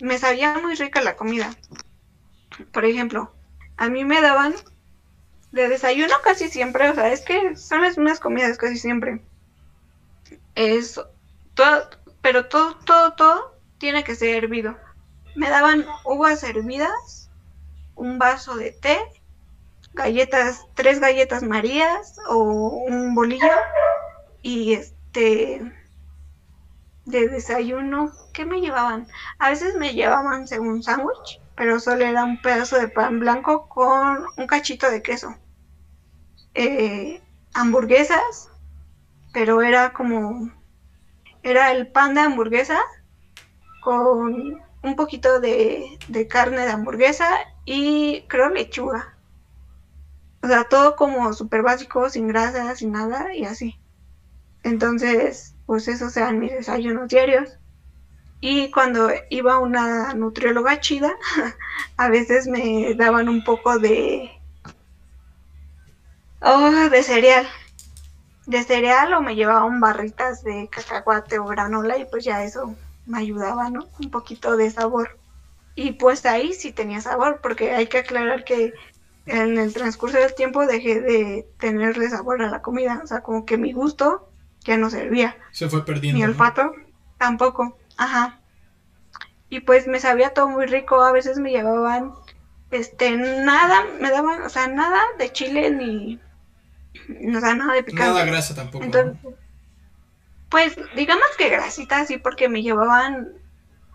me 0.00 0.18
sabía 0.18 0.58
muy 0.58 0.74
rica 0.74 1.00
la 1.00 1.16
comida. 1.16 1.50
Por 2.72 2.84
ejemplo, 2.84 3.32
a 3.76 3.88
mí 3.88 4.04
me 4.04 4.20
daban 4.20 4.54
de 5.52 5.68
desayuno 5.68 6.14
casi 6.24 6.48
siempre, 6.48 6.88
o 6.88 6.94
sea, 6.94 7.12
es 7.12 7.20
que 7.22 7.56
son 7.56 7.82
las 7.82 7.98
mismas 7.98 8.20
comidas 8.20 8.56
casi 8.56 8.76
siempre. 8.76 9.22
Es 10.54 11.00
todo, 11.54 11.90
pero 12.20 12.48
todo, 12.48 12.76
todo, 12.84 13.12
todo 13.14 13.58
tiene 13.78 14.04
que 14.04 14.14
ser 14.14 14.36
hervido. 14.44 14.76
Me 15.34 15.50
daban 15.50 15.84
uvas 16.04 16.42
hervidas, 16.42 17.30
un 17.94 18.18
vaso 18.18 18.56
de 18.56 18.72
té, 18.72 18.98
galletas, 19.92 20.66
tres 20.74 21.00
galletas 21.00 21.42
marías 21.42 22.16
o 22.28 22.38
un 22.38 23.14
bolillo 23.14 23.52
y 24.42 24.74
este 24.74 25.60
de 27.04 27.28
desayuno, 27.28 28.12
¿qué 28.32 28.44
me 28.44 28.60
llevaban? 28.60 29.08
A 29.38 29.50
veces 29.50 29.74
me 29.74 29.92
llevaban 29.92 30.46
según 30.46 30.82
sándwich 30.82 31.41
pero 31.56 31.80
solo 31.80 32.04
era 32.04 32.24
un 32.24 32.40
pedazo 32.40 32.78
de 32.78 32.88
pan 32.88 33.20
blanco 33.20 33.68
con 33.68 34.24
un 34.36 34.46
cachito 34.46 34.90
de 34.90 35.02
queso. 35.02 35.36
Eh, 36.54 37.22
hamburguesas, 37.54 38.50
pero 39.32 39.62
era 39.62 39.92
como, 39.92 40.50
era 41.42 41.72
el 41.72 41.88
pan 41.88 42.14
de 42.14 42.20
hamburguesa 42.20 42.80
con 43.80 44.60
un 44.82 44.96
poquito 44.96 45.40
de, 45.40 45.98
de 46.08 46.28
carne 46.28 46.62
de 46.62 46.72
hamburguesa 46.72 47.28
y 47.64 48.22
creo 48.28 48.50
lechuga. 48.50 49.16
O 50.42 50.48
sea, 50.48 50.64
todo 50.64 50.96
como 50.96 51.32
súper 51.32 51.62
básico, 51.62 52.08
sin 52.10 52.26
grasa, 52.26 52.74
sin 52.74 52.92
nada 52.92 53.34
y 53.34 53.44
así. 53.44 53.78
Entonces, 54.64 55.54
pues 55.66 55.86
esos 55.88 56.16
eran 56.16 56.38
mis 56.38 56.52
desayunos 56.52 57.08
diarios. 57.08 57.58
Y 58.44 58.72
cuando 58.72 59.08
iba 59.30 59.60
una 59.60 60.14
nutrióloga 60.14 60.80
chida, 60.80 61.12
a 61.96 62.08
veces 62.08 62.48
me 62.48 62.92
daban 62.94 63.28
un 63.28 63.44
poco 63.44 63.78
de... 63.78 64.32
Oh, 66.40 66.88
de 66.90 67.02
cereal. 67.04 67.46
De 68.46 68.64
cereal 68.64 69.14
o 69.14 69.22
me 69.22 69.36
llevaban 69.36 69.78
barritas 69.78 70.42
de 70.42 70.68
cacahuate 70.68 71.38
o 71.38 71.44
granola 71.44 71.96
y 71.98 72.04
pues 72.04 72.24
ya 72.24 72.42
eso 72.42 72.74
me 73.06 73.18
ayudaba, 73.18 73.70
¿no? 73.70 73.86
Un 74.00 74.10
poquito 74.10 74.56
de 74.56 74.72
sabor. 74.72 75.16
Y 75.76 75.92
pues 75.92 76.26
ahí 76.26 76.52
sí 76.52 76.72
tenía 76.72 77.00
sabor, 77.00 77.38
porque 77.44 77.70
hay 77.70 77.86
que 77.86 77.98
aclarar 77.98 78.42
que 78.42 78.74
en 79.26 79.56
el 79.56 79.72
transcurso 79.72 80.18
del 80.18 80.34
tiempo 80.34 80.66
dejé 80.66 81.00
de 81.00 81.46
tenerle 81.58 82.10
sabor 82.10 82.42
a 82.42 82.50
la 82.50 82.60
comida. 82.60 83.02
O 83.04 83.06
sea, 83.06 83.20
como 83.20 83.46
que 83.46 83.56
mi 83.56 83.72
gusto 83.72 84.28
ya 84.64 84.76
no 84.76 84.90
servía. 84.90 85.36
Se 85.52 85.68
fue 85.68 85.84
perdiendo. 85.84 86.18
Mi 86.18 86.24
olfato 86.24 86.72
tampoco. 87.18 87.78
Ajá. 88.02 88.40
Y 89.48 89.60
pues 89.60 89.86
me 89.86 90.00
sabía 90.00 90.30
todo 90.30 90.48
muy 90.48 90.66
rico, 90.66 91.02
a 91.02 91.12
veces 91.12 91.38
me 91.38 91.50
llevaban, 91.50 92.12
este, 92.70 93.12
nada, 93.16 93.84
me 94.00 94.10
daban, 94.10 94.42
o 94.42 94.48
sea, 94.48 94.66
nada 94.66 95.00
de 95.18 95.30
chile 95.30 95.70
ni, 95.70 96.18
o 97.36 97.40
sea, 97.40 97.54
nada 97.54 97.74
de 97.74 97.82
picante. 97.82 98.12
Nada 98.12 98.24
grasa 98.24 98.54
tampoco. 98.54 98.86
pues 100.48 100.76
digamos 100.96 101.26
que 101.38 101.50
grasita, 101.50 102.04
sí, 102.06 102.16
porque 102.16 102.48
me 102.48 102.62
llevaban, 102.62 103.28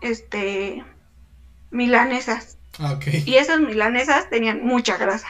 este, 0.00 0.84
milanesas. 1.70 2.56
Ah, 2.78 2.92
ok. 2.92 3.06
Y 3.26 3.36
esas 3.36 3.60
milanesas 3.60 4.30
tenían 4.30 4.64
mucha 4.64 4.96
grasa. 4.96 5.28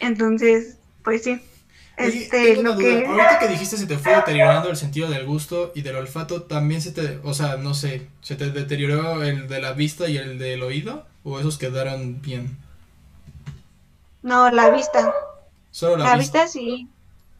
Entonces, 0.00 0.78
pues 1.02 1.24
sí. 1.24 1.42
Este, 1.96 2.62
lo 2.62 2.76
que... 2.76 3.06
Ahorita 3.06 3.38
que 3.38 3.48
dijiste 3.48 3.76
se 3.76 3.86
te 3.86 3.96
fue 3.96 4.14
deteriorando 4.14 4.68
el 4.68 4.76
sentido 4.76 5.08
del 5.08 5.24
gusto 5.24 5.72
y 5.74 5.82
del 5.82 5.96
olfato, 5.96 6.42
también 6.42 6.82
se 6.82 6.92
te, 6.92 7.20
o 7.22 7.32
sea, 7.32 7.56
no 7.56 7.74
sé, 7.74 8.08
se 8.20 8.36
te 8.36 8.50
deterioró 8.50 9.22
el 9.22 9.48
de 9.48 9.60
la 9.60 9.72
vista 9.72 10.08
y 10.08 10.18
el 10.18 10.38
del 10.38 10.62
oído 10.62 11.06
o 11.24 11.40
esos 11.40 11.58
quedaron 11.58 12.20
bien. 12.20 12.58
No, 14.22 14.50
la 14.50 14.70
vista. 14.70 15.14
Solo 15.70 15.98
la, 15.98 16.16
vista? 16.16 16.46
sí. 16.48 16.88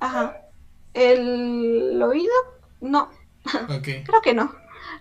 Ajá. 0.01 0.37
El 0.95 2.03
oído, 2.03 2.33
no. 2.81 3.11
Okay. 3.79 4.05
Creo 4.07 4.23
que 4.23 4.35
no. 4.35 4.55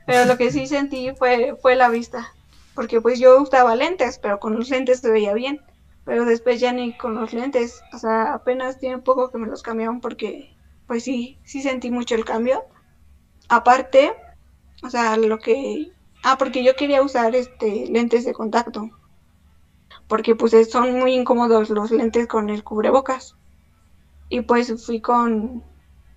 Pero 0.05 0.25
lo 0.25 0.37
que 0.37 0.51
sí 0.51 0.67
sentí 0.67 1.11
fue, 1.17 1.55
fue 1.61 1.75
la 1.75 1.89
vista. 1.89 2.33
porque 2.75 2.99
pues 3.01 3.19
yo 3.19 3.41
usaba 3.41 3.75
lentes, 3.75 4.19
pero 4.19 4.39
con 4.39 4.55
los 4.55 4.69
lentes 4.69 4.99
se 4.99 5.09
veía 5.09 5.33
bien, 5.33 5.61
pero 6.05 6.23
después 6.23 6.59
ya 6.59 6.71
ni 6.71 6.95
con 6.95 7.15
los 7.15 7.33
lentes, 7.33 7.81
o 7.91 7.97
sea, 7.97 8.35
apenas 8.35 8.79
tiene 8.79 8.99
poco 8.99 9.31
que 9.31 9.39
me 9.39 9.47
los 9.47 9.63
cambiaron 9.63 9.99
porque 9.99 10.55
pues 10.87 11.03
sí, 11.03 11.39
sí 11.43 11.61
sentí 11.61 11.91
mucho 11.91 12.15
el 12.15 12.25
cambio. 12.25 12.63
Aparte, 13.49 14.13
o 14.83 14.89
sea, 14.89 15.17
lo 15.17 15.39
que... 15.39 15.91
Ah, 16.23 16.37
porque 16.37 16.63
yo 16.63 16.75
quería 16.75 17.01
usar 17.01 17.35
este 17.35 17.87
lentes 17.87 18.25
de 18.25 18.33
contacto. 18.33 18.89
Porque 20.07 20.35
pues 20.35 20.53
son 20.69 20.99
muy 20.99 21.13
incómodos 21.13 21.69
los 21.69 21.91
lentes 21.91 22.27
con 22.27 22.49
el 22.49 22.63
cubrebocas. 22.63 23.35
Y 24.29 24.41
pues 24.41 24.85
fui 24.85 25.01
con... 25.01 25.63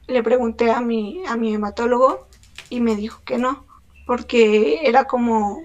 Le 0.06 0.22
pregunté 0.22 0.70
a 0.70 0.80
mi, 0.80 1.22
a 1.26 1.36
mi 1.36 1.54
hematólogo 1.54 2.28
y 2.70 2.80
me 2.80 2.96
dijo 2.96 3.22
que 3.24 3.38
no. 3.38 3.66
Porque 4.06 4.86
era 4.86 5.04
como... 5.04 5.62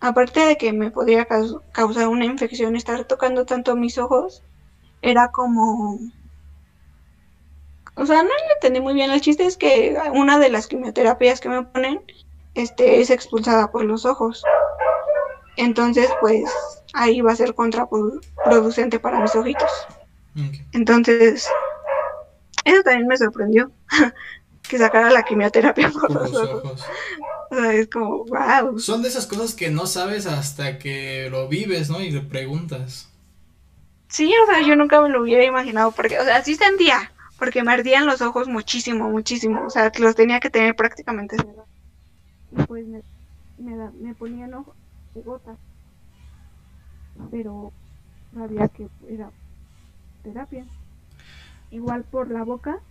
Aparte 0.00 0.40
de 0.40 0.56
que 0.56 0.72
me 0.72 0.90
podría 0.90 1.26
causar 1.72 2.08
una 2.08 2.24
infección 2.24 2.74
estar 2.74 3.04
tocando 3.04 3.44
tanto 3.44 3.76
mis 3.76 3.98
ojos, 3.98 4.42
era 5.02 5.30
como 5.30 5.98
o 8.00 8.06
sea, 8.06 8.22
no 8.22 8.28
le 8.28 8.52
entendí 8.54 8.80
muy 8.80 8.94
bien. 8.94 9.10
El 9.10 9.20
chiste 9.20 9.44
es 9.44 9.58
que 9.58 10.00
una 10.14 10.38
de 10.38 10.48
las 10.48 10.66
quimioterapias 10.66 11.40
que 11.40 11.50
me 11.50 11.62
ponen 11.64 12.00
este, 12.54 13.00
es 13.00 13.10
expulsada 13.10 13.70
por 13.70 13.84
los 13.84 14.06
ojos. 14.06 14.42
Entonces, 15.56 16.08
pues 16.20 16.50
ahí 16.94 17.20
va 17.20 17.32
a 17.32 17.36
ser 17.36 17.54
contraproducente 17.54 18.98
para 18.98 19.20
mis 19.20 19.34
ojitos. 19.34 19.70
Entonces, 20.72 21.46
eso 22.64 22.82
también 22.82 23.06
me 23.06 23.18
sorprendió. 23.18 23.70
que 24.62 24.78
sacara 24.78 25.10
la 25.10 25.24
quimioterapia 25.24 25.90
por, 25.90 26.10
los, 26.12 26.34
ojos. 26.34 26.86
O 27.50 27.54
sea, 27.56 27.72
es 27.74 27.88
como, 27.88 28.24
wow. 28.26 28.84
Son 28.84 29.00
de 29.02 29.08
esas 29.08 29.26
cosas 29.28 29.54
que 29.54 29.70
no 29.70 29.86
sabes 29.86 30.26
hasta 30.26 30.78
que 30.80 31.28
lo 31.30 31.46
vives, 31.48 31.88
¿no? 31.88 32.00
Y 32.00 32.10
le 32.10 32.20
preguntas. 32.22 33.08
Sí, 34.08 34.32
o 34.42 34.46
sea, 34.46 34.60
yo 34.66 34.76
nunca 34.76 35.00
me 35.00 35.08
lo 35.08 35.22
hubiera 35.22 35.44
imaginado, 35.44 35.92
porque, 35.92 36.18
o 36.18 36.24
sea, 36.24 36.42
sí 36.44 36.54
sentía, 36.56 37.12
porque 37.38 37.62
me 37.62 37.72
ardían 37.72 38.06
los 38.06 38.20
ojos 38.22 38.48
muchísimo, 38.48 39.08
muchísimo. 39.10 39.64
O 39.66 39.70
sea, 39.70 39.90
los 39.98 40.14
tenía 40.16 40.40
que 40.40 40.50
tener 40.50 40.74
prácticamente 40.76 41.36
cerrados. 41.38 41.68
Y 42.50 42.60
pues 42.62 42.86
me, 42.86 43.02
me, 43.58 43.90
me 43.92 44.14
ponían 44.14 44.54
ojos 44.54 44.76
de 45.14 45.22
gotas. 45.22 45.58
Pero 47.30 47.72
sabía 48.34 48.68
que 48.68 48.90
era 49.08 49.32
terapia. 50.22 50.66
Igual 51.70 52.04
por 52.04 52.30
la 52.30 52.44
boca, 52.44 52.82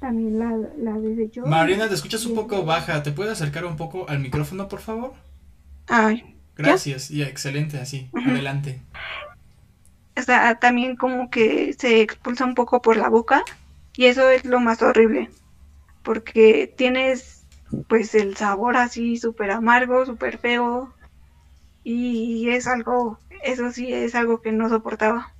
también 0.00 0.38
la, 0.38 0.56
la 0.78 0.98
desechó. 0.98 1.46
Marina, 1.46 1.88
te 1.88 1.94
escuchas 1.94 2.26
un 2.26 2.34
poco 2.34 2.64
baja. 2.64 3.02
¿Te 3.02 3.12
puedes 3.12 3.32
acercar 3.32 3.64
un 3.64 3.76
poco 3.76 4.08
al 4.08 4.18
micrófono, 4.18 4.68
por 4.68 4.80
favor? 4.80 5.12
Ay. 5.86 6.36
Gracias, 6.56 7.08
ya, 7.08 7.26
excelente, 7.26 7.78
así. 7.78 8.10
Adelante. 8.12 8.80
O 10.16 10.22
sea, 10.22 10.58
también 10.58 10.96
como 10.96 11.30
que 11.30 11.74
se 11.78 12.02
expulsa 12.02 12.44
un 12.44 12.54
poco 12.54 12.82
por 12.82 12.96
la 12.96 13.08
boca 13.08 13.44
y 13.96 14.06
eso 14.06 14.28
es 14.28 14.44
lo 14.44 14.60
más 14.60 14.82
horrible, 14.82 15.30
porque 16.02 16.72
tienes 16.76 17.46
pues 17.88 18.14
el 18.14 18.36
sabor 18.36 18.76
así 18.76 19.16
súper 19.16 19.50
amargo, 19.50 20.04
súper 20.04 20.38
feo, 20.38 20.92
y 21.84 22.48
es 22.50 22.66
algo, 22.66 23.18
eso 23.42 23.70
sí 23.72 23.92
es 23.92 24.14
algo 24.14 24.42
que 24.42 24.52
no 24.52 24.68
soportaba. 24.68 25.32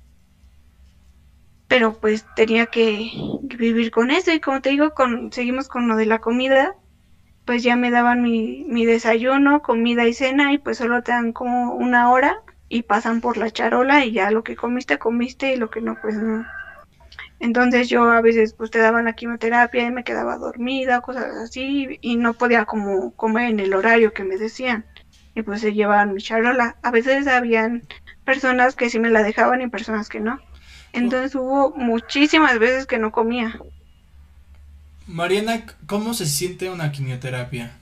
Pero 1.67 1.93
pues 1.93 2.25
tenía 2.35 2.65
que 2.65 3.11
vivir 3.57 3.91
con 3.91 4.11
eso 4.11 4.31
y 4.31 4.39
como 4.39 4.61
te 4.61 4.69
digo, 4.69 4.91
con, 4.91 5.31
seguimos 5.31 5.67
con 5.67 5.87
lo 5.87 5.95
de 5.95 6.05
la 6.05 6.19
comida, 6.19 6.75
pues 7.45 7.63
ya 7.63 7.75
me 7.75 7.91
daban 7.91 8.21
mi, 8.21 8.63
mi 8.67 8.85
desayuno, 8.85 9.61
comida 9.61 10.07
y 10.07 10.13
cena 10.13 10.53
y 10.53 10.57
pues 10.57 10.77
solo 10.77 11.01
te 11.01 11.11
dan 11.11 11.33
como 11.33 11.73
una 11.73 12.11
hora 12.11 12.41
y 12.69 12.83
pasan 12.83 13.21
por 13.21 13.37
la 13.37 13.49
charola 13.49 14.05
y 14.05 14.13
ya 14.13 14.31
lo 14.31 14.43
que 14.43 14.55
comiste, 14.55 14.97
comiste 14.97 15.53
y 15.53 15.57
lo 15.57 15.69
que 15.69 15.81
no, 15.81 15.97
pues 16.01 16.15
no. 16.15 16.45
Entonces 17.41 17.89
yo 17.89 18.09
a 18.11 18.21
veces 18.21 18.53
pues 18.53 18.69
te 18.69 18.79
daban 18.79 19.05
la 19.05 19.13
quimioterapia 19.13 19.87
y 19.87 19.91
me 19.91 20.03
quedaba 20.03 20.37
dormida, 20.37 21.01
cosas 21.01 21.35
así, 21.37 21.97
y 21.99 22.15
no 22.15 22.33
podía 22.33 22.65
como 22.65 23.13
comer 23.15 23.49
en 23.49 23.59
el 23.59 23.73
horario 23.73 24.13
que 24.13 24.23
me 24.23 24.37
decían. 24.37 24.85
Y 25.33 25.41
pues 25.41 25.61
se 25.61 25.73
llevaban 25.73 26.13
mi 26.13 26.21
charola. 26.21 26.77
A 26.83 26.91
veces 26.91 27.27
habían 27.27 27.81
personas 28.25 28.75
que 28.75 28.89
sí 28.89 28.99
me 28.99 29.09
la 29.09 29.23
dejaban 29.23 29.61
y 29.61 29.67
personas 29.67 30.07
que 30.07 30.19
no. 30.19 30.39
Entonces 30.93 31.35
hubo 31.35 31.71
muchísimas 31.75 32.59
veces 32.59 32.85
que 32.85 32.99
no 32.99 33.11
comía. 33.11 33.59
Mariana, 35.07 35.65
¿cómo 35.87 36.13
se 36.13 36.25
siente 36.25 36.69
una 36.69 36.91
quimioterapia? 36.91 37.77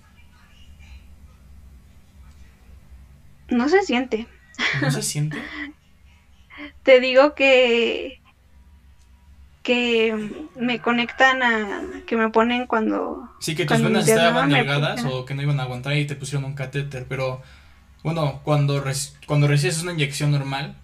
No 3.50 3.68
se 3.70 3.82
siente. 3.84 4.28
¿No 4.82 4.92
se 4.92 5.02
siente? 5.02 5.38
Te 6.84 7.00
digo 7.00 7.36
que 7.36 8.20
que 9.64 10.48
me 10.56 10.80
conectan 10.80 11.44
a 11.44 11.82
que 12.08 12.16
me 12.16 12.30
ponen 12.30 12.66
cuando 12.66 13.30
sí 13.40 13.56
que 13.56 13.66
tus 13.66 13.82
venas 13.82 14.08
estaban 14.08 14.50
delgadas 14.50 15.04
o 15.06 15.26
que 15.26 15.36
no 15.36 15.42
iban 15.42 15.60
a 15.60 15.64
aguantar 15.64 15.96
y 15.98 16.08
te 16.08 16.16
pusieron 16.16 16.46
un 16.46 16.56
catéter 16.56 17.06
pero 17.08 17.42
bueno 18.02 18.40
cuando 18.44 18.84
cuando 19.28 19.48
recibes 19.48 19.84
una 19.84 19.92
inyección 19.92 20.32
normal 20.32 20.76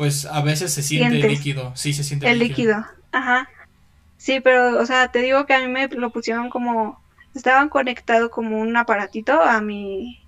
pues 0.00 0.24
a 0.24 0.40
veces 0.40 0.72
se 0.72 0.82
siente 0.82 1.28
líquido 1.28 1.72
sí 1.74 1.92
se 1.92 2.04
siente 2.04 2.30
el 2.30 2.38
líquido. 2.38 2.86
ajá 3.12 3.50
sí 4.16 4.40
pero 4.40 4.80
o 4.80 4.86
sea 4.86 5.08
te 5.08 5.18
digo 5.18 5.44
que 5.44 5.52
a 5.52 5.58
mí 5.60 5.68
me 5.68 5.88
lo 5.88 6.08
pusieron 6.08 6.48
como 6.48 6.98
estaban 7.34 7.68
conectado 7.68 8.30
como 8.30 8.58
un 8.58 8.74
aparatito 8.78 9.42
a 9.42 9.60
mi 9.60 10.22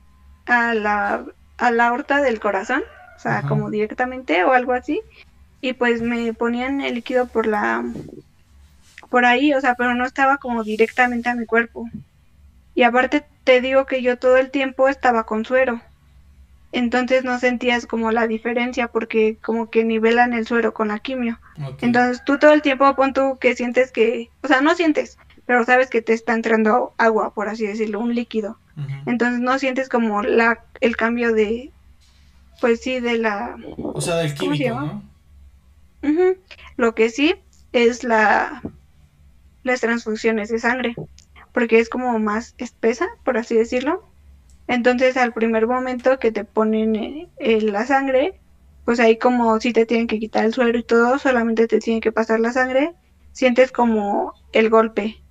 a 0.45 0.75
la 0.75 1.25
a 1.57 1.71
la 1.71 1.89
aorta 1.89 2.21
del 2.21 2.39
corazón 2.39 2.83
o 3.17 3.19
sea 3.19 3.43
como 3.43 3.71
directamente 3.71 4.45
o 4.45 4.53
algo 4.53 4.75
así 4.75 5.01
y 5.63 5.73
pues 5.73 6.03
me 6.03 6.35
ponían 6.35 6.83
el 6.83 6.97
líquido 6.97 7.29
por 7.29 7.47
la 7.47 7.83
por 9.09 9.27
ahí, 9.27 9.53
o 9.53 9.61
sea, 9.61 9.75
pero 9.75 9.95
no 9.95 10.07
estaba 10.07 10.39
como 10.39 10.65
directamente 10.65 11.29
a 11.29 11.35
mi 11.35 11.45
cuerpo. 11.45 11.87
Y 12.75 12.83
aparte 12.83 13.23
te 13.45 13.61
digo 13.61 13.85
que 13.85 14.01
yo 14.01 14.19
todo 14.19 14.39
el 14.39 14.51
tiempo 14.51 14.89
estaba 14.89 15.25
con 15.25 15.45
suero. 15.45 15.83
Entonces 16.73 17.23
no 17.23 17.39
sentías 17.39 17.87
como 17.87 18.11
la 18.13 18.27
diferencia 18.27 18.89
porque 18.89 19.37
como 19.43 19.71
que 19.71 19.85
nivelan 19.85 20.33
el 20.33 20.47
suero 20.47 20.73
con 20.73 20.89
la 20.89 20.99
quimio. 20.99 21.39
Entonces 21.83 22.23
tú 22.25 22.39
todo 22.39 22.53
el 22.53 22.63
tiempo 22.63 22.95
pon 22.97 23.13
tú 23.13 23.39
que 23.39 23.55
sientes 23.55 23.93
que, 23.93 24.31
o 24.43 24.49
sea, 24.49 24.63
no 24.63 24.75
sientes, 24.75 25.19
pero 25.45 25.65
sabes 25.65 25.91
que 25.91 26.01
te 26.01 26.15
está 26.15 26.33
entrando 26.33 26.95
agua, 26.97 27.35
por 27.35 27.49
así 27.49 27.67
decirlo, 27.67 28.01
un 28.01 28.15
líquido. 28.15 28.59
Entonces 29.05 29.41
no 29.41 29.59
sientes 29.59 29.91
como 29.91 30.23
la 30.23 30.65
el 30.81 30.97
cambio 30.97 31.35
de 31.35 31.71
pues 32.63 32.81
sí 32.81 33.01
de 33.01 33.19
la 33.19 33.57
O 33.77 34.01
sea, 34.01 34.17
del 34.17 34.35
químico, 34.35 34.81
¿no? 34.81 35.03
Lo 36.77 36.95
que 36.95 37.11
sí 37.11 37.35
es 37.73 38.03
la 38.03 38.63
las 39.63 39.81
transfusiones 39.81 40.49
de 40.49 40.59
sangre, 40.59 40.95
porque 41.53 41.79
es 41.79 41.89
como 41.89 42.19
más 42.19 42.55
espesa, 42.59 43.09
por 43.25 43.37
así 43.37 43.55
decirlo. 43.55 44.09
Entonces, 44.73 45.19
al 45.19 45.35
primer 45.35 45.67
momento 45.67 46.19
que 46.19 46.33
te 46.33 46.45
ponen 46.45 47.29
eh, 47.37 47.61
la 47.61 47.85
sangre, 47.85 48.41
pues 48.87 49.01
ahí 49.01 49.19
como 49.19 49.61
si 49.61 49.75
te 49.75 49.85
tienen 49.85 50.07
que 50.07 50.19
quitar 50.19 50.47
el 50.47 50.55
suero 50.55 50.79
y 50.79 50.83
todo, 50.83 51.19
solamente 51.19 51.67
te 51.67 51.79
tienen 51.79 52.01
que 52.01 52.11
pasar 52.11 52.41
la 52.41 52.55
sangre, 52.55 52.95
sientes 53.33 53.71
como 53.71 54.33
el 54.55 54.71
golpe, 54.71 55.23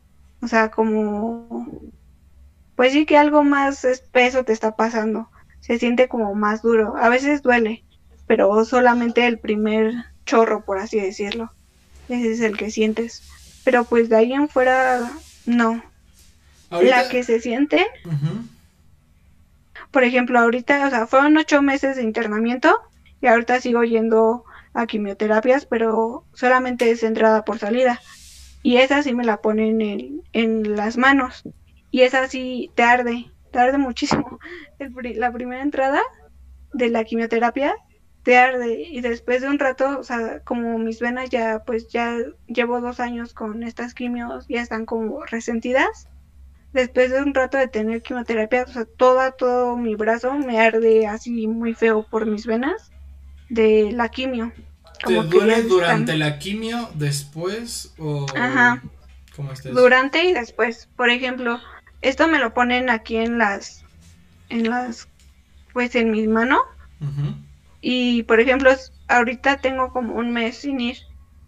o 0.43 0.47
sea, 0.47 0.69
como, 0.69 1.67
pues 2.75 2.93
sí 2.93 3.07
que 3.07 3.17
algo 3.17 3.41
más 3.43 3.83
espeso 3.83 4.43
te 4.43 4.53
está 4.53 4.75
pasando, 4.75 5.27
se 5.59 5.79
siente 5.79 6.07
como 6.07 6.35
más 6.35 6.61
duro, 6.61 6.95
a 6.97 7.09
veces 7.09 7.41
duele, 7.41 7.83
pero 8.27 8.63
solamente 8.63 9.25
el 9.25 9.39
primer 9.39 9.91
chorro, 10.23 10.63
por 10.65 10.77
así 10.77 10.99
decirlo. 10.99 11.51
Ese 12.09 12.31
es 12.31 12.41
el 12.41 12.57
que 12.57 12.69
sientes. 12.69 13.23
Pero 13.63 13.85
pues 13.85 14.07
de 14.07 14.17
ahí 14.17 14.33
en 14.33 14.49
fuera, 14.49 15.11
no. 15.47 15.81
La 16.69 17.09
que 17.09 17.23
se 17.23 17.39
siente, 17.41 17.87
por 19.91 20.03
ejemplo, 20.03 20.39
ahorita, 20.39 20.87
o 20.87 20.89
sea, 20.89 21.07
fueron 21.07 21.37
ocho 21.37 21.61
meses 21.61 21.97
de 21.97 22.03
internamiento 22.03 22.79
y 23.21 23.27
ahorita 23.27 23.59
sigo 23.59 23.83
yendo 23.83 24.45
a 24.73 24.87
quimioterapias, 24.87 25.65
pero 25.65 26.25
solamente 26.33 26.91
es 26.91 27.03
entrada 27.03 27.43
por 27.43 27.59
salida. 27.59 27.99
Y 28.63 28.77
esa 28.77 29.03
sí 29.03 29.13
me 29.13 29.25
la 29.25 29.41
ponen 29.41 29.81
en, 29.81 30.21
en 30.33 30.75
las 30.75 30.97
manos. 30.97 31.43
Y 31.89 32.01
esa 32.01 32.27
sí 32.27 32.71
te 32.75 32.83
arde, 32.83 33.31
te 33.51 33.59
arde 33.59 33.77
muchísimo. 33.77 34.39
la 34.79 35.31
primera 35.31 35.61
entrada 35.61 36.01
de 36.73 36.89
la 36.89 37.03
quimioterapia 37.03 37.75
te 38.23 38.37
arde 38.37 38.81
y 38.81 39.01
después 39.01 39.41
de 39.41 39.49
un 39.49 39.59
rato, 39.59 39.99
o 39.99 40.03
sea, 40.03 40.41
como 40.43 40.77
mis 40.77 40.99
venas 40.99 41.29
ya, 41.29 41.63
pues 41.65 41.87
ya 41.89 42.17
llevo 42.47 42.79
dos 42.79 42.99
años 42.99 43.33
con 43.33 43.63
estas 43.63 43.93
quimios, 43.93 44.47
ya 44.47 44.61
están 44.61 44.85
como 44.85 45.25
resentidas. 45.25 46.07
Después 46.73 47.11
de 47.11 47.21
un 47.21 47.33
rato 47.33 47.57
de 47.57 47.67
tener 47.67 48.01
quimioterapia, 48.01 48.63
o 48.63 48.71
sea, 48.71 48.85
toda, 48.85 49.31
todo 49.31 49.75
mi 49.75 49.95
brazo 49.95 50.33
me 50.33 50.59
arde 50.59 51.05
así 51.05 51.47
muy 51.47 51.73
feo 51.73 52.03
por 52.09 52.25
mis 52.25 52.45
venas 52.45 52.91
de 53.49 53.91
la 53.91 54.09
quimio. 54.09 54.53
¿Te 55.05 55.21
duele 55.23 55.63
durante 55.63 56.15
la 56.15 56.39
quimio, 56.39 56.89
después 56.93 57.93
o...? 57.97 58.25
Ajá. 58.35 58.81
¿Cómo 59.35 59.51
estás? 59.51 59.73
Durante 59.73 60.23
y 60.23 60.33
después. 60.33 60.87
Por 60.95 61.09
ejemplo, 61.09 61.59
esto 62.01 62.27
me 62.27 62.39
lo 62.39 62.53
ponen 62.53 62.89
aquí 62.89 63.17
en 63.17 63.37
las... 63.37 63.83
En 64.49 64.69
las 64.69 65.07
pues 65.73 65.95
en 65.95 66.11
mi 66.11 66.27
mano. 66.27 66.59
Y 67.81 68.23
por 68.23 68.39
ejemplo, 68.39 68.71
ahorita 69.07 69.57
tengo 69.57 69.91
como 69.91 70.15
un 70.15 70.31
mes 70.31 70.59
sin 70.59 70.79
ir. 70.79 70.97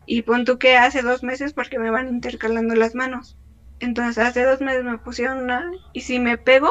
Y 0.06 0.24
pon 0.24 0.46
tú 0.46 0.58
que 0.58 0.78
hace 0.78 1.02
dos 1.02 1.24
meses 1.24 1.54
porque 1.54 1.80
me 1.80 1.92
van 1.92 2.10
intercalando 2.10 2.76
las 2.76 2.96
manos. 2.96 3.38
Entonces 3.84 4.18
hace 4.18 4.44
dos 4.44 4.62
meses 4.62 4.86
me 4.86 4.98
pusieron 4.98 5.40
una 5.40 5.70
y 5.92 6.02
si 6.02 6.18
me 6.18 6.38
pego 6.38 6.70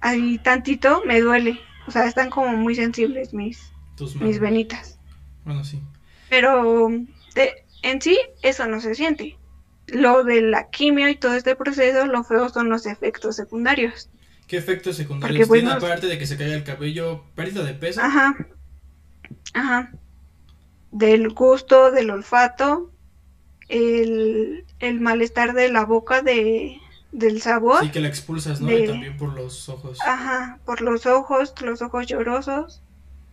ahí 0.00 0.38
tantito 0.38 1.02
me 1.06 1.20
duele. 1.20 1.58
O 1.86 1.90
sea, 1.90 2.06
están 2.06 2.28
como 2.28 2.56
muy 2.56 2.74
sensibles 2.74 3.32
mis, 3.32 3.72
mis 4.20 4.38
venitas. 4.38 4.98
Bueno, 5.44 5.64
sí. 5.64 5.82
Pero 6.28 6.88
en 6.88 8.02
sí 8.02 8.18
eso 8.42 8.66
no 8.66 8.80
se 8.80 8.94
siente. 8.94 9.38
Lo 9.86 10.22
de 10.22 10.42
la 10.42 10.68
quimio 10.68 11.08
y 11.08 11.16
todo 11.16 11.34
este 11.34 11.56
proceso, 11.56 12.06
lo 12.06 12.22
feo 12.22 12.50
son 12.50 12.68
los 12.68 12.84
efectos 12.84 13.36
secundarios. 13.36 14.10
¿Qué 14.46 14.58
efectos 14.58 14.96
secundarios 14.96 15.48
pues, 15.48 15.62
tiene 15.62 15.74
aparte 15.74 16.06
de 16.06 16.18
que 16.18 16.26
se 16.26 16.36
caiga 16.36 16.54
el 16.54 16.64
cabello? 16.64 17.24
¿Pérdida 17.34 17.64
de 17.64 17.74
peso? 17.74 18.02
Ajá. 18.02 18.36
Ajá. 19.54 19.92
Del 20.92 21.30
gusto, 21.30 21.90
del 21.90 22.10
olfato, 22.10 22.92
el, 23.70 24.64
el 24.80 25.00
malestar 25.00 25.54
de 25.54 25.70
la 25.70 25.84
boca, 25.84 26.22
de, 26.22 26.78
del 27.12 27.40
sabor. 27.40 27.82
Sí, 27.82 27.90
que 27.90 28.00
la 28.00 28.08
expulsas, 28.08 28.60
¿no? 28.60 28.70
y 28.70 28.86
también 28.86 29.16
por 29.16 29.32
los 29.32 29.68
ojos. 29.68 29.98
Ajá, 30.04 30.58
por 30.64 30.80
los 30.80 31.06
ojos, 31.06 31.54
los 31.62 31.80
ojos 31.80 32.06
llorosos. 32.06 32.82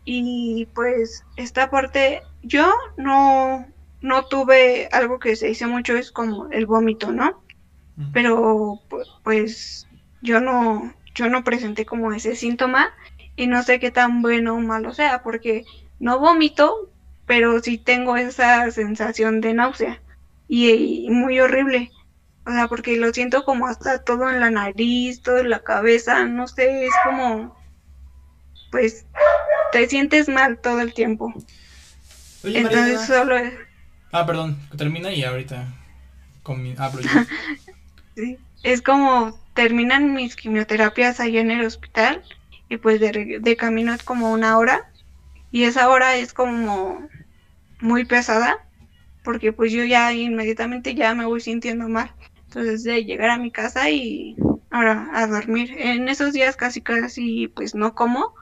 Y 0.05 0.67
pues 0.73 1.25
esta 1.35 1.69
parte, 1.69 2.21
yo 2.43 2.71
no, 2.95 3.67
no 4.01 4.25
tuve 4.25 4.87
algo 4.91 5.19
que 5.19 5.35
se 5.35 5.47
dice 5.47 5.67
mucho, 5.67 5.97
es 5.97 6.11
como 6.11 6.49
el 6.51 6.65
vómito, 6.65 7.11
¿no? 7.11 7.41
Pero 8.13 8.79
pues 9.23 9.87
yo 10.21 10.39
no, 10.39 10.93
yo 11.15 11.29
no 11.29 11.43
presenté 11.43 11.83
como 11.87 12.13
ese 12.13 12.35
síntoma 12.35 12.93
y 13.35 13.47
no 13.47 13.63
sé 13.63 13.79
qué 13.79 13.89
tan 13.89 14.21
bueno 14.21 14.53
o 14.53 14.59
malo 14.59 14.93
sea, 14.93 15.23
porque 15.23 15.65
no 15.99 16.19
vomito, 16.19 16.91
pero 17.25 17.59
sí 17.59 17.79
tengo 17.79 18.15
esa 18.15 18.69
sensación 18.69 19.41
de 19.41 19.55
náusea 19.55 19.99
y 20.47 21.07
muy 21.09 21.39
horrible. 21.39 21.91
O 22.47 22.51
sea, 22.51 22.69
porque 22.69 22.95
lo 22.95 23.13
siento 23.13 23.43
como 23.43 23.67
hasta 23.67 24.05
todo 24.05 24.29
en 24.29 24.39
la 24.39 24.49
nariz, 24.49 25.21
todo 25.21 25.39
en 25.39 25.49
la 25.49 25.63
cabeza, 25.63 26.23
no 26.23 26.47
sé, 26.47 26.85
es 26.85 26.93
como, 27.03 27.57
pues, 28.71 29.05
te 29.73 29.85
sientes 29.89 30.29
mal 30.29 30.57
todo 30.59 30.79
el 30.79 30.93
tiempo. 30.93 31.33
Entonces 32.43 33.01
solo 33.01 33.37
es... 33.37 33.53
Ah, 34.13 34.25
perdón, 34.25 34.57
termina 34.77 35.11
y 35.11 35.25
ahorita 35.25 35.67
con 36.41 36.63
mi... 36.63 36.73
hablo 36.77 37.01
yo. 37.01 37.09
sí, 38.15 38.37
es 38.63 38.81
como 38.81 39.37
terminan 39.53 40.13
mis 40.13 40.37
quimioterapias 40.37 41.19
ahí 41.19 41.37
en 41.39 41.51
el 41.51 41.65
hospital 41.65 42.23
y 42.69 42.77
pues 42.77 43.01
de, 43.01 43.39
de 43.41 43.57
camino 43.57 43.93
es 43.93 44.03
como 44.03 44.31
una 44.31 44.57
hora 44.57 44.89
y 45.51 45.65
esa 45.65 45.89
hora 45.89 46.15
es 46.15 46.31
como 46.31 47.09
muy 47.81 48.05
pesada 48.05 48.57
porque 49.27 49.51
pues 49.51 49.73
yo 49.73 49.83
ya 49.83 50.13
inmediatamente 50.13 50.95
ya 50.95 51.13
me 51.13 51.25
voy 51.25 51.41
sintiendo 51.41 51.89
mal. 51.89 52.13
Entonces 52.45 52.85
de 52.85 53.03
llegar 53.03 53.29
a 53.29 53.37
mi 53.37 53.51
casa 53.51 53.89
y 53.89 54.37
ahora 54.71 55.09
a 55.13 55.27
dormir. 55.27 55.75
En 55.77 56.07
esos 56.07 56.31
días 56.31 56.55
casi 56.55 56.79
casi 56.79 57.49
pues 57.49 57.75
no 57.75 57.93
como, 57.93 58.33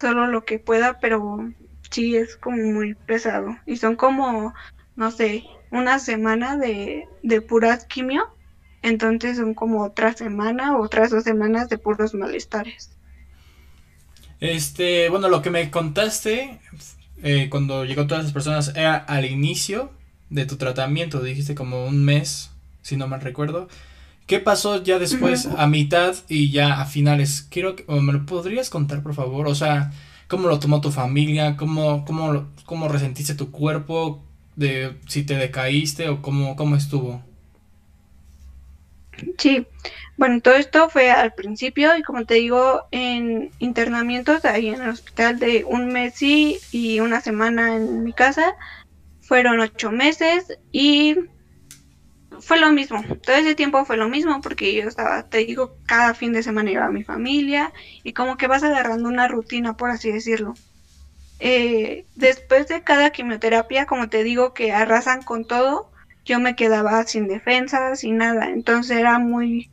solo 0.00 0.26
lo 0.26 0.44
que 0.44 0.58
pueda, 0.58 0.98
pero 0.98 1.48
sí 1.92 2.16
es 2.16 2.34
como 2.34 2.56
muy 2.56 2.94
pesado. 2.94 3.56
Y 3.66 3.76
son 3.76 3.94
como, 3.94 4.52
no 4.96 5.12
sé, 5.12 5.44
una 5.70 6.00
semana 6.00 6.56
de, 6.56 7.06
de 7.22 7.40
puras 7.40 7.84
quimio. 7.84 8.24
Entonces 8.82 9.36
son 9.36 9.54
como 9.54 9.84
otra 9.84 10.12
semana 10.12 10.76
otras 10.76 11.10
dos 11.10 11.22
semanas 11.22 11.68
de 11.68 11.78
puros 11.78 12.14
malestares. 12.14 12.90
Este, 14.40 15.08
bueno, 15.08 15.28
lo 15.28 15.40
que 15.40 15.50
me 15.50 15.70
contaste 15.70 16.58
eh, 17.22 17.48
cuando 17.48 17.84
llegó 17.84 18.08
todas 18.08 18.24
las 18.24 18.32
personas 18.32 18.72
era 18.74 18.96
al 18.96 19.24
inicio 19.24 20.01
de 20.32 20.46
tu 20.46 20.56
tratamiento, 20.56 21.22
dijiste 21.22 21.54
como 21.54 21.86
un 21.86 22.04
mes 22.04 22.50
si 22.82 22.96
no 22.96 23.06
mal 23.06 23.20
recuerdo. 23.20 23.68
¿Qué 24.26 24.40
pasó 24.40 24.82
ya 24.82 24.98
después, 24.98 25.46
a 25.56 25.66
mitad 25.66 26.14
y 26.28 26.50
ya 26.50 26.80
a 26.80 26.86
finales? 26.86 27.46
Quiero 27.50 27.76
que, 27.76 27.84
¿me 27.86 28.12
lo 28.12 28.24
podrías 28.24 28.70
contar, 28.70 29.02
por 29.02 29.14
favor? 29.14 29.46
O 29.46 29.54
sea, 29.54 29.92
¿cómo 30.28 30.48
lo 30.48 30.58
tomó 30.58 30.80
tu 30.80 30.90
familia? 30.90 31.56
¿Cómo, 31.56 32.04
cómo, 32.04 32.46
cómo 32.64 32.88
resentiste 32.88 33.34
tu 33.34 33.50
cuerpo? 33.50 34.22
De 34.56 34.96
si 35.06 35.24
te 35.24 35.34
decaíste 35.34 36.08
o 36.08 36.22
cómo, 36.22 36.56
cómo 36.56 36.76
estuvo. 36.76 37.22
Sí, 39.38 39.66
bueno, 40.16 40.40
todo 40.40 40.54
esto 40.54 40.88
fue 40.88 41.10
al 41.10 41.32
principio 41.32 41.96
y 41.96 42.02
como 42.02 42.24
te 42.24 42.34
digo, 42.34 42.86
en 42.90 43.50
internamientos 43.58 44.44
ahí 44.44 44.68
en 44.68 44.82
el 44.82 44.90
hospital 44.90 45.38
de 45.38 45.64
un 45.64 45.88
mes 45.88 46.22
y 46.22 47.00
una 47.00 47.20
semana 47.20 47.76
en 47.76 48.04
mi 48.04 48.12
casa, 48.12 48.54
fueron 49.32 49.60
ocho 49.60 49.90
meses 49.90 50.58
y 50.72 51.16
fue 52.40 52.60
lo 52.60 52.70
mismo, 52.70 53.02
todo 53.24 53.34
ese 53.34 53.54
tiempo 53.54 53.82
fue 53.86 53.96
lo 53.96 54.06
mismo 54.10 54.42
porque 54.42 54.74
yo 54.74 54.86
estaba, 54.86 55.22
te 55.22 55.38
digo, 55.38 55.74
cada 55.86 56.12
fin 56.12 56.34
de 56.34 56.42
semana 56.42 56.70
iba 56.70 56.84
a 56.84 56.90
mi 56.90 57.02
familia 57.02 57.72
y 58.04 58.12
como 58.12 58.36
que 58.36 58.46
vas 58.46 58.62
agarrando 58.62 59.08
una 59.08 59.28
rutina, 59.28 59.74
por 59.74 59.88
así 59.88 60.12
decirlo. 60.12 60.52
Eh, 61.40 62.04
después 62.14 62.68
de 62.68 62.82
cada 62.82 63.08
quimioterapia, 63.08 63.86
como 63.86 64.10
te 64.10 64.22
digo, 64.22 64.52
que 64.52 64.70
arrasan 64.70 65.22
con 65.22 65.46
todo, 65.46 65.90
yo 66.26 66.38
me 66.38 66.54
quedaba 66.54 67.02
sin 67.04 67.26
defensa, 67.26 67.96
sin 67.96 68.18
nada, 68.18 68.50
entonces 68.50 68.98
era 68.98 69.18
muy, 69.18 69.70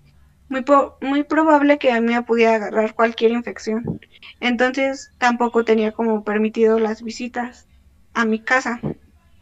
muy, 0.47 0.63
muy 1.01 1.23
probable 1.23 1.79
que 1.79 1.91
a 1.91 1.99
mí 1.99 2.13
me 2.13 2.23
pudiera 2.23 2.55
agarrar 2.55 2.95
cualquier 2.95 3.31
infección. 3.31 3.99
Entonces 4.39 5.11
tampoco 5.17 5.65
tenía 5.65 5.91
como 5.91 6.23
permitido 6.23 6.79
las 6.79 7.03
visitas 7.03 7.67
a 8.13 8.23
mi 8.23 8.39
casa. 8.39 8.79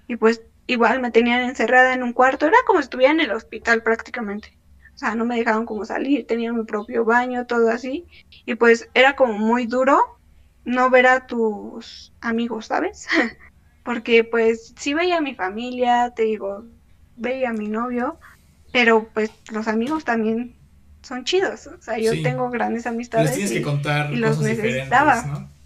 Y 0.07 0.15
pues 0.15 0.41
igual 0.67 1.01
me 1.01 1.11
tenían 1.11 1.41
encerrada 1.41 1.93
en 1.93 2.03
un 2.03 2.13
cuarto, 2.13 2.45
era 2.45 2.57
como 2.65 2.79
si 2.79 2.85
estuviera 2.85 3.13
en 3.13 3.21
el 3.21 3.31
hospital 3.31 3.83
prácticamente. 3.83 4.57
O 4.93 4.97
sea, 4.97 5.15
no 5.15 5.25
me 5.25 5.37
dejaban 5.37 5.65
como 5.65 5.85
salir, 5.85 6.25
tenía 6.25 6.51
mi 6.51 6.63
propio 6.63 7.05
baño, 7.05 7.45
todo 7.45 7.69
así. 7.69 8.07
Y 8.45 8.55
pues 8.55 8.89
era 8.93 9.15
como 9.15 9.33
muy 9.33 9.67
duro 9.67 10.17
no 10.65 10.89
ver 10.89 11.07
a 11.07 11.27
tus 11.27 12.13
amigos, 12.19 12.67
¿sabes? 12.67 13.07
Porque 13.83 14.23
pues 14.23 14.73
sí 14.77 14.93
veía 14.93 15.17
a 15.17 15.21
mi 15.21 15.35
familia, 15.35 16.13
te 16.15 16.23
digo, 16.23 16.65
veía 17.15 17.51
a 17.51 17.53
mi 17.53 17.67
novio, 17.67 18.19
pero 18.73 19.07
pues 19.13 19.31
los 19.51 19.67
amigos 19.67 20.03
también 20.03 20.55
son 21.03 21.23
chidos. 21.23 21.67
O 21.67 21.81
sea, 21.81 21.97
yo 21.97 22.11
tengo 22.21 22.49
grandes 22.49 22.85
amistades. 22.85 23.33
tienes 23.33 23.51
que 23.51 23.61
contar 23.61 24.11
y 24.11 24.17
los 24.17 24.39
necesitaba. 24.39 25.23
¿no? 25.23 25.56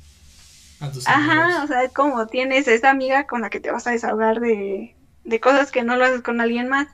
Ajá, 1.06 1.64
o 1.64 1.68
sea, 1.68 1.84
es 1.84 1.94
como 1.94 2.28
tienes 2.28 2.68
esa 2.68 2.90
amiga 2.90 3.28
con 3.28 3.42
la 3.42 3.50
que 3.50 3.60
te 3.60 3.72
vas 3.72 3.86
a 3.88 3.92
desahogar 3.92 4.40
de, 4.40 4.96
de 5.24 5.40
cosas 5.40 5.72
que 5.72 5.84
no 5.84 5.96
lo 5.96 6.06
haces 6.06 6.22
con 6.22 6.42
alguien 6.42 6.68
más. 6.70 6.88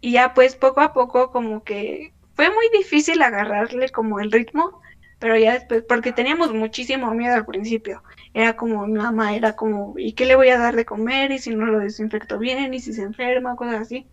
Y 0.00 0.12
ya 0.12 0.34
pues 0.34 0.56
poco 0.56 0.80
a 0.80 0.92
poco 0.92 1.32
como 1.32 1.64
que 1.64 2.12
fue 2.34 2.50
muy 2.50 2.68
difícil 2.76 3.22
agarrarle 3.22 3.88
como 3.88 4.20
el 4.20 4.30
ritmo, 4.30 4.80
pero 5.18 5.36
ya 5.38 5.54
después, 5.54 5.84
porque 5.88 6.12
teníamos 6.12 6.52
muchísimo 6.52 7.12
miedo 7.14 7.34
al 7.34 7.46
principio. 7.46 8.02
Era 8.34 8.56
como 8.56 8.86
mi 8.86 8.98
mamá, 8.98 9.34
era 9.34 9.56
como, 9.56 9.94
¿y 9.96 10.12
qué 10.12 10.26
le 10.26 10.36
voy 10.36 10.50
a 10.50 10.58
dar 10.58 10.76
de 10.76 10.84
comer? 10.84 11.32
Y 11.32 11.38
si 11.38 11.54
no 11.54 11.66
lo 11.66 11.78
desinfecto 11.78 12.38
bien, 12.38 12.74
y 12.74 12.80
si 12.80 12.92
se 12.92 13.02
enferma, 13.02 13.56
cosas 13.56 13.80
así. 13.80 14.06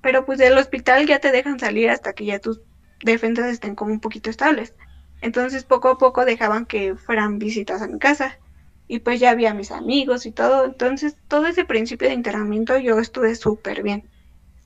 Pero 0.00 0.24
pues 0.24 0.38
del 0.38 0.56
hospital 0.56 1.06
ya 1.06 1.18
te 1.18 1.32
dejan 1.32 1.58
salir 1.58 1.90
hasta 1.90 2.12
que 2.12 2.26
ya 2.26 2.38
tus 2.38 2.60
defensas 3.02 3.46
estén 3.46 3.74
como 3.74 3.92
un 3.92 4.00
poquito 4.00 4.30
estables. 4.30 4.74
Entonces 5.24 5.64
poco 5.64 5.88
a 5.88 5.96
poco 5.96 6.26
dejaban 6.26 6.66
que 6.66 6.96
fueran 6.96 7.38
visitas 7.38 7.80
a 7.80 7.88
mi 7.88 7.98
casa 7.98 8.38
y 8.86 8.98
pues 8.98 9.20
ya 9.20 9.30
había 9.30 9.54
mis 9.54 9.70
amigos 9.70 10.26
y 10.26 10.32
todo. 10.32 10.66
Entonces 10.66 11.16
todo 11.28 11.46
ese 11.46 11.64
principio 11.64 12.08
de 12.08 12.14
internamiento 12.14 12.76
yo 12.76 12.98
estuve 12.98 13.34
súper 13.34 13.82
bien. 13.82 14.06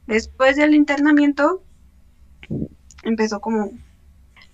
Después 0.08 0.56
del 0.56 0.74
internamiento 0.74 1.62
empezó 3.04 3.40
como 3.40 3.70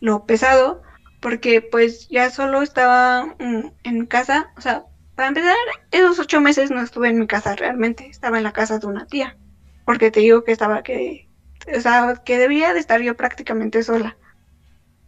lo 0.01 0.27
pesado 0.27 0.83
porque 1.21 1.63
pues 1.63 2.07
ya 2.11 2.29
solo 2.29 2.61
estaba 2.61 3.25
mm, 3.39 3.71
en 3.85 4.05
casa. 4.05 4.53
O 4.59 4.61
sea, 4.61 4.85
para 5.15 5.29
empezar, 5.29 5.57
esos 5.91 6.19
ocho 6.19 6.39
meses 6.43 6.71
no 6.71 6.83
estuve 6.83 7.09
en 7.09 7.19
mi 7.19 7.27
casa 7.27 7.57
realmente. 7.57 8.09
Estaba 8.09 8.37
en 8.37 8.45
la 8.45 8.53
casa 8.53 8.79
de 8.79 8.87
una 8.87 9.07
tía. 9.07 9.39
Porque 9.87 10.11
te 10.11 10.21
digo 10.21 10.45
que 10.45 10.53
estaba 10.53 10.83
que... 10.83 11.31
O 11.75 11.81
sea, 11.81 12.21
que 12.27 12.37
debía 12.37 12.75
de 12.75 12.81
estar 12.81 13.01
yo 13.01 13.17
prácticamente 13.17 13.83
sola. 13.83 14.19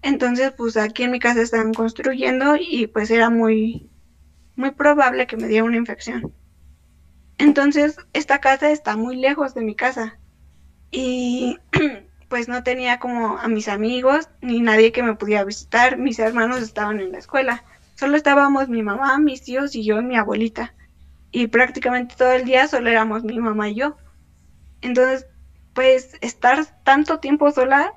Entonces, 0.07 0.52
pues 0.57 0.76
aquí 0.76 1.02
en 1.02 1.11
mi 1.11 1.18
casa 1.18 1.42
estaban 1.42 1.74
construyendo 1.74 2.54
y 2.54 2.86
pues 2.86 3.11
era 3.11 3.28
muy, 3.28 3.90
muy 4.54 4.70
probable 4.70 5.26
que 5.26 5.36
me 5.36 5.48
diera 5.48 5.64
una 5.64 5.78
infección. 5.78 6.32
Entonces, 7.38 7.96
esta 8.12 8.38
casa 8.38 8.70
está 8.70 8.96
muy 8.96 9.16
lejos 9.16 9.52
de 9.54 9.62
mi 9.62 9.74
casa 9.74 10.16
y 10.92 11.59
pues 12.28 12.46
no 12.46 12.62
tenía 12.62 13.00
como 13.00 13.36
a 13.36 13.48
mis 13.48 13.66
amigos 13.66 14.28
ni 14.42 14.61
nadie 14.61 14.92
que 14.92 15.02
me 15.02 15.16
pudiera 15.16 15.42
visitar. 15.42 15.98
Mis 15.98 16.20
hermanos 16.20 16.62
estaban 16.62 17.00
en 17.00 17.11
la 17.11 17.18
escuela. 17.18 17.64
Solo 17.96 18.16
estábamos 18.16 18.68
mi 18.68 18.84
mamá, 18.84 19.18
mis 19.18 19.42
tíos 19.42 19.74
y 19.74 19.84
yo 19.84 19.98
y 19.98 20.04
mi 20.04 20.16
abuelita. 20.16 20.72
Y 21.32 21.48
prácticamente 21.48 22.14
todo 22.16 22.30
el 22.30 22.44
día 22.44 22.68
solo 22.68 22.88
éramos 22.90 23.24
mi 23.24 23.40
mamá 23.40 23.70
y 23.70 23.74
yo. 23.74 23.96
Entonces, 24.82 25.26
pues 25.74 26.16
estar 26.20 26.64
tanto 26.84 27.18
tiempo 27.18 27.50
sola 27.50 27.92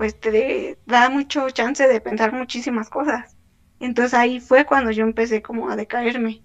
pues 0.00 0.18
te 0.18 0.78
da 0.86 1.10
mucho 1.10 1.50
chance 1.50 1.86
de 1.86 2.00
pensar 2.00 2.32
muchísimas 2.32 2.88
cosas. 2.88 3.36
Entonces 3.80 4.14
ahí 4.14 4.40
fue 4.40 4.64
cuando 4.64 4.90
yo 4.92 5.02
empecé 5.02 5.42
como 5.42 5.68
a 5.68 5.76
decaerme. 5.76 6.42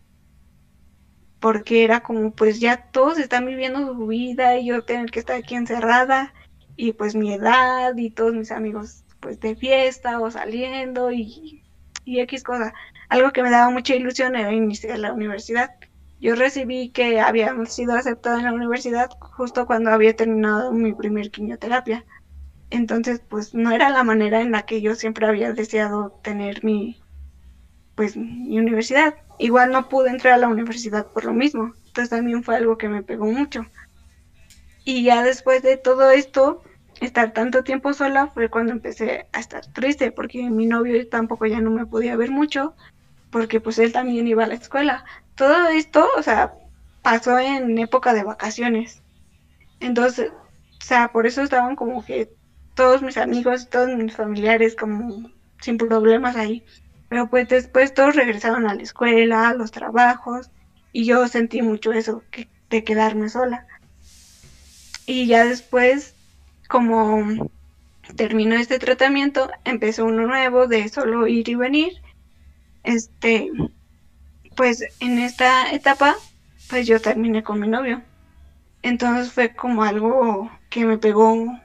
Porque 1.40 1.86
era 1.86 2.04
como, 2.04 2.36
pues 2.36 2.60
ya 2.60 2.92
todos 2.92 3.18
están 3.18 3.46
viviendo 3.46 3.94
su 3.94 4.08
vida 4.08 4.58
y 4.58 4.66
yo 4.66 4.84
tener 4.84 5.10
que 5.10 5.20
estar 5.20 5.38
aquí 5.38 5.56
encerrada 5.56 6.34
y 6.76 6.92
pues 6.92 7.16
mi 7.16 7.32
edad 7.34 7.96
y 7.96 8.10
todos 8.10 8.34
mis 8.34 8.52
amigos 8.52 9.06
pues 9.22 9.40
de 9.40 9.56
fiesta 9.56 10.20
o 10.20 10.30
saliendo 10.30 11.14
y, 11.14 11.64
y 12.04 12.20
X 12.20 12.44
cosa. 12.44 12.74
Algo 13.08 13.32
que 13.32 13.42
me 13.42 13.52
daba 13.52 13.70
mucha 13.70 13.96
ilusión 13.96 14.36
era 14.36 14.52
iniciar 14.52 15.00
la 15.00 15.14
universidad. 15.14 15.72
Yo 16.20 16.36
recibí 16.36 16.90
que 16.90 17.22
había 17.22 17.56
sido 17.68 17.94
aceptada 17.96 18.40
en 18.40 18.46
la 18.46 18.54
universidad 18.54 19.10
justo 19.18 19.66
cuando 19.66 19.92
había 19.92 20.14
terminado 20.14 20.74
mi 20.74 20.94
primer 20.94 21.32
quimioterapia. 21.32 22.04
Entonces, 22.76 23.22
pues 23.30 23.54
no 23.54 23.72
era 23.72 23.90
la 23.90 24.04
manera 24.04 24.42
en 24.42 24.52
la 24.52 24.64
que 24.64 24.82
yo 24.82 24.96
siempre 24.96 25.26
había 25.26 25.54
deseado 25.54 26.20
tener 26.22 26.62
mi, 26.66 27.02
pues, 27.96 28.18
mi 28.18 28.60
universidad. 28.60 29.16
Igual 29.40 29.72
no 29.72 29.88
pude 29.88 30.10
entrar 30.10 30.34
a 30.34 30.38
la 30.38 30.50
universidad 30.50 31.08
por 31.08 31.24
lo 31.24 31.34
mismo. 31.34 31.74
Entonces 31.88 32.10
también 32.10 32.44
fue 32.44 32.58
algo 32.58 32.78
que 32.78 32.90
me 32.90 33.02
pegó 33.02 33.28
mucho. 33.28 33.66
Y 34.84 35.04
ya 35.04 35.24
después 35.24 35.64
de 35.64 35.78
todo 35.78 36.12
esto, 36.12 36.64
estar 37.00 37.32
tanto 37.32 37.64
tiempo 37.64 37.94
sola 37.94 38.28
fue 38.28 38.50
cuando 38.50 38.74
empecé 38.74 39.26
a 39.32 39.40
estar 39.40 39.66
triste 39.68 40.12
porque 40.12 40.50
mi 40.50 40.66
novio 40.66 41.08
tampoco 41.08 41.46
ya 41.46 41.62
no 41.62 41.72
me 41.72 41.86
podía 41.86 42.18
ver 42.18 42.32
mucho 42.32 42.76
porque 43.30 43.62
pues 43.62 43.80
él 43.80 43.94
también 43.94 44.28
iba 44.28 44.44
a 44.44 44.48
la 44.48 44.56
escuela. 44.56 45.06
Todo 45.36 45.70
esto, 45.70 46.06
o 46.18 46.22
sea, 46.22 46.54
pasó 47.02 47.40
en 47.40 47.78
época 47.78 48.14
de 48.14 48.24
vacaciones. 48.24 49.02
Entonces, 49.80 50.32
o 50.32 50.84
sea, 50.84 51.14
por 51.14 51.26
eso 51.26 51.42
estaban 51.42 51.78
como 51.78 52.04
que 52.04 52.30
todos 52.76 53.02
mis 53.02 53.18
amigos, 53.18 53.70
todos 53.70 53.90
mis 53.96 54.16
familiares 54.16 54.76
como 54.76 55.32
sin 55.62 55.78
problemas 55.78 56.36
ahí. 56.36 56.64
Pero 57.10 57.30
pues 57.30 57.48
después 57.50 57.94
todos 57.94 58.16
regresaron 58.16 58.68
a 58.68 58.76
la 58.76 58.84
escuela, 58.84 59.50
a 59.50 59.54
los 59.54 59.72
trabajos 59.72 60.52
y 60.92 61.06
yo 61.06 61.28
sentí 61.28 61.62
mucho 61.62 61.92
eso, 61.94 62.24
de 62.70 62.84
quedarme 62.84 63.30
sola. 63.30 63.66
Y 65.06 65.28
ya 65.28 65.46
después, 65.46 66.16
como 66.68 67.50
terminó 68.16 68.56
este 68.56 68.80
tratamiento, 68.80 69.50
empezó 69.64 70.06
uno 70.06 70.26
nuevo 70.28 70.68
de 70.68 70.90
solo 70.90 71.28
ir 71.28 71.48
y 71.50 71.56
venir. 71.56 71.94
Este, 72.84 73.52
pues 74.56 74.84
en 75.00 75.20
esta 75.20 75.72
etapa, 75.72 76.16
pues 76.70 76.88
yo 76.88 77.00
terminé 77.00 77.44
con 77.44 77.60
mi 77.60 77.68
novio. 77.68 78.02
Entonces 78.82 79.32
fue 79.32 79.56
como 79.56 79.84
algo 79.84 80.52
que 80.70 80.86
me 80.86 80.98
pegó 80.98 81.60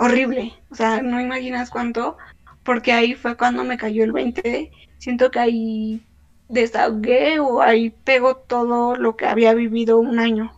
horrible. 0.00 0.54
O 0.70 0.74
sea, 0.74 1.02
no 1.02 1.20
imaginas 1.20 1.70
cuánto, 1.70 2.16
porque 2.64 2.92
ahí 2.92 3.14
fue 3.14 3.36
cuando 3.36 3.64
me 3.64 3.76
cayó 3.76 4.02
el 4.02 4.12
20. 4.12 4.70
Siento 4.98 5.30
que 5.30 5.38
ahí 5.38 6.02
desahogué 6.48 7.38
o 7.38 7.60
ahí 7.60 7.90
pegó 7.90 8.36
todo 8.36 8.96
lo 8.96 9.16
que 9.16 9.26
había 9.26 9.54
vivido 9.54 9.98
un 9.98 10.18
año. 10.18 10.52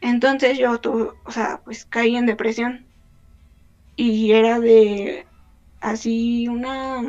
Entonces 0.00 0.58
yo, 0.58 0.78
o 1.24 1.30
sea, 1.30 1.60
pues 1.64 1.84
caí 1.86 2.16
en 2.16 2.26
depresión. 2.26 2.86
Y 3.96 4.32
era 4.32 4.60
de 4.60 5.26
así 5.80 6.46
una, 6.48 7.02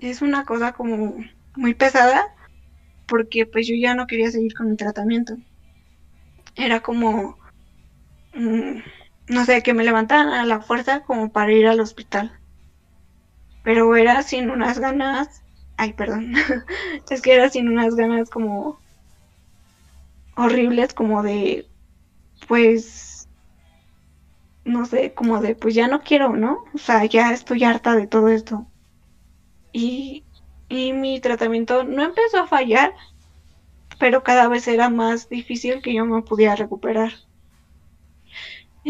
es 0.00 0.22
una 0.22 0.44
cosa 0.44 0.72
como 0.72 1.16
muy 1.56 1.74
pesada, 1.74 2.34
porque 3.06 3.46
pues 3.46 3.66
yo 3.66 3.74
ya 3.76 3.94
no 3.94 4.06
quería 4.06 4.30
seguir 4.30 4.54
con 4.54 4.70
mi 4.70 4.76
tratamiento. 4.76 5.36
Era 6.56 6.80
como, 6.80 7.38
mm, 8.34 8.78
no 9.28 9.44
sé, 9.44 9.62
que 9.62 9.74
me 9.74 9.84
levantaran 9.84 10.28
a 10.30 10.44
la 10.44 10.60
fuerza 10.60 11.02
como 11.04 11.32
para 11.32 11.52
ir 11.52 11.66
al 11.68 11.80
hospital. 11.80 12.40
Pero 13.62 13.94
era 13.94 14.22
sin 14.24 14.50
unas 14.50 14.80
ganas, 14.80 15.44
ay, 15.76 15.92
perdón, 15.92 16.32
es 17.10 17.22
que 17.22 17.34
era 17.34 17.48
sin 17.50 17.68
unas 17.68 17.94
ganas 17.94 18.30
como 18.30 18.82
horribles, 20.36 20.94
como 20.94 21.22
de 21.22 21.70
pues, 22.48 23.28
no 24.64 24.86
sé, 24.86 25.14
como 25.14 25.40
de, 25.40 25.56
pues 25.56 25.74
ya 25.74 25.88
no 25.88 26.02
quiero, 26.02 26.36
¿no? 26.36 26.62
O 26.72 26.78
sea, 26.78 27.04
ya 27.06 27.32
estoy 27.32 27.64
harta 27.64 27.96
de 27.96 28.06
todo 28.06 28.28
esto. 28.28 28.70
Y, 29.72 30.26
y 30.68 30.92
mi 30.92 31.20
tratamiento 31.20 31.82
no 31.84 32.02
empezó 32.04 32.38
a 32.38 32.46
fallar, 32.46 32.92
pero 34.00 34.22
cada 34.22 34.48
vez 34.48 34.66
era 34.66 34.88
más 34.88 35.28
difícil 35.28 35.82
que 35.82 35.92
yo 35.94 36.06
me 36.06 36.22
pudiera 36.22 36.56
recuperar. 36.56 37.12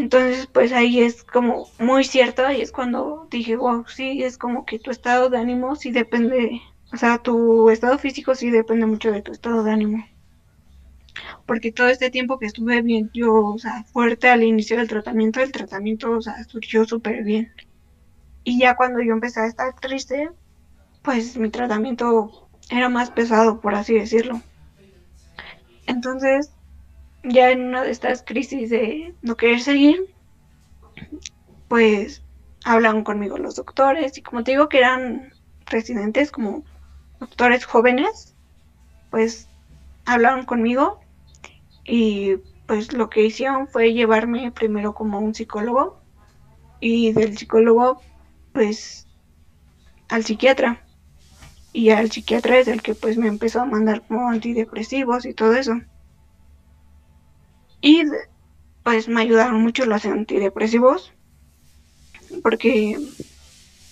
Entonces, 0.01 0.47
pues 0.47 0.73
ahí 0.73 1.01
es 1.01 1.25
como 1.25 1.69
muy 1.79 2.05
cierto, 2.05 2.51
y 2.51 2.61
es 2.61 2.73
cuando 2.73 3.27
dije, 3.31 3.57
wow, 3.57 3.85
sí, 3.89 4.23
es 4.23 4.39
como 4.39 4.65
que 4.65 4.79
tu 4.79 4.91
estado 4.91 5.31
de 5.31 5.39
ánimo 5.39 5.77
sí 5.77 5.91
depende, 5.91 6.61
o 6.93 6.97
sea, 6.97 7.19
tu 7.19 7.71
estado 7.71 7.99
físico 7.99 8.35
sí 8.35 8.51
depende 8.51 8.87
mucho 8.87 9.13
de 9.13 9.23
tu 9.23 9.33
estado 9.33 9.63
de 9.65 9.73
ánimo 9.73 10.05
porque 11.47 11.73
todo 11.73 11.89
este 11.89 12.11
tiempo 12.11 12.39
que 12.39 12.47
estuve 12.47 12.83
bien, 12.83 13.11
yo, 13.15 13.33
o 13.33 13.59
sea, 13.59 13.85
fuerte 13.85 14.29
al 14.29 14.43
inicio 14.43 14.77
del 14.77 14.87
tratamiento, 14.89 15.41
el 15.41 15.51
tratamiento, 15.51 16.11
o 16.11 16.21
sea, 16.21 16.45
surgió 16.45 16.85
súper 16.85 17.25
bien. 17.25 17.53
Y 18.45 18.59
ya 18.59 18.77
cuando 18.77 19.01
yo 19.01 19.13
empecé 19.13 19.41
a 19.41 19.47
estar 19.47 19.75
triste, 19.81 20.31
pues 21.03 21.37
mi 21.39 21.51
tratamiento 21.51 22.49
era 22.71 22.89
más 22.89 23.11
pesado, 23.11 23.61
por 23.61 23.75
así 23.75 23.95
decirlo. 23.95 24.43
Entonces, 25.87 26.53
ya 27.29 27.51
en 27.51 27.63
una 27.67 27.83
de 27.83 27.91
estas 27.91 28.23
crisis 28.23 28.71
de 28.71 29.15
no 29.23 29.37
querer 29.37 29.61
seguir, 29.61 30.15
pues 31.69 32.23
hablan 32.65 33.05
conmigo 33.05 33.39
los 33.39 33.57
doctores 33.57 34.19
y 34.19 34.23
como 34.23 34.45
te 34.45 34.53
digo 34.53 34.69
que 34.69 34.79
eran 34.79 35.33
residentes 35.67 36.31
como 36.31 36.65
doctores 37.21 37.65
jóvenes, 37.65 38.35
pues 39.11 39.49
hablaron 40.05 40.45
conmigo 40.45 41.01
y 41.85 42.37
pues 42.67 42.93
lo 42.93 43.09
que 43.09 43.25
hicieron 43.25 43.69
fue 43.69 43.93
llevarme 43.93 44.53
primero 44.53 44.95
como 44.95 45.19
un 45.21 45.35
psicólogo 45.35 46.01
y 46.81 47.13
del 47.13 47.37
psicólogo 47.37 48.03
pues 48.53 49.07
al 50.09 50.25
psiquiatra. 50.25 50.85
Y 51.73 51.91
al 51.91 52.11
psiquiatra 52.11 52.59
es 52.59 52.69
el 52.69 52.83
que 52.83 52.95
pues 52.95 53.19
me 53.19 53.29
empezó 53.29 53.61
a 53.61 53.67
mandar 53.67 54.03
como 54.07 54.29
antidepresivos 54.29 55.27
y 55.27 55.35
todo 55.35 55.55
eso. 55.55 55.81
Y 57.81 58.03
pues 58.83 59.09
me 59.09 59.21
ayudaron 59.21 59.63
mucho 59.63 59.85
los 59.87 60.05
antidepresivos 60.05 61.13
porque 62.43 62.99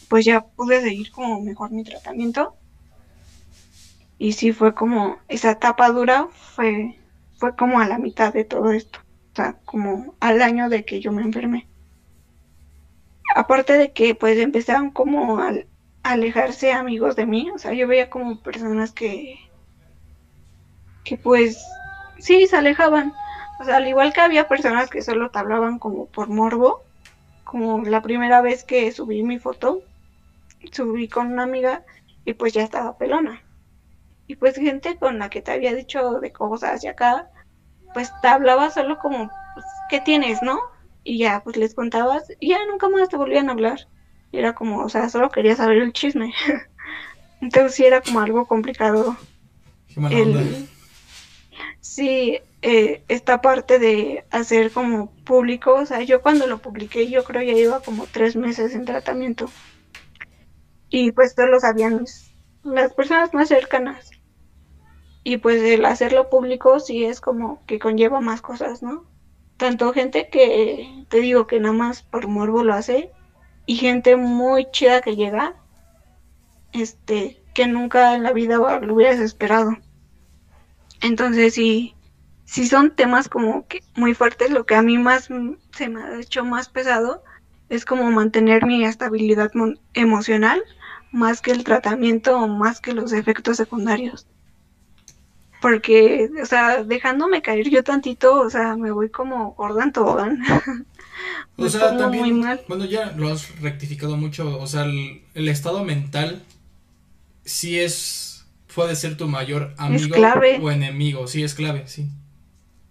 pues 0.09 0.25
ya 0.25 0.41
pude 0.41 0.81
seguir 0.81 1.11
como 1.11 1.41
mejor 1.41 1.71
mi 1.71 1.85
tratamiento. 1.85 2.55
Y 4.19 4.33
sí 4.33 4.53
fue 4.53 4.75
como 4.75 5.19
esa 5.29 5.51
etapa 5.53 5.91
dura 5.91 6.29
fue 6.55 6.99
fue 7.39 7.55
como 7.55 7.81
a 7.81 7.87
la 7.87 7.99
mitad 7.99 8.33
de 8.33 8.45
todo 8.45 8.73
esto, 8.73 9.01
o 9.33 9.37
sea, 9.37 9.59
como 9.65 10.15
al 10.21 10.41
año 10.41 10.69
de 10.69 10.85
que 10.85 11.01
yo 11.01 11.13
me 11.13 11.23
enfermé. 11.23 11.69
Aparte 13.35 13.75
de 13.75 13.93
que 13.93 14.15
pues 14.15 14.39
empezaron 14.39 14.91
como 14.91 15.39
a, 15.39 15.53
alejarse 16.03 16.73
amigos 16.73 17.17
de 17.17 17.27
mí, 17.27 17.51
o 17.51 17.59
sea, 17.59 17.73
yo 17.75 17.87
veía 17.89 18.09
como 18.09 18.41
personas 18.41 18.93
que, 18.93 19.39
que 21.05 21.19
pues 21.19 21.63
sí, 22.19 22.47
se 22.47 22.57
alejaban. 22.57 23.13
O 23.59 23.65
sea, 23.65 23.77
al 23.77 23.89
igual 23.89 24.13
que 24.13 24.21
había 24.21 24.49
personas 24.49 24.91
que 24.91 25.03
solo 25.03 25.31
te 25.31 25.39
hablaban 25.39 25.79
como 25.79 26.07
por 26.07 26.29
morbo, 26.29 26.83
como 27.45 27.83
la 27.85 28.03
primera 28.03 28.41
vez 28.43 28.65
que 28.65 28.91
subí 28.93 29.23
mi 29.23 29.39
foto, 29.39 29.83
subí 30.73 31.09
con 31.09 31.33
una 31.33 31.45
amiga 31.45 31.85
y 32.25 32.35
pues 32.35 32.53
ya 32.53 32.63
estaba 32.63 32.99
pelona. 32.99 33.43
Y 34.27 34.37
pues 34.37 34.57
gente 34.57 34.97
con 34.97 35.19
la 35.19 35.31
que 35.31 35.41
te 35.41 35.53
había 35.53 35.75
dicho 35.75 36.21
de 36.21 36.33
cosas 36.33 36.75
hacia 36.75 36.91
acá, 36.93 37.31
pues 37.95 38.13
te 38.21 38.29
hablaba 38.29 38.71
solo 38.71 38.99
como, 38.99 39.31
pues, 39.55 39.65
¿qué 39.89 40.01
tienes, 40.01 40.43
no? 40.43 40.59
Y 41.05 41.19
ya, 41.19 41.41
pues 41.45 41.57
les 41.57 41.75
contabas 41.75 42.25
y 42.41 42.49
ya 42.49 42.59
nunca 42.67 42.89
más 42.89 43.09
te 43.09 43.17
volvían 43.17 43.49
a 43.49 43.53
hablar. 43.53 43.87
Y 44.33 44.39
era 44.39 44.55
como, 44.55 44.81
o 44.81 44.89
sea, 44.89 45.09
solo 45.09 45.31
quería 45.31 45.55
saber 45.55 45.79
el 45.79 45.93
chisme. 45.93 46.35
Entonces 47.41 47.75
sí 47.75 47.85
era 47.85 48.01
como 48.01 48.21
algo 48.21 48.45
complicado. 48.47 49.17
el, 50.11 50.69
sí, 51.81 52.41
eh, 52.69 53.05
esta 53.07 53.41
parte 53.41 53.79
de 53.79 54.25
hacer 54.33 54.73
como 54.73 55.13
público, 55.23 55.75
o 55.75 55.87
sea, 55.87 56.03
yo 56.03 56.21
cuando 56.21 56.49
lo 56.49 56.59
publiqué, 56.59 57.09
yo 57.09 57.23
creo 57.23 57.41
ya 57.41 57.53
iba 57.53 57.79
como 57.81 58.07
tres 58.07 58.35
meses 58.35 58.75
en 58.75 58.85
tratamiento. 58.85 59.49
Y 60.89 61.13
pues 61.13 61.37
todos 61.37 61.49
lo 61.49 61.61
sabían 61.61 62.05
las 62.65 62.93
personas 62.93 63.33
más 63.33 63.51
cercanas. 63.51 64.11
Y 65.23 65.37
pues 65.37 65.63
el 65.63 65.85
hacerlo 65.85 66.29
público 66.29 66.81
sí 66.81 67.05
es 67.05 67.21
como 67.21 67.65
que 67.67 67.79
conlleva 67.79 68.21
más 68.21 68.43
cosas, 68.43 68.83
¿no? 68.83 69.05
Tanto 69.59 69.93
gente 69.93 70.29
que 70.29 71.05
te 71.09 71.21
digo 71.21 71.47
que 71.47 71.61
nada 71.61 71.73
más 71.73 72.03
por 72.03 72.27
morbo 72.27 72.65
lo 72.65 72.75
hace 72.75 73.13
y 73.65 73.77
gente 73.77 74.17
muy 74.17 74.69
chida 74.73 75.03
que 75.03 75.15
llega, 75.15 75.55
este, 76.73 77.41
que 77.55 77.69
nunca 77.69 78.17
en 78.17 78.25
la 78.25 78.33
vida 78.33 78.57
lo 78.57 78.93
hubieras 78.93 79.21
esperado. 79.21 79.77
Entonces 81.01 81.55
sí, 81.55 81.96
sí 82.47 82.67
son 82.67 82.93
temas 82.93 83.29
como 83.29 83.67
que 83.67 83.83
muy 83.95 84.15
fuertes. 84.15 84.51
Lo 84.51 84.65
que 84.65 84.75
a 84.75 84.83
mí 84.83 84.97
más 84.97 85.29
se 85.73 85.89
me 85.89 86.03
ha 86.03 86.19
hecho 86.19 86.45
más 86.45 86.71
pesado 86.71 87.23
es 87.69 87.85
como 87.85 88.11
mantener 88.11 88.65
mi 88.65 88.85
estabilidad 88.85 89.51
emocional, 89.93 90.63
más 91.13 91.43
que 91.43 91.51
el 91.51 91.65
tratamiento 91.65 92.39
o 92.39 92.49
más 92.49 92.81
que 92.81 92.95
los 92.95 93.13
efectos 93.13 93.59
secundarios. 93.59 94.27
Porque, 95.61 96.31
o 96.41 96.47
sea, 96.47 96.85
dejándome 96.85 97.43
caer 97.43 97.69
yo 97.69 97.83
tantito, 97.83 98.41
o 98.41 98.51
sea, 98.51 98.77
me 98.77 98.93
voy 98.93 99.11
como 99.11 99.53
gorda 99.55 99.83
en 99.83 99.93
tobogán. 99.93 100.43
o 101.57 101.69
sea, 101.69 101.97
también, 101.97 102.45
bueno, 102.69 102.85
ya 102.85 103.13
lo 103.17 103.33
has 103.33 103.61
rectificado 103.61 104.17
mucho, 104.17 104.61
o 104.61 104.67
sea, 104.67 104.85
el, 104.85 105.49
estado 105.49 105.83
mental 105.83 106.45
sí 107.45 107.81
es, 107.81 108.47
puede 108.73 108.95
ser 108.95 109.17
tu 109.17 109.27
mayor 109.27 109.75
amigo 109.79 110.15
o 110.61 110.71
enemigo, 110.71 111.27
sí 111.27 111.43
es 111.43 111.55
clave, 111.55 111.89
sí. 111.89 112.09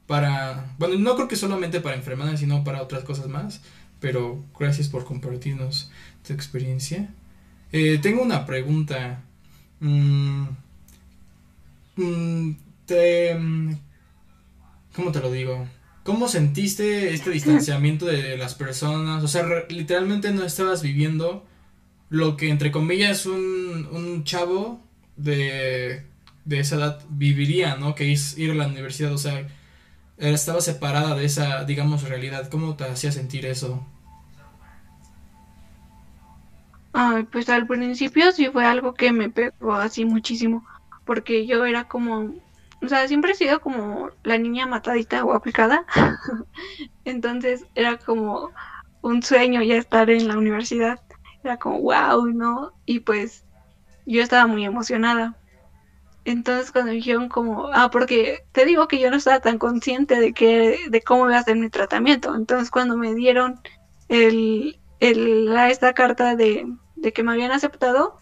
Para, 0.08 0.76
bueno, 0.78 0.96
no 1.00 1.16
creo 1.16 1.28
que 1.28 1.36
solamente 1.36 1.82
para 1.82 1.96
enfermedades, 1.96 2.40
sino 2.40 2.64
para 2.64 2.82
otras 2.82 3.04
cosas 3.04 3.28
más, 3.28 3.62
pero 4.00 4.44
gracias 4.60 4.88
por 4.88 5.06
compartirnos 5.06 5.92
tu 6.26 6.34
experiencia. 6.34 7.10
Eh, 7.72 8.00
tengo 8.02 8.22
una 8.22 8.46
pregunta. 8.46 9.24
Mm, 9.80 10.46
mm, 11.96 12.52
te, 12.86 13.38
¿Cómo 14.96 15.12
te 15.12 15.20
lo 15.20 15.32
digo? 15.32 15.68
¿Cómo 16.04 16.28
sentiste 16.28 17.14
este 17.14 17.32
distanciamiento 17.32 18.06
de 18.06 18.38
las 18.38 18.54
personas? 18.54 19.24
O 19.24 19.28
sea, 19.28 19.44
literalmente 19.70 20.32
no 20.32 20.44
estabas 20.44 20.84
viviendo 20.84 21.46
lo 22.10 22.38
que, 22.38 22.50
entre 22.50 22.72
comillas, 22.72 23.26
un, 23.26 23.90
un 23.92 24.24
chavo 24.24 24.82
de, 25.18 26.04
de 26.46 26.60
esa 26.60 26.76
edad 26.76 27.02
viviría, 27.10 27.76
¿no? 27.76 27.96
Que 27.96 28.14
es 28.14 28.38
ir 28.38 28.52
a 28.52 28.56
la 28.56 28.68
universidad, 28.68 29.12
o 29.14 29.18
sea, 29.18 29.48
estaba 30.18 30.62
separada 30.62 31.16
de 31.16 31.26
esa, 31.26 31.64
digamos, 31.66 32.08
realidad. 32.08 32.50
¿Cómo 32.50 32.76
te 32.76 32.86
hacía 32.86 33.12
sentir 33.12 33.46
eso? 33.46 33.86
Ay, 36.94 37.24
pues 37.24 37.50
al 37.50 37.68
principio 37.68 38.32
sí 38.32 38.48
fue 38.48 38.66
algo 38.66 38.94
que 38.94 39.12
me 39.12 39.30
pegó 39.30 39.74
así 39.74 40.06
muchísimo, 40.06 40.66
porque 41.04 41.46
yo 41.46 41.66
era 41.66 41.90
como, 41.90 42.34
o 42.82 42.88
sea, 42.88 43.06
siempre 43.10 43.34
he 43.34 43.36
sido 43.36 43.60
como 43.60 44.12
la 44.24 44.38
niña 44.38 44.66
matadita 44.66 45.26
o 45.26 45.34
aplicada, 45.34 45.86
entonces 47.06 47.66
era 47.76 47.98
como 47.98 48.52
un 49.02 49.22
sueño 49.24 49.62
ya 49.62 49.76
estar 49.76 50.10
en 50.10 50.30
la 50.30 50.38
universidad, 50.38 51.02
era 51.44 51.58
como 51.58 51.82
wow, 51.82 52.28
¿no? 52.28 52.72
Y 52.86 53.02
pues 53.02 53.44
yo 54.06 54.22
estaba 54.22 54.48
muy 54.48 54.64
emocionada. 54.64 55.36
Entonces 56.26 56.72
cuando 56.72 56.90
me 56.90 56.98
dijeron 56.98 57.30
como, 57.30 57.70
ah, 57.72 57.90
porque 57.92 58.46
te 58.52 58.66
digo 58.66 58.88
que 58.88 59.00
yo 59.00 59.12
no 59.12 59.18
estaba 59.18 59.40
tan 59.40 59.60
consciente 59.60 60.20
de 60.20 60.34
que, 60.34 60.80
de 60.90 61.02
cómo 61.02 61.28
iba 61.30 61.38
a 61.38 61.44
ser 61.44 61.56
mi 61.56 61.70
tratamiento. 61.70 62.36
Entonces 62.36 62.72
cuando 62.72 62.98
me 62.98 63.14
dieron 63.14 63.62
el, 64.10 64.80
el, 65.00 65.56
esta 65.70 65.94
carta 65.94 66.36
de, 66.36 66.66
de 66.96 67.14
que 67.14 67.22
me 67.22 67.32
habían 67.32 67.52
aceptado, 67.52 68.20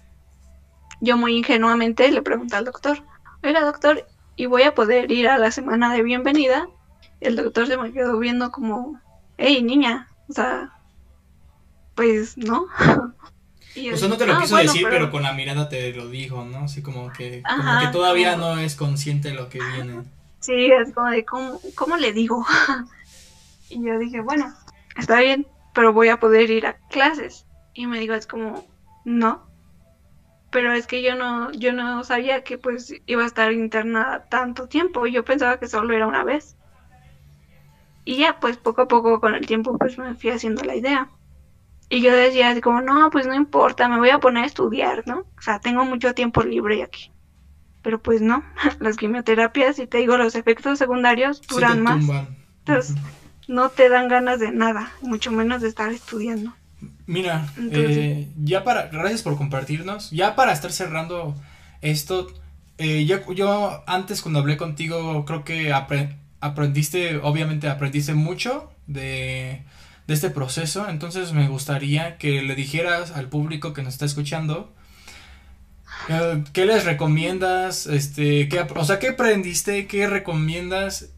yo 0.99 1.17
muy 1.17 1.37
ingenuamente 1.37 2.11
le 2.11 2.21
pregunté 2.21 2.57
al 2.57 2.65
doctor, 2.65 3.03
oiga 3.41 3.61
doctor, 3.61 4.05
¿y 4.35 4.47
voy 4.47 4.63
a 4.63 4.75
poder 4.75 5.09
ir 5.09 5.29
a 5.29 5.37
la 5.37 5.51
semana 5.51 5.93
de 5.93 6.03
bienvenida? 6.03 6.67
El 7.21 7.37
doctor 7.37 7.67
se 7.67 7.77
me 7.77 7.93
quedó 7.93 8.19
viendo 8.19 8.51
como, 8.51 8.99
hey 9.37 9.63
niña, 9.63 10.09
o 10.27 10.33
sea, 10.33 10.73
pues 11.95 12.37
no. 12.37 12.67
o 13.75 13.97
sea, 13.97 14.07
no 14.07 14.17
te 14.17 14.25
lo 14.25 14.33
ah, 14.33 14.41
quiso 14.41 14.57
decir, 14.57 14.87
pero... 14.89 15.09
con 15.09 15.23
la 15.23 15.33
mirada 15.33 15.69
te 15.69 15.93
lo 15.93 16.07
dijo, 16.07 16.45
¿no? 16.45 16.65
Así 16.65 16.81
como 16.81 17.11
que, 17.11 17.41
como 17.43 17.79
que 17.79 17.87
todavía 17.87 18.35
no 18.35 18.57
es 18.57 18.75
consciente 18.75 19.29
de 19.29 19.35
lo 19.35 19.49
que 19.49 19.59
viene. 19.59 20.03
Sí, 20.39 20.71
es 20.71 20.93
como 20.93 21.09
de, 21.09 21.23
¿cómo, 21.25 21.59
cómo 21.75 21.97
le 21.97 22.11
digo? 22.11 22.45
y 23.69 23.83
yo 23.83 23.97
dije, 23.97 24.21
bueno, 24.21 24.53
está 24.97 25.19
bien, 25.19 25.47
pero 25.73 25.93
voy 25.93 26.09
a 26.09 26.19
poder 26.19 26.49
ir 26.51 26.67
a 26.67 26.73
clases. 26.89 27.45
Y 27.73 27.87
me 27.87 27.99
dijo, 27.99 28.13
es 28.13 28.27
como, 28.27 28.67
no. 29.05 29.41
Pero 30.51 30.71
es 30.73 30.85
que 30.85 31.01
yo 31.01 31.15
no, 31.15 31.51
yo 31.53 31.73
no 31.73 32.03
sabía 32.03 32.43
que 32.43 32.57
pues 32.59 32.93
iba 33.07 33.23
a 33.23 33.27
estar 33.27 33.51
internada 33.51 34.25
tanto 34.29 34.67
tiempo. 34.67 35.07
Yo 35.07 35.25
pensaba 35.25 35.57
que 35.59 35.67
solo 35.67 35.93
era 35.95 36.05
una 36.05 36.23
vez. 36.23 36.55
Y 38.05 38.17
ya 38.17 38.39
pues 38.39 38.57
poco 38.57 38.83
a 38.83 38.87
poco 38.87 39.19
con 39.19 39.33
el 39.33 39.47
tiempo 39.47 39.77
pues 39.77 39.97
me 39.97 40.13
fui 40.13 40.29
haciendo 40.29 40.63
la 40.63 40.75
idea. 40.75 41.09
Y 41.93 42.01
yo 42.01 42.11
decía 42.11 42.49
así 42.49 42.59
como, 42.59 42.81
no, 42.81 43.11
pues 43.11 43.27
no 43.27 43.35
importa, 43.35 43.87
me 43.87 43.99
voy 43.99 44.09
a 44.09 44.17
poner 44.17 44.45
a 44.45 44.47
estudiar, 44.47 45.03
¿no? 45.05 45.27
O 45.37 45.41
sea, 45.41 45.59
tengo 45.59 45.85
mucho 45.85 46.15
tiempo 46.15 46.41
libre 46.41 46.81
aquí. 46.81 47.11
Pero 47.83 48.01
pues 48.01 48.19
no, 48.19 48.43
las 48.79 48.97
quimioterapias, 48.97 49.77
y 49.77 49.85
te 49.85 49.99
digo, 49.99 50.17
los 50.17 50.33
efectos 50.33 50.79
secundarios 50.79 51.39
duran 51.47 51.83
más. 51.83 52.03
Entonces, 52.65 52.95
no 53.47 53.69
te 53.69 53.89
dan 53.89 54.07
ganas 54.07 54.39
de 54.39 54.51
nada, 54.51 54.91
mucho 55.03 55.31
menos 55.31 55.61
de 55.61 55.67
estar 55.67 55.91
estudiando. 55.91 56.55
Mira, 57.05 57.45
eh, 57.59 58.27
ya 58.37 58.63
para, 58.63 58.87
gracias 58.87 59.21
por 59.21 59.37
compartirnos. 59.37 60.09
Ya 60.09 60.35
para 60.35 60.51
estar 60.51 60.71
cerrando 60.71 61.35
esto, 61.81 62.33
eh, 62.79 63.05
yo, 63.05 63.31
yo 63.33 63.83
antes 63.85 64.23
cuando 64.23 64.39
hablé 64.39 64.57
contigo 64.57 65.25
creo 65.25 65.43
que 65.43 65.71
aprendiste, 66.39 67.17
obviamente 67.17 67.69
aprendiste 67.69 68.15
mucho 68.15 68.71
de, 68.87 69.61
de 70.07 70.13
este 70.13 70.29
proceso. 70.29 70.89
Entonces 70.89 71.33
me 71.33 71.47
gustaría 71.47 72.17
que 72.17 72.41
le 72.41 72.55
dijeras 72.55 73.11
al 73.11 73.29
público 73.29 73.73
que 73.73 73.83
nos 73.83 73.93
está 73.93 74.05
escuchando. 74.05 74.73
Eh, 76.09 76.43
¿Qué 76.53 76.65
les 76.65 76.85
recomiendas? 76.85 77.87
Este, 77.87 78.49
qué, 78.49 78.61
o 78.61 78.85
sea, 78.85 78.99
¿qué 78.99 79.09
aprendiste? 79.09 79.87
¿Qué 79.87 80.07
recomiendas? 80.07 81.13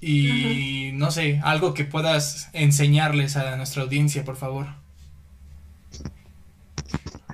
Y 0.00 0.92
no 0.94 1.10
sé, 1.10 1.40
algo 1.42 1.74
que 1.74 1.84
puedas 1.84 2.48
enseñarles 2.52 3.36
a 3.36 3.56
nuestra 3.56 3.82
audiencia, 3.82 4.24
por 4.24 4.36
favor. 4.36 4.68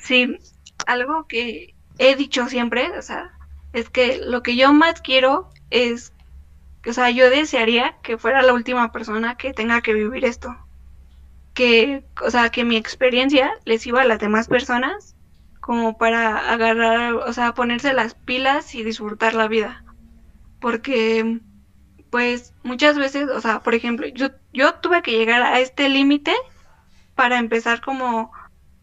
Sí, 0.01 0.37
algo 0.87 1.27
que 1.29 1.75
he 1.99 2.17
dicho 2.17 2.49
siempre, 2.49 2.99
o 2.99 3.03
sea, 3.03 3.31
es 3.73 3.89
que 3.89 4.19
lo 4.19 4.43
que 4.43 4.57
yo 4.57 4.73
más 4.73 5.01
quiero 5.01 5.51
es, 5.71 6.13
o 6.89 6.93
sea, 6.93 7.11
yo 7.11 7.31
desearía 7.31 7.97
que 8.03 8.19
fuera 8.19 8.43
la 8.43 8.53
última 8.53 8.91
persona 8.91 9.37
que 9.37 9.53
tenga 9.53 9.81
que 9.81 9.95
vivir 9.95 10.25
esto. 10.25 10.57
Que, 11.57 12.05
o 12.23 12.31
sea, 12.31 12.51
que 12.51 12.65
mi 12.65 12.77
experiencia 12.77 13.51
les 13.65 13.87
iba 13.87 14.03
a 14.03 14.05
las 14.05 14.21
demás 14.21 14.47
personas 14.47 15.17
como 15.61 15.99
para 15.99 16.53
agarrar, 16.53 17.15
o 17.15 17.33
sea, 17.33 17.55
ponerse 17.55 17.93
las 17.95 18.15
pilas 18.15 18.75
y 18.75 18.85
disfrutar 18.85 19.35
la 19.35 19.49
vida. 19.49 19.83
Porque, 20.61 21.41
pues, 22.11 22.55
muchas 22.63 22.99
veces, 22.99 23.31
o 23.31 23.41
sea, 23.41 23.61
por 23.63 23.75
ejemplo, 23.75 24.07
yo, 24.07 24.29
yo 24.53 24.75
tuve 24.75 25.01
que 25.03 25.13
llegar 25.13 25.43
a 25.43 25.59
este 25.59 25.89
límite 25.89 26.35
para 27.15 27.39
empezar 27.39 27.81
como 27.81 28.31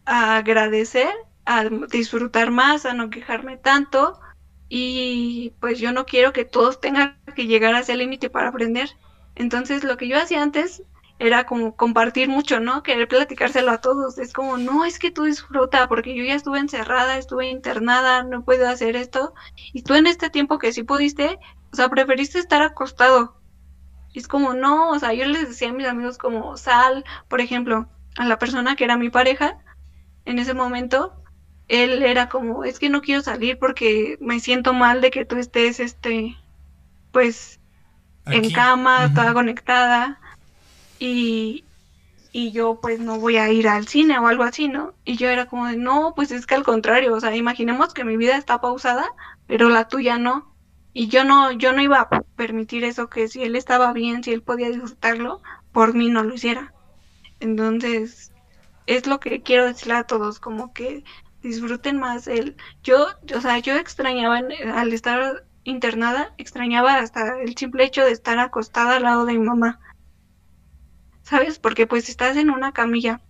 a 0.04 0.36
agradecer, 0.36 1.08
a 1.46 1.64
disfrutar 1.64 2.50
más, 2.50 2.86
a 2.86 2.92
no 2.92 3.08
quejarme 3.08 3.56
tanto 3.56 4.20
y 4.68 5.52
pues 5.60 5.78
yo 5.78 5.92
no 5.92 6.06
quiero 6.06 6.32
que 6.32 6.44
todos 6.44 6.80
tengan 6.80 7.20
que 7.36 7.46
llegar 7.46 7.74
a 7.74 7.80
ese 7.80 7.96
límite 7.96 8.30
para 8.30 8.48
aprender. 8.48 8.90
Entonces 9.36 9.84
lo 9.84 9.96
que 9.96 10.08
yo 10.08 10.18
hacía 10.18 10.42
antes 10.42 10.82
era 11.18 11.44
como 11.46 11.76
compartir 11.76 12.28
mucho, 12.28 12.60
¿no? 12.60 12.82
Querer 12.82 13.08
platicárselo 13.08 13.70
a 13.70 13.80
todos. 13.80 14.18
Es 14.18 14.32
como, 14.32 14.56
no, 14.58 14.84
es 14.84 14.98
que 14.98 15.10
tú 15.10 15.24
disfruta, 15.24 15.88
porque 15.88 16.14
yo 16.14 16.24
ya 16.24 16.34
estuve 16.34 16.58
encerrada, 16.58 17.16
estuve 17.16 17.48
internada, 17.48 18.24
no 18.24 18.44
puedo 18.44 18.68
hacer 18.68 18.96
esto. 18.96 19.34
Y 19.72 19.82
tú 19.82 19.94
en 19.94 20.06
este 20.06 20.30
tiempo 20.30 20.58
que 20.58 20.72
sí 20.72 20.82
pudiste, 20.82 21.38
o 21.72 21.76
sea, 21.76 21.88
preferiste 21.88 22.38
estar 22.38 22.62
acostado. 22.62 23.36
Y 24.12 24.18
es 24.18 24.28
como, 24.28 24.54
no, 24.54 24.90
o 24.90 24.98
sea, 24.98 25.12
yo 25.12 25.24
les 25.26 25.48
decía 25.48 25.70
a 25.70 25.72
mis 25.72 25.86
amigos 25.86 26.18
como, 26.18 26.56
sal, 26.56 27.04
por 27.28 27.40
ejemplo, 27.40 27.88
a 28.16 28.24
la 28.24 28.38
persona 28.38 28.76
que 28.76 28.84
era 28.84 28.96
mi 28.96 29.10
pareja, 29.10 29.58
en 30.24 30.38
ese 30.38 30.54
momento, 30.54 31.12
él 31.68 32.02
era 32.02 32.28
como, 32.28 32.64
es 32.64 32.78
que 32.78 32.88
no 32.88 33.02
quiero 33.02 33.22
salir 33.22 33.58
porque 33.58 34.16
me 34.20 34.40
siento 34.40 34.72
mal 34.72 35.00
de 35.00 35.10
que 35.10 35.24
tú 35.24 35.36
estés, 35.36 35.80
este, 35.80 36.36
pues, 37.12 37.60
en 38.26 38.50
cama, 38.52 39.12
toda 39.14 39.34
conectada, 39.34 40.20
y, 41.04 41.64
y 42.32 42.52
yo 42.52 42.80
pues 42.80 42.98
no 43.00 43.18
voy 43.18 43.36
a 43.36 43.50
ir 43.50 43.68
al 43.68 43.86
cine 43.86 44.18
o 44.18 44.26
algo 44.26 44.44
así, 44.44 44.68
¿no? 44.68 44.94
Y 45.04 45.16
yo 45.16 45.28
era 45.28 45.46
como 45.46 45.66
de, 45.66 45.76
no, 45.76 46.14
pues 46.16 46.30
es 46.30 46.46
que 46.46 46.54
al 46.54 46.64
contrario, 46.64 47.14
o 47.14 47.20
sea, 47.20 47.36
imaginemos 47.36 47.92
que 47.92 48.04
mi 48.04 48.16
vida 48.16 48.36
está 48.36 48.60
pausada, 48.60 49.12
pero 49.46 49.68
la 49.68 49.86
tuya 49.88 50.18
no. 50.18 50.54
Y 50.94 51.08
yo 51.08 51.24
no, 51.24 51.52
yo 51.52 51.72
no 51.72 51.82
iba 51.82 52.00
a 52.00 52.08
permitir 52.36 52.84
eso, 52.84 53.10
que 53.10 53.28
si 53.28 53.42
él 53.42 53.56
estaba 53.56 53.92
bien, 53.92 54.24
si 54.24 54.32
él 54.32 54.42
podía 54.42 54.68
disfrutarlo, 54.68 55.42
por 55.72 55.94
mí 55.94 56.08
no 56.08 56.22
lo 56.24 56.34
hiciera. 56.34 56.72
Entonces, 57.40 58.32
es 58.86 59.06
lo 59.06 59.20
que 59.20 59.42
quiero 59.42 59.66
decirle 59.66 59.94
a 59.94 60.04
todos, 60.04 60.40
como 60.40 60.72
que 60.72 61.04
disfruten 61.42 61.98
más 61.98 62.28
el... 62.28 62.56
Yo, 62.82 63.08
o 63.36 63.40
sea, 63.42 63.58
yo 63.58 63.76
extrañaba 63.76 64.40
al 64.74 64.92
estar 64.92 65.44
internada, 65.64 66.32
extrañaba 66.38 66.98
hasta 66.98 67.40
el 67.42 67.56
simple 67.56 67.84
hecho 67.84 68.04
de 68.04 68.12
estar 68.12 68.38
acostada 68.38 68.96
al 68.96 69.02
lado 69.02 69.26
de 69.26 69.34
mi 69.34 69.44
mamá. 69.44 69.80
¿Sabes? 71.24 71.58
Porque 71.58 71.86
pues 71.86 72.08
estás 72.08 72.36
en 72.36 72.50
una 72.50 72.72
camilla 72.72 73.20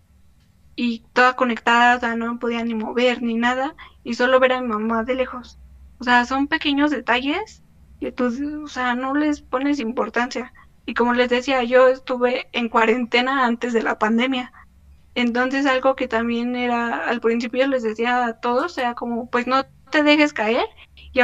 y 0.77 1.05
toda 1.13 1.37
conectada, 1.37 1.97
o 1.97 2.01
sea, 2.01 2.17
no 2.17 2.33
me 2.33 2.39
podía 2.39 2.65
ni 2.65 2.75
mover 2.75 3.23
ni 3.23 3.37
nada 3.37 3.75
y 4.03 4.15
solo 4.15 4.41
ver 4.41 4.53
a 4.53 4.61
mi 4.61 4.69
mamá 4.69 5.05
de 5.05 5.15
lejos. 5.15 5.59
O 5.99 6.05
sea, 6.05 6.25
son 6.27 6.49
pequeños 6.49 6.91
detalles 6.91 7.63
que 8.01 8.13
tú, 8.13 8.65
o 8.65 8.69
sea, 8.69 8.95
no 8.95 9.15
les 9.15 9.41
pones 9.41 9.79
importancia. 9.81 10.53
Y 10.87 10.95
como 10.95 11.15
les 11.15 11.31
decía, 11.31 11.63
yo 11.63 11.89
estuve 11.89 12.49
en 12.53 12.69
cuarentena 12.69 13.47
antes 13.47 13.73
de 13.73 13.83
la 13.83 13.99
pandemia. 13.99 14.53
Entonces 15.15 15.65
algo 15.67 15.95
que 15.95 16.09
también 16.09 16.57
era, 16.57 17.09
al 17.09 17.21
principio 17.21 17.67
les 17.69 17.85
decía 17.85 18.27
a 18.27 18.41
todos, 18.41 18.77
era 18.77 18.95
como, 18.95 19.31
pues 19.31 19.47
no 19.47 19.65
te 19.91 20.03
dejes 20.03 20.33
caer 20.33 20.67
y 21.13 21.21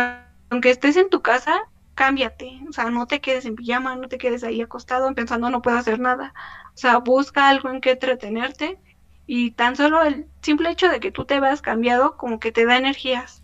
aunque 0.50 0.70
estés 0.70 0.96
en 0.96 1.10
tu 1.10 1.22
casa, 1.22 1.60
cámbiate, 1.94 2.60
o 2.68 2.72
sea, 2.72 2.88
no 2.90 3.06
te 3.06 3.20
quedes 3.20 3.44
en 3.44 3.56
pijama, 3.56 3.96
no 3.96 4.08
te 4.08 4.18
quedes 4.18 4.44
ahí 4.44 4.62
acostado 4.62 5.12
pensando 5.14 5.50
no 5.50 5.60
puedo 5.60 5.76
hacer 5.76 5.98
nada, 5.98 6.32
o 6.74 6.76
sea, 6.76 6.98
busca 6.98 7.48
algo 7.48 7.70
en 7.70 7.80
que 7.80 7.92
entretenerte 7.92 8.78
y 9.26 9.52
tan 9.52 9.76
solo 9.76 10.02
el 10.02 10.26
simple 10.42 10.70
hecho 10.70 10.88
de 10.88 11.00
que 11.00 11.12
tú 11.12 11.24
te 11.24 11.40
veas 11.40 11.62
cambiado 11.62 12.16
como 12.16 12.40
que 12.40 12.52
te 12.52 12.66
da 12.66 12.76
energías. 12.76 13.42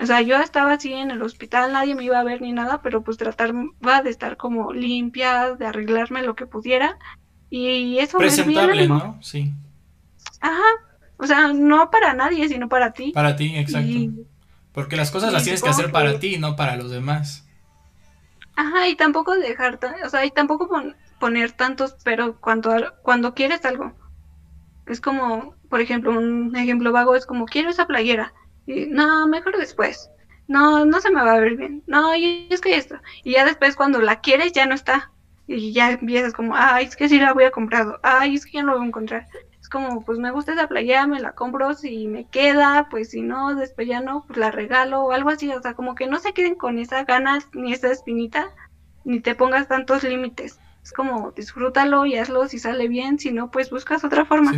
O 0.00 0.06
sea, 0.06 0.22
yo 0.22 0.36
estaba 0.38 0.72
así 0.72 0.92
en 0.92 1.10
el 1.10 1.22
hospital, 1.22 1.72
nadie 1.72 1.94
me 1.94 2.04
iba 2.04 2.18
a 2.18 2.24
ver 2.24 2.40
ni 2.40 2.52
nada, 2.52 2.80
pero 2.82 3.02
pues 3.02 3.18
trataba 3.18 4.02
de 4.02 4.10
estar 4.10 4.36
como 4.36 4.72
limpia, 4.72 5.54
de 5.54 5.66
arreglarme 5.66 6.22
lo 6.22 6.34
que 6.34 6.46
pudiera 6.46 6.98
y 7.50 7.98
eso 7.98 8.16
Presentable, 8.16 8.88
¿no? 8.88 9.18
Sí. 9.20 9.52
Ajá. 10.40 10.62
O 11.18 11.26
sea, 11.26 11.52
no 11.52 11.90
para 11.90 12.14
nadie, 12.14 12.48
sino 12.48 12.68
para 12.68 12.92
ti. 12.92 13.12
Para 13.12 13.36
ti, 13.36 13.54
exacto. 13.56 14.24
Porque 14.72 14.96
las 14.96 15.10
cosas 15.10 15.32
las 15.32 15.44
tienes 15.44 15.62
que 15.62 15.68
hacer 15.68 15.92
para 15.92 16.18
ti, 16.18 16.38
no 16.38 16.56
para 16.56 16.76
los 16.76 16.90
demás. 16.90 17.46
Ajá, 18.56 18.88
y 18.88 18.96
tampoco 18.96 19.36
dejar, 19.36 19.78
o 20.04 20.08
sea, 20.08 20.24
y 20.24 20.30
tampoco 20.30 20.68
poner 21.22 21.52
tantos 21.52 21.94
pero 22.02 22.40
cuando, 22.40 22.74
cuando 23.02 23.32
quieres 23.32 23.64
algo. 23.64 23.92
Es 24.86 25.00
como, 25.00 25.54
por 25.70 25.80
ejemplo, 25.80 26.10
un 26.10 26.56
ejemplo 26.56 26.90
vago 26.90 27.14
es 27.14 27.26
como, 27.26 27.46
quiero 27.46 27.70
esa 27.70 27.86
playera. 27.86 28.34
Y, 28.66 28.86
no, 28.86 29.28
mejor 29.28 29.56
después. 29.56 30.10
No, 30.48 30.84
no 30.84 31.00
se 31.00 31.12
me 31.12 31.22
va 31.22 31.34
a 31.34 31.40
ver 31.40 31.56
bien. 31.56 31.84
No, 31.86 32.16
y 32.16 32.48
es 32.50 32.60
que 32.60 32.76
esto. 32.76 32.96
Y 33.22 33.34
ya 33.34 33.44
después 33.44 33.76
cuando 33.76 34.00
la 34.00 34.20
quieres 34.20 34.50
ya 34.50 34.66
no 34.66 34.74
está 34.74 35.12
y 35.46 35.72
ya 35.72 35.92
empiezas 35.92 36.32
como, 36.32 36.56
ay, 36.56 36.86
es 36.86 36.96
que 36.96 37.08
sí 37.08 37.20
la 37.20 37.32
voy 37.34 37.44
a 37.44 37.52
comprar, 37.52 38.00
ay, 38.02 38.34
es 38.34 38.44
que 38.44 38.54
ya 38.54 38.62
no 38.64 38.72
la 38.72 38.78
voy 38.78 38.86
a 38.86 38.88
encontrar. 38.88 39.28
Es 39.60 39.68
como, 39.68 40.04
pues 40.04 40.18
me 40.18 40.32
gusta 40.32 40.54
esa 40.54 40.66
playa, 40.66 41.06
me 41.06 41.20
la 41.20 41.32
compro, 41.34 41.74
si 41.74 42.08
me 42.08 42.26
queda, 42.26 42.88
pues 42.90 43.10
si 43.10 43.22
no, 43.22 43.54
después 43.54 43.86
ya 43.86 44.00
no, 44.00 44.24
pues 44.26 44.38
la 44.40 44.50
regalo 44.50 45.04
o 45.04 45.12
algo 45.12 45.30
así, 45.30 45.48
o 45.52 45.62
sea, 45.62 45.74
como 45.74 45.94
que 45.94 46.08
no 46.08 46.18
se 46.18 46.32
queden 46.32 46.56
con 46.56 46.80
esa 46.80 47.04
ganas 47.04 47.48
ni 47.52 47.72
esa 47.72 47.92
espinita, 47.92 48.50
ni 49.04 49.20
te 49.20 49.36
pongas 49.36 49.68
tantos 49.68 50.02
límites. 50.02 50.58
Es 50.82 50.92
como, 50.92 51.30
disfrútalo 51.32 52.06
y 52.06 52.16
hazlo 52.16 52.48
si 52.48 52.58
sale 52.58 52.88
bien, 52.88 53.18
si 53.18 53.32
no, 53.32 53.50
pues 53.50 53.70
buscas 53.70 54.04
otra 54.04 54.24
forma. 54.24 54.52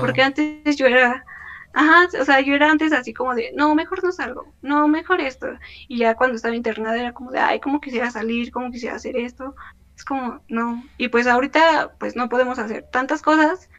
Porque 0.00 0.22
antes 0.22 0.76
yo 0.76 0.86
era, 0.86 1.24
Ajá, 1.72 2.08
o 2.20 2.24
sea, 2.24 2.40
yo 2.40 2.54
era 2.54 2.70
antes 2.70 2.92
así 2.92 3.14
como 3.14 3.34
de, 3.34 3.52
no, 3.54 3.74
mejor 3.74 4.02
no 4.02 4.10
salgo, 4.10 4.52
no, 4.60 4.88
mejor 4.88 5.20
esto. 5.20 5.46
Y 5.86 5.98
ya 5.98 6.16
cuando 6.16 6.36
estaba 6.36 6.56
internada 6.56 6.98
era 6.98 7.12
como 7.12 7.30
de, 7.30 7.38
ay, 7.38 7.60
cómo 7.60 7.80
quisiera 7.80 8.10
salir, 8.10 8.50
cómo 8.50 8.70
quisiera 8.70 8.96
hacer 8.96 9.16
esto. 9.16 9.54
Es 9.96 10.04
como, 10.04 10.42
no. 10.48 10.82
Y 10.98 11.08
pues 11.08 11.26
ahorita, 11.26 11.94
pues 11.98 12.16
no 12.16 12.28
podemos 12.28 12.58
hacer 12.58 12.88
tantas 12.90 13.22
cosas, 13.22 13.70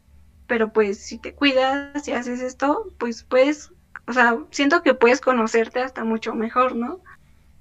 pero 0.46 0.72
pues 0.72 0.98
si 1.04 1.18
te 1.18 1.34
cuidas, 1.34 2.04
si 2.04 2.12
haces 2.12 2.40
esto, 2.40 2.92
pues 2.98 3.24
puedes, 3.24 3.72
o 4.06 4.12
sea, 4.12 4.38
siento 4.50 4.82
que 4.82 4.94
puedes 4.94 5.20
conocerte 5.20 5.80
hasta 5.82 6.04
mucho 6.04 6.34
mejor, 6.34 6.74
¿no? 6.76 7.00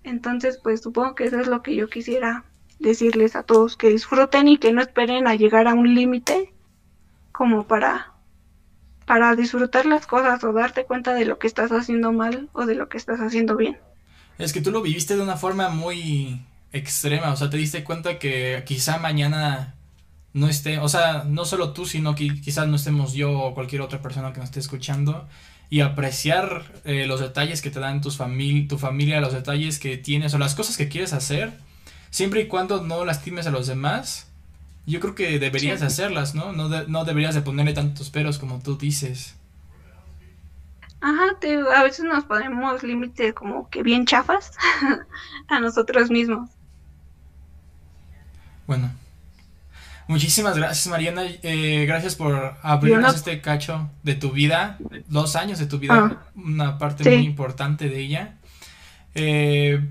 Entonces, 0.03 0.59
pues 0.63 0.81
supongo 0.81 1.15
que 1.15 1.25
eso 1.25 1.39
es 1.39 1.47
lo 1.47 1.61
que 1.61 1.75
yo 1.75 1.89
quisiera 1.89 2.45
decirles 2.81 3.35
a 3.35 3.43
todos, 3.43 3.77
que 3.77 3.89
disfruten 3.89 4.47
y 4.47 4.57
que 4.57 4.73
no 4.73 4.81
esperen 4.81 5.27
a 5.27 5.35
llegar 5.35 5.67
a 5.67 5.73
un 5.73 5.93
límite 5.93 6.53
como 7.31 7.67
para 7.67 8.11
para 9.05 9.35
disfrutar 9.35 9.85
las 9.85 10.07
cosas 10.07 10.41
o 10.43 10.53
darte 10.53 10.85
cuenta 10.85 11.13
de 11.13 11.25
lo 11.25 11.37
que 11.37 11.47
estás 11.47 11.71
haciendo 11.71 12.13
mal 12.13 12.49
o 12.53 12.65
de 12.65 12.75
lo 12.75 12.87
que 12.87 12.97
estás 12.97 13.19
haciendo 13.19 13.57
bien. 13.57 13.77
Es 14.37 14.53
que 14.53 14.61
tú 14.61 14.71
lo 14.71 14.81
viviste 14.81 15.17
de 15.17 15.21
una 15.21 15.35
forma 15.35 15.67
muy 15.69 16.39
extrema, 16.71 17.33
o 17.33 17.35
sea, 17.35 17.49
te 17.49 17.57
diste 17.57 17.83
cuenta 17.83 18.19
que 18.19 18.63
quizá 18.65 18.99
mañana 18.99 19.75
no 20.33 20.47
esté, 20.47 20.79
o 20.79 20.87
sea, 20.87 21.25
no 21.25 21.43
solo 21.45 21.73
tú, 21.73 21.85
sino 21.85 22.15
que 22.15 22.39
quizás 22.39 22.67
no 22.67 22.77
estemos 22.77 23.13
yo 23.13 23.37
o 23.37 23.53
cualquier 23.53 23.81
otra 23.81 24.01
persona 24.01 24.31
que 24.31 24.39
nos 24.39 24.49
esté 24.49 24.61
escuchando 24.61 25.27
y 25.69 25.81
apreciar 25.81 26.63
eh, 26.85 27.05
los 27.05 27.19
detalles 27.19 27.61
que 27.61 27.69
te 27.69 27.79
dan 27.79 28.01
tus 28.01 28.17
famili 28.17 28.67
tu 28.67 28.77
familia, 28.77 29.21
los 29.21 29.33
detalles 29.33 29.79
que 29.79 29.97
tienes 29.97 30.33
o 30.33 30.37
las 30.37 30.55
cosas 30.55 30.77
que 30.77 30.87
quieres 30.87 31.13
hacer, 31.13 31.51
siempre 32.11 32.41
y 32.41 32.47
cuando 32.47 32.83
no 32.83 33.03
lastimes 33.03 33.47
a 33.47 33.51
los 33.51 33.65
demás, 33.65 34.27
yo 34.85 34.99
creo 34.99 35.15
que 35.15 35.39
deberías 35.39 35.81
hacerlas, 35.81 36.35
¿no? 36.35 36.53
No, 36.53 36.69
no 36.69 37.05
deberías 37.05 37.33
de 37.33 37.41
ponerle 37.41 37.73
tantos 37.73 38.11
peros 38.11 38.37
como 38.37 38.59
tú 38.59 38.77
dices. 38.77 39.35
Ajá, 40.99 41.23
a 41.75 41.83
veces 41.83 42.05
nos 42.05 42.25
ponemos 42.25 42.83
límites 42.83 43.33
como 43.33 43.69
que 43.69 43.81
bien 43.81 44.05
chafas 44.05 44.51
a 45.47 45.59
nosotros 45.59 46.11
mismos. 46.11 46.49
Bueno. 48.67 48.91
Muchísimas 50.07 50.57
gracias, 50.57 50.87
Mariana. 50.87 51.23
Eh, 51.41 51.85
gracias 51.87 52.15
por 52.15 52.57
abrirnos 52.61 53.15
este 53.15 53.39
cacho 53.39 53.89
de 54.03 54.15
tu 54.15 54.31
vida. 54.31 54.77
Dos 55.07 55.35
años 55.35 55.57
de 55.57 55.67
tu 55.67 55.79
vida. 55.79 55.93
Ah. 55.95 56.23
una 56.35 56.77
parte 56.77 57.03
muy 57.03 57.25
importante 57.25 57.87
de 57.87 57.99
ella. 57.99 58.35
Eh, 59.15 59.87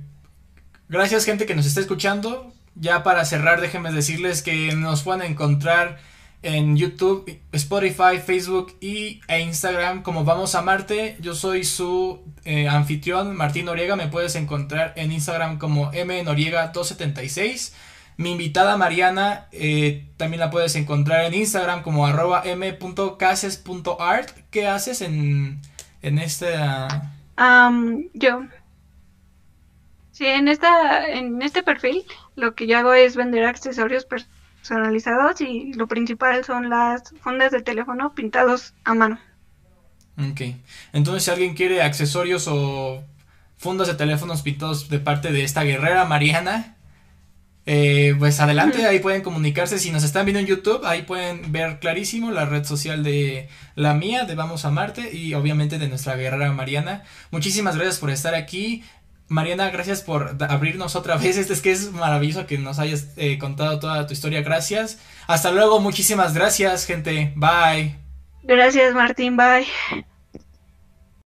gracias, 0.91 1.24
gente 1.24 1.47
que 1.47 1.55
nos 1.55 1.64
está 1.64 1.80
escuchando. 1.80 2.53
Ya 2.74 3.03
para 3.03 3.24
cerrar, 3.24 3.62
déjenme 3.62 3.91
decirles 3.93 4.43
que 4.43 4.74
nos 4.74 5.03
pueden 5.03 5.22
encontrar 5.22 5.99
en 6.43 6.76
YouTube, 6.76 7.38
Spotify, 7.53 8.18
Facebook 8.24 8.74
y, 8.80 9.20
e 9.28 9.41
Instagram 9.41 10.03
como 10.03 10.24
Vamos 10.24 10.55
a 10.55 10.62
Marte. 10.62 11.16
Yo 11.20 11.34
soy 11.34 11.64
su 11.64 12.20
eh, 12.45 12.68
anfitrión, 12.68 13.36
Martín 13.36 13.66
Noriega. 13.66 13.97
Me 13.97 14.09
puedes 14.09 14.36
encontrar 14.36 14.95
en 14.97 15.12
Instagram 15.12 15.59
como 15.59 15.93
mnoriega276. 15.93 17.72
Mi 18.16 18.32
invitada 18.32 18.76
Mariana 18.76 19.47
eh, 19.53 20.07
también 20.16 20.41
la 20.41 20.51
puedes 20.51 20.74
encontrar 20.76 21.24
en 21.24 21.34
Instagram 21.34 21.82
como 21.82 22.07
arroba 22.07 22.43
m.cases.art. 22.45 24.30
¿Qué 24.51 24.66
haces 24.66 25.01
en, 25.01 25.61
en 26.03 26.18
este...? 26.18 26.55
yo. 28.12 28.43
Sí, 30.20 30.26
en, 30.26 30.48
esta, 30.48 31.06
en 31.06 31.40
este 31.40 31.62
perfil 31.62 32.04
lo 32.36 32.54
que 32.54 32.66
yo 32.66 32.76
hago 32.76 32.92
es 32.92 33.16
vender 33.16 33.46
accesorios 33.46 34.04
personalizados 34.04 35.40
y 35.40 35.72
lo 35.72 35.86
principal 35.86 36.44
son 36.44 36.68
las 36.68 37.14
fundas 37.22 37.52
de 37.52 37.62
teléfono 37.62 38.14
pintados 38.14 38.74
a 38.84 38.92
mano. 38.92 39.18
Ok. 40.18 40.42
Entonces 40.92 41.24
si 41.24 41.30
alguien 41.30 41.54
quiere 41.54 41.80
accesorios 41.80 42.48
o 42.48 43.02
fundas 43.56 43.88
de 43.88 43.94
teléfonos 43.94 44.42
pintados 44.42 44.90
de 44.90 44.98
parte 44.98 45.32
de 45.32 45.42
esta 45.42 45.62
guerrera 45.62 46.04
Mariana, 46.04 46.76
eh, 47.64 48.14
pues 48.18 48.40
adelante, 48.40 48.84
ahí 48.84 48.98
pueden 48.98 49.22
comunicarse. 49.22 49.78
Si 49.78 49.90
nos 49.90 50.04
están 50.04 50.26
viendo 50.26 50.40
en 50.40 50.46
YouTube, 50.46 50.84
ahí 50.84 51.02
pueden 51.02 51.52
ver 51.52 51.78
clarísimo 51.78 52.30
la 52.30 52.44
red 52.44 52.64
social 52.64 53.02
de 53.02 53.48
la 53.74 53.94
mía, 53.94 54.24
de 54.24 54.34
Vamos 54.34 54.64
a 54.66 54.70
Marte, 54.70 55.16
y 55.16 55.32
obviamente 55.34 55.78
de 55.78 55.88
nuestra 55.88 56.16
guerrera 56.16 56.52
Mariana. 56.52 57.04
Muchísimas 57.30 57.76
gracias 57.76 57.98
por 57.98 58.10
estar 58.10 58.34
aquí. 58.34 58.82
Mariana, 59.31 59.70
gracias 59.70 60.03
por 60.03 60.37
abrirnos 60.49 60.97
otra 60.97 61.16
vez. 61.16 61.37
Este 61.37 61.53
es 61.53 61.62
que 61.62 61.70
es 61.70 61.93
maravilloso 61.93 62.49
que 62.49 62.59
nos 62.59 62.81
hayas 62.81 63.07
eh, 63.16 63.39
contado 63.39 63.78
toda 63.78 64.05
tu 64.05 64.12
historia. 64.12 64.43
Gracias. 64.43 64.99
Hasta 65.28 65.53
luego. 65.53 65.78
Muchísimas 65.78 66.35
gracias, 66.35 66.85
gente. 66.85 67.33
Bye. 67.37 67.97
Gracias, 68.43 68.93
Martín. 68.93 69.37
Bye. 69.37 70.05